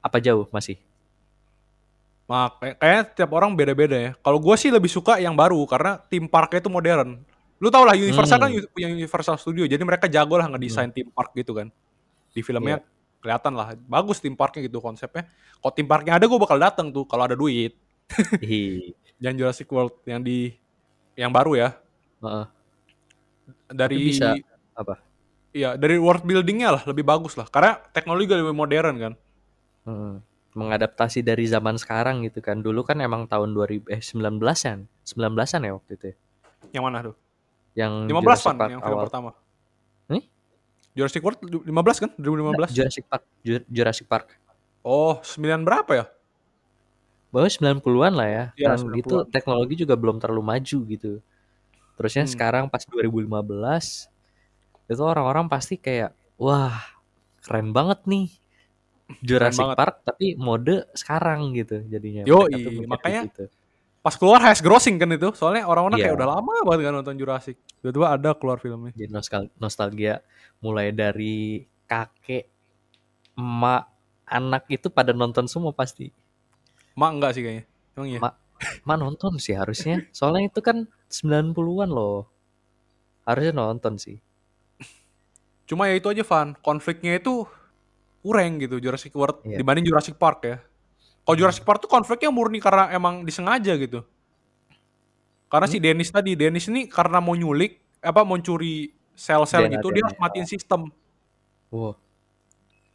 Apa 0.02 0.18
jauh 0.18 0.50
masih? 0.50 0.76
Mak, 2.22 2.50
kayak- 2.58 2.76
kayaknya 2.78 3.02
tiap 3.12 3.30
orang 3.34 3.50
beda-beda 3.52 3.96
ya. 3.98 4.10
Kalau 4.16 4.38
gue 4.38 4.54
sih 4.56 4.70
lebih 4.70 4.88
suka 4.88 5.18
yang 5.18 5.34
baru 5.34 5.58
karena 5.66 5.98
tim 6.06 6.24
parknya 6.24 6.62
itu 6.62 6.70
modern. 6.70 7.18
Lu 7.58 7.68
tau 7.68 7.82
lah 7.82 7.94
Universal 7.94 8.38
Hmm. 8.40 8.44
kan 8.48 8.72
punya 8.72 8.88
Universal 8.90 9.36
Studio, 9.38 9.64
jadi 9.66 9.82
mereka 9.82 10.06
jago 10.06 10.34
lah 10.34 10.46
ngedesain 10.48 10.90
tim 10.90 11.10
park 11.10 11.30
gitu 11.34 11.54
kan. 11.54 11.68
Di 12.32 12.40
filmnya 12.40 12.80
Iya. 12.80 12.86
kelihatan 13.22 13.52
lah, 13.54 13.74
bagus 13.86 14.18
tim 14.18 14.34
parknya 14.34 14.66
gitu 14.66 14.78
konsepnya. 14.78 15.28
Kalau 15.58 15.72
tim 15.72 15.86
parknya 15.86 16.18
ada 16.18 16.24
gue 16.26 16.38
bakal 16.38 16.58
datang 16.58 16.90
tuh 16.90 17.06
kalau 17.06 17.22
ada 17.22 17.34
duit. 17.34 17.74
Yang 19.22 19.34
Jurassic 19.38 19.68
World 19.70 19.94
yang 20.02 20.18
di 20.18 20.50
yang 21.14 21.30
baru 21.30 21.54
ya 21.54 21.68
heeh. 22.18 22.46
dari 23.70 23.94
Tapi 23.94 24.06
bisa 24.08 24.28
apa? 24.74 24.98
Iya 25.52 25.76
dari 25.76 26.00
world 26.00 26.24
buildingnya 26.24 26.72
lah 26.72 26.82
lebih 26.82 27.04
bagus 27.04 27.36
lah 27.36 27.46
karena 27.46 27.78
teknologi 27.92 28.26
lebih 28.26 28.50
modern 28.50 28.94
kan. 28.98 29.12
Heeh. 29.84 30.14
Mengadaptasi 30.52 31.20
dari 31.20 31.44
zaman 31.44 31.76
sekarang 31.76 32.22
gitu 32.22 32.38
kan. 32.38 32.60
Dulu 32.60 32.82
kan 32.82 33.00
emang 33.00 33.24
tahun 33.24 33.52
2000 33.52 33.88
eh 33.88 34.00
19-an. 34.00 34.84
19-an 35.02 35.60
ya 35.60 35.72
waktu 35.72 35.90
itu. 35.96 36.04
ya? 36.08 36.16
Yang 36.72 36.84
mana 36.84 36.98
tuh? 37.02 37.16
Yang 37.72 37.92
15 38.04 38.12
Jurassic 38.12 38.44
fan 38.44 38.56
Park 38.56 38.70
yang 38.70 38.80
film 38.80 38.92
awal. 38.94 39.04
pertama. 39.08 39.30
Nih? 40.06 40.24
Jurassic 40.92 41.22
World 41.22 41.38
15 41.40 42.02
kan? 42.04 42.10
2015. 42.16 42.76
Jurassic 42.76 43.04
Park, 43.08 43.22
Ju- 43.40 43.66
Jurassic 43.66 44.06
Park. 44.06 44.26
Oh, 44.82 45.16
9 45.18 45.40
berapa 45.62 45.92
ya? 45.94 46.04
Bahwa 47.32 47.48
90-an 47.48 48.12
lah 48.12 48.28
ya. 48.28 48.44
Iya, 48.54 48.76
Dan 48.76 48.92
90-an. 48.92 49.00
itu 49.00 49.14
teknologi 49.32 49.74
juga 49.78 49.96
belum 49.96 50.20
terlalu 50.20 50.42
maju 50.44 50.78
gitu. 50.86 51.12
Terusnya 51.96 52.28
Hmm. 52.28 52.32
sekarang 52.32 52.64
pas 52.68 52.84
2015 52.84 54.12
itu 54.84 55.00
orang-orang 55.00 55.48
pasti 55.48 55.76
kayak 55.76 56.12
wah, 56.36 56.76
keren 57.40 57.72
banget 57.72 58.04
nih. 58.04 58.28
Jurassic 59.20 59.60
banget. 59.60 59.76
Park 59.76 59.94
tapi 60.02 60.26
mode 60.34 60.88
sekarang 60.94 61.52
gitu 61.52 61.84
jadinya. 61.84 62.22
Mikir 62.24 62.88
makanya 62.88 63.28
gitu. 63.28 63.44
Pas 64.02 64.18
keluar 64.18 64.42
highest 64.42 64.64
grossing 64.64 64.98
kan 64.98 65.10
itu. 65.12 65.30
Soalnya 65.36 65.68
orang-orang 65.68 66.00
Iya. 66.00 66.04
kayak 66.10 66.16
udah 66.18 66.28
lama 66.32 66.52
banget 66.66 66.80
kan 66.88 66.94
nonton 66.96 67.14
Jurassic. 67.14 67.56
Tiba-tiba 67.78 68.06
ada 68.10 68.30
keluar 68.34 68.58
filmnya. 68.58 68.90
jadi 68.94 69.10
nostal- 69.10 69.52
nostalgia 69.56 70.24
mulai 70.58 70.90
dari 70.90 71.62
kakek, 71.86 72.50
emak, 73.36 73.86
anak 74.26 74.64
itu 74.66 74.90
pada 74.90 75.12
nonton 75.12 75.46
semua 75.46 75.70
pasti. 75.70 76.10
Mak 76.98 77.10
enggak 77.14 77.30
sih 77.36 77.42
kayaknya. 77.46 77.64
Emang 77.94 78.08
iya. 78.10 78.18
Mak, 78.18 78.34
mak 78.82 78.96
nonton 78.98 79.32
sih 79.38 79.54
harusnya. 79.54 80.02
Soalnya 80.10 80.50
itu 80.50 80.58
kan 80.58 80.88
90-an 81.06 81.88
loh. 81.88 82.26
Harusnya 83.22 83.54
nonton 83.54 84.02
sih. 84.02 84.18
Cuma 85.62 85.86
ya 85.86 85.94
itu 85.94 86.10
aja 86.10 86.26
Van, 86.26 86.58
konfliknya 86.58 87.16
itu 87.16 87.46
kurang 88.22 88.62
gitu 88.62 88.78
Jurassic 88.78 89.12
World 89.12 89.42
Iya. 89.42 89.58
dibanding 89.58 89.84
Jurassic 89.84 90.14
Park 90.14 90.46
ya. 90.46 90.56
Kalau 91.22 91.36
Jurassic 91.38 91.66
Park 91.66 91.82
tuh 91.82 91.90
konfliknya 91.90 92.30
murni 92.30 92.62
karena 92.62 92.90
emang 92.94 93.26
disengaja 93.26 93.74
gitu. 93.74 94.06
Karena 95.50 95.66
si 95.68 95.76
Dennis 95.76 96.08
tadi, 96.08 96.32
Dennis 96.32 96.70
ini 96.70 96.88
karena 96.88 97.20
mau 97.20 97.36
nyulik 97.36 97.78
apa 98.00 98.24
mau 98.24 98.38
curi 98.40 98.90
sel-sel 99.12 99.68
DNA, 99.68 99.78
gitu 99.78 99.92
dia 99.92 100.02
harus 100.08 100.18
matiin 100.18 100.48
sistem 100.48 100.88
Wow. 101.68 101.94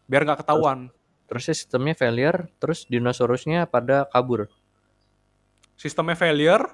biar 0.09 0.25
nggak 0.25 0.41
ketahuan. 0.41 0.89
Terusnya 1.27 1.53
sistemnya 1.53 1.91
failure, 1.93 2.47
terus 2.57 2.87
dinosaurusnya 2.87 3.67
pada 3.67 4.07
kabur. 4.07 4.47
Sistemnya 5.75 6.15
failure, 6.15 6.71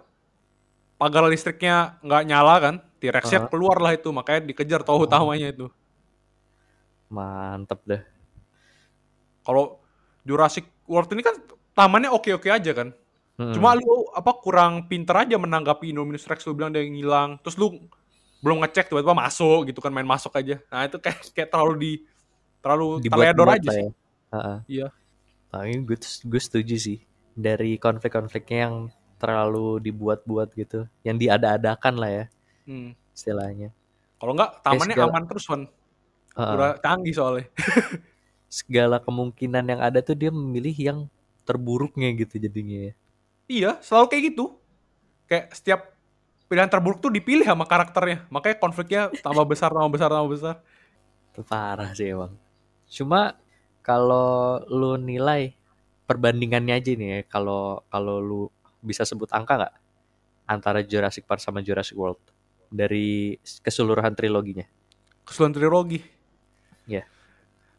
pagar 1.02 1.26
listriknya 1.26 1.98
nggak 2.06 2.24
nyala 2.30 2.56
kan, 2.62 2.76
T-Rexnya 3.02 3.40
Aha. 3.46 3.50
keluar 3.50 3.82
lah 3.82 3.98
itu, 3.98 4.14
makanya 4.14 4.46
dikejar 4.46 4.86
tahu 4.86 5.10
utamanya 5.10 5.50
itu. 5.50 5.68
Mantep 7.10 7.82
deh. 7.84 8.02
Kalau 9.44 9.80
Jurassic 10.24 10.66
World 10.84 11.12
ini 11.12 11.22
kan 11.22 11.36
tamannya 11.72 12.10
oke-oke 12.10 12.48
aja 12.48 12.72
kan. 12.72 12.92
Mm-mm. 13.34 13.54
Cuma 13.56 13.74
lu 13.74 14.06
apa 14.14 14.32
kurang 14.38 14.86
pinter 14.86 15.16
aja 15.18 15.36
menanggapi 15.36 15.90
Indominus 15.90 16.28
Rex 16.28 16.46
lu 16.46 16.54
bilang 16.54 16.70
dia 16.70 16.84
ngilang. 16.84 17.42
Terus 17.42 17.58
lu 17.58 17.82
belum 18.40 18.60
ngecek 18.62 18.92
tiba-tiba 18.92 19.16
masuk 19.16 19.68
gitu 19.68 19.80
kan 19.80 19.90
main 19.90 20.06
masuk 20.06 20.36
aja. 20.36 20.60
Nah, 20.68 20.86
itu 20.86 21.00
kayak 21.00 21.20
kayak 21.32 21.50
terlalu 21.50 21.74
di 21.76 21.92
terlalu 22.60 22.88
teledor 23.04 23.48
aja 23.50 23.60
lah 23.64 23.74
sih. 23.74 23.84
ya. 23.84 23.92
Ha-ha. 24.34 24.56
Iya. 24.68 24.88
Tapi 25.50 25.72
gue, 25.82 25.98
gue 26.00 26.42
setuju 26.42 26.76
sih. 26.78 26.98
Dari 27.34 27.76
konflik-konfliknya 27.76 28.70
yang 28.70 28.76
terlalu 29.18 29.82
dibuat-buat 29.82 30.54
gitu. 30.54 30.86
Yang 31.02 31.18
diada-adakan 31.28 31.96
lah 31.98 32.12
ya 32.12 32.26
Hmm. 32.64 32.94
istilahnya. 33.12 33.74
Kalau 34.20 34.32
enggak 34.36 34.62
tamannya 34.62 34.96
segala- 34.96 35.12
aman 35.12 35.24
terus, 35.28 35.46
Wan. 35.50 35.62
Ha-ha. 36.34 36.54
Udah 36.54 36.72
canggih 36.80 37.14
soalnya. 37.14 37.46
Segala 38.54 39.02
kemungkinan 39.02 39.66
yang 39.66 39.82
ada 39.82 39.98
tuh 40.06 40.14
dia 40.14 40.30
memilih 40.30 40.78
yang 40.78 41.00
terburuknya 41.42 42.14
gitu 42.14 42.38
jadinya 42.38 42.94
ya. 42.94 42.94
iya, 43.50 43.72
selalu 43.82 44.06
kayak 44.14 44.24
gitu. 44.30 44.46
Kayak 45.26 45.46
setiap 45.58 45.82
pilihan 46.46 46.70
terburuk 46.70 47.02
tuh 47.02 47.10
dipilih 47.10 47.50
sama 47.50 47.66
karakternya. 47.66 48.30
Makanya 48.30 48.62
konfliknya 48.62 49.02
tambah 49.26 49.42
besar, 49.50 49.74
tambah 49.74 49.90
besar, 49.90 50.10
tambah 50.14 50.30
besar. 50.30 50.56
Itu 51.34 51.42
parah 51.42 51.90
sih 51.98 52.14
emang. 52.14 52.38
Cuma 52.86 53.34
kalau 53.82 54.62
lu 54.70 55.02
nilai 55.02 55.58
perbandingannya 56.06 56.78
aja 56.78 56.92
nih 56.94 57.10
ya, 57.10 57.20
kalau 57.26 57.82
kalau 57.90 58.22
lu 58.22 58.42
bisa 58.86 59.02
sebut 59.02 59.34
angka 59.34 59.66
nggak 59.66 59.74
antara 60.46 60.86
Jurassic 60.86 61.26
Park 61.26 61.42
sama 61.42 61.66
Jurassic 61.66 61.98
World 61.98 62.22
dari 62.70 63.34
keseluruhan 63.66 64.14
triloginya? 64.14 64.70
Keseluruhan 65.26 65.56
trilogi. 65.58 66.00
Iya. 66.86 67.10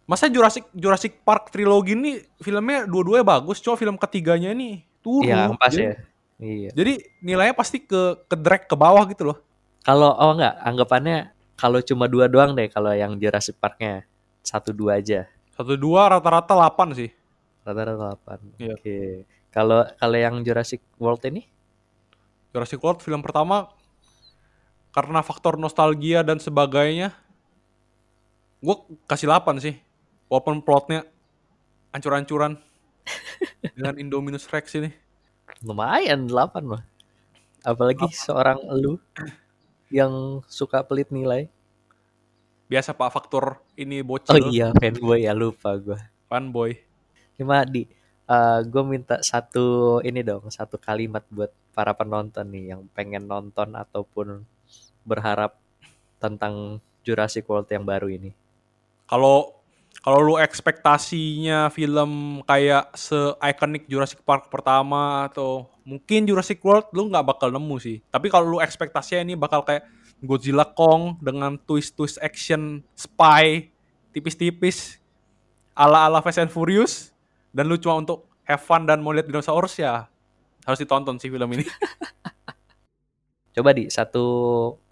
Masa 0.05 0.29
Jurassic 0.29 0.69
Jurassic 0.77 1.25
Park 1.25 1.49
trilogi 1.49 1.97
ini 1.97 2.21
filmnya 2.41 2.85
dua-duanya 2.85 3.25
bagus, 3.25 3.61
cuma 3.65 3.77
film 3.81 3.97
ketiganya 3.97 4.53
ini 4.53 4.85
turun. 5.01 5.29
Iya, 5.29 5.49
Jadi- 5.69 5.85
ya. 5.85 5.95
Iya. 6.35 6.71
Jadi 6.75 6.93
nilainya 7.23 7.55
pasti 7.55 7.81
ke 7.81 8.27
ke 8.27 8.37
drag 8.37 8.67
ke 8.67 8.75
bawah 8.77 9.07
gitu 9.09 9.33
loh. 9.33 9.39
Kalau 9.87 10.13
oh 10.13 10.35
enggak, 10.35 10.55
anggapannya 10.61 11.31
kalau 11.55 11.79
cuma 11.81 12.11
dua 12.11 12.27
doang 12.27 12.53
deh 12.53 12.67
kalau 12.69 12.91
yang 12.91 13.15
Jurassic 13.17 13.57
Parknya 13.57 14.05
satu 14.43 14.75
dua 14.75 14.99
aja. 15.01 15.31
Satu 15.55 15.79
dua 15.79 16.11
rata-rata 16.11 16.53
8 16.53 16.99
sih. 16.99 17.11
Rata-rata 17.63 18.19
8. 18.19 18.61
Iya. 18.61 18.75
Oke. 18.75 18.97
Kalau 19.55 19.87
kalau 19.97 20.17
yang 20.19 20.43
Jurassic 20.43 20.83
World 20.99 21.23
ini 21.31 21.47
Jurassic 22.51 22.83
World 22.83 23.01
film 23.01 23.23
pertama 23.23 23.71
karena 24.91 25.23
faktor 25.23 25.59
nostalgia 25.59 26.27
dan 26.27 26.43
sebagainya 26.43 27.15
gue 28.59 28.77
kasih 29.07 29.31
8 29.31 29.63
sih. 29.63 29.79
Walaupun 30.29 30.65
plotnya 30.65 31.05
ancur-ancuran 31.93 32.59
dengan 33.77 33.95
Indominus 34.01 34.49
Rex 34.49 34.75
ini. 34.77 34.91
lumayan 35.63 36.27
8 36.29 36.61
mah. 36.65 36.83
Apalagi 37.65 38.09
seorang 38.13 38.61
lu 38.77 39.01
yang 39.89 40.43
suka 40.51 40.85
pelit 40.85 41.09
nilai. 41.09 41.49
Biasa 42.69 42.97
Pak 42.97 43.13
faktor 43.13 43.61
ini 43.77 44.01
bocil, 44.01 44.35
Oh 44.35 44.41
iya, 44.51 44.73
fanboy 44.73 45.25
ya 45.29 45.33
lupa 45.37 45.77
gua. 45.77 46.01
fanboy. 46.29 46.77
Cuma 47.37 47.63
di 47.65 47.85
gue 48.65 48.83
minta 48.85 49.21
satu 49.21 50.01
ini 50.01 50.25
dong, 50.25 50.49
satu 50.49 50.81
kalimat 50.81 51.23
buat 51.29 51.53
para 51.77 51.93
penonton 51.93 52.49
nih 52.49 52.73
yang 52.73 52.89
pengen 52.97 53.29
nonton 53.29 53.77
ataupun 53.77 54.49
berharap 55.05 55.61
tentang 56.17 56.81
Jurassic 57.05 57.45
World 57.45 57.69
yang 57.69 57.85
baru 57.85 58.09
ini. 58.09 58.33
Kalau 59.05 59.53
kalau 60.05 60.21
lu 60.21 60.35
ekspektasinya 60.37 61.73
film 61.73 62.45
kayak 62.45 62.93
se-iconic 62.93 63.89
Jurassic 63.89 64.21
Park 64.21 64.53
pertama 64.53 65.33
atau 65.33 65.65
mungkin 65.81 66.29
Jurassic 66.29 66.61
World 66.61 66.93
lu 66.93 67.09
nggak 67.09 67.25
bakal 67.25 67.49
nemu 67.49 67.81
sih. 67.81 68.05
Tapi 68.13 68.29
kalau 68.29 68.53
lu 68.53 68.59
ekspektasinya 68.61 69.25
ini 69.25 69.33
bakal 69.33 69.65
kayak 69.65 69.89
Godzilla 70.21 70.69
Kong 70.77 71.17
dengan 71.25 71.57
twist-twist 71.57 72.21
action 72.21 72.85
spy 72.93 73.73
tipis-tipis 74.13 75.01
ala-ala 75.73 76.21
Fast 76.21 76.37
and 76.37 76.53
Furious 76.53 77.17
dan 77.57 77.65
lu 77.73 77.81
cuma 77.81 77.97
untuk 77.97 78.29
have 78.45 78.61
fun 78.61 78.85
dan 78.85 79.01
mau 79.01 79.17
lihat 79.17 79.25
dinosaurus 79.25 79.81
ya 79.81 80.05
harus 80.69 80.81
ditonton 80.85 81.17
sih 81.17 81.33
film 81.33 81.49
ini. 81.57 81.65
Coba 83.57 83.73
di 83.73 83.89
satu 83.89 84.27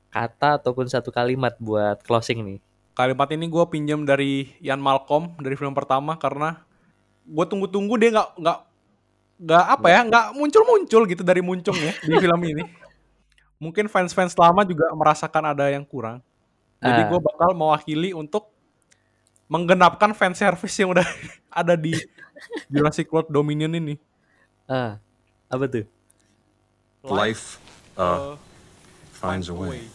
kata 0.08 0.56
ataupun 0.56 0.88
satu 0.88 1.12
kalimat 1.12 1.52
buat 1.60 2.00
closing 2.00 2.40
nih. 2.48 2.71
Kalimat 2.92 3.28
ini 3.32 3.48
gue 3.48 3.64
pinjam 3.72 4.04
dari 4.04 4.52
Ian 4.60 4.76
Malcolm 4.80 5.32
dari 5.40 5.56
film 5.56 5.72
pertama 5.72 6.12
karena 6.20 6.60
gue 7.24 7.44
tunggu-tunggu 7.48 7.94
dia 7.96 8.10
nggak 8.12 8.28
nggak 8.36 8.58
nggak 9.42 9.64
apa 9.64 9.86
ya 9.88 10.00
nggak 10.06 10.26
muncul-muncul 10.36 11.02
gitu 11.08 11.22
dari 11.24 11.40
muncungnya 11.40 11.92
di 12.08 12.14
film 12.20 12.40
ini. 12.44 12.64
Mungkin 13.56 13.86
fans-fans 13.88 14.34
lama 14.36 14.66
juga 14.66 14.90
merasakan 14.92 15.54
ada 15.56 15.70
yang 15.70 15.86
kurang. 15.86 16.20
Jadi 16.82 17.00
Ah. 17.00 17.08
gue 17.08 17.18
bakal 17.22 17.54
mewakili 17.54 18.10
untuk 18.10 18.50
menggenapkan 19.46 20.10
fan 20.12 20.34
service 20.34 20.74
yang 20.76 20.90
udah 20.92 21.06
ada 21.62 21.78
di 21.78 21.94
Jurassic 22.68 23.06
World 23.08 23.30
Dominion 23.30 23.70
ini. 23.72 23.94
Ah, 24.66 24.98
apa 25.46 25.64
tuh? 25.70 25.86
Life 27.02 27.56
uh, 27.96 28.02
Uh, 28.02 28.34
finds 29.12 29.46
a 29.46 29.54
way. 29.54 29.86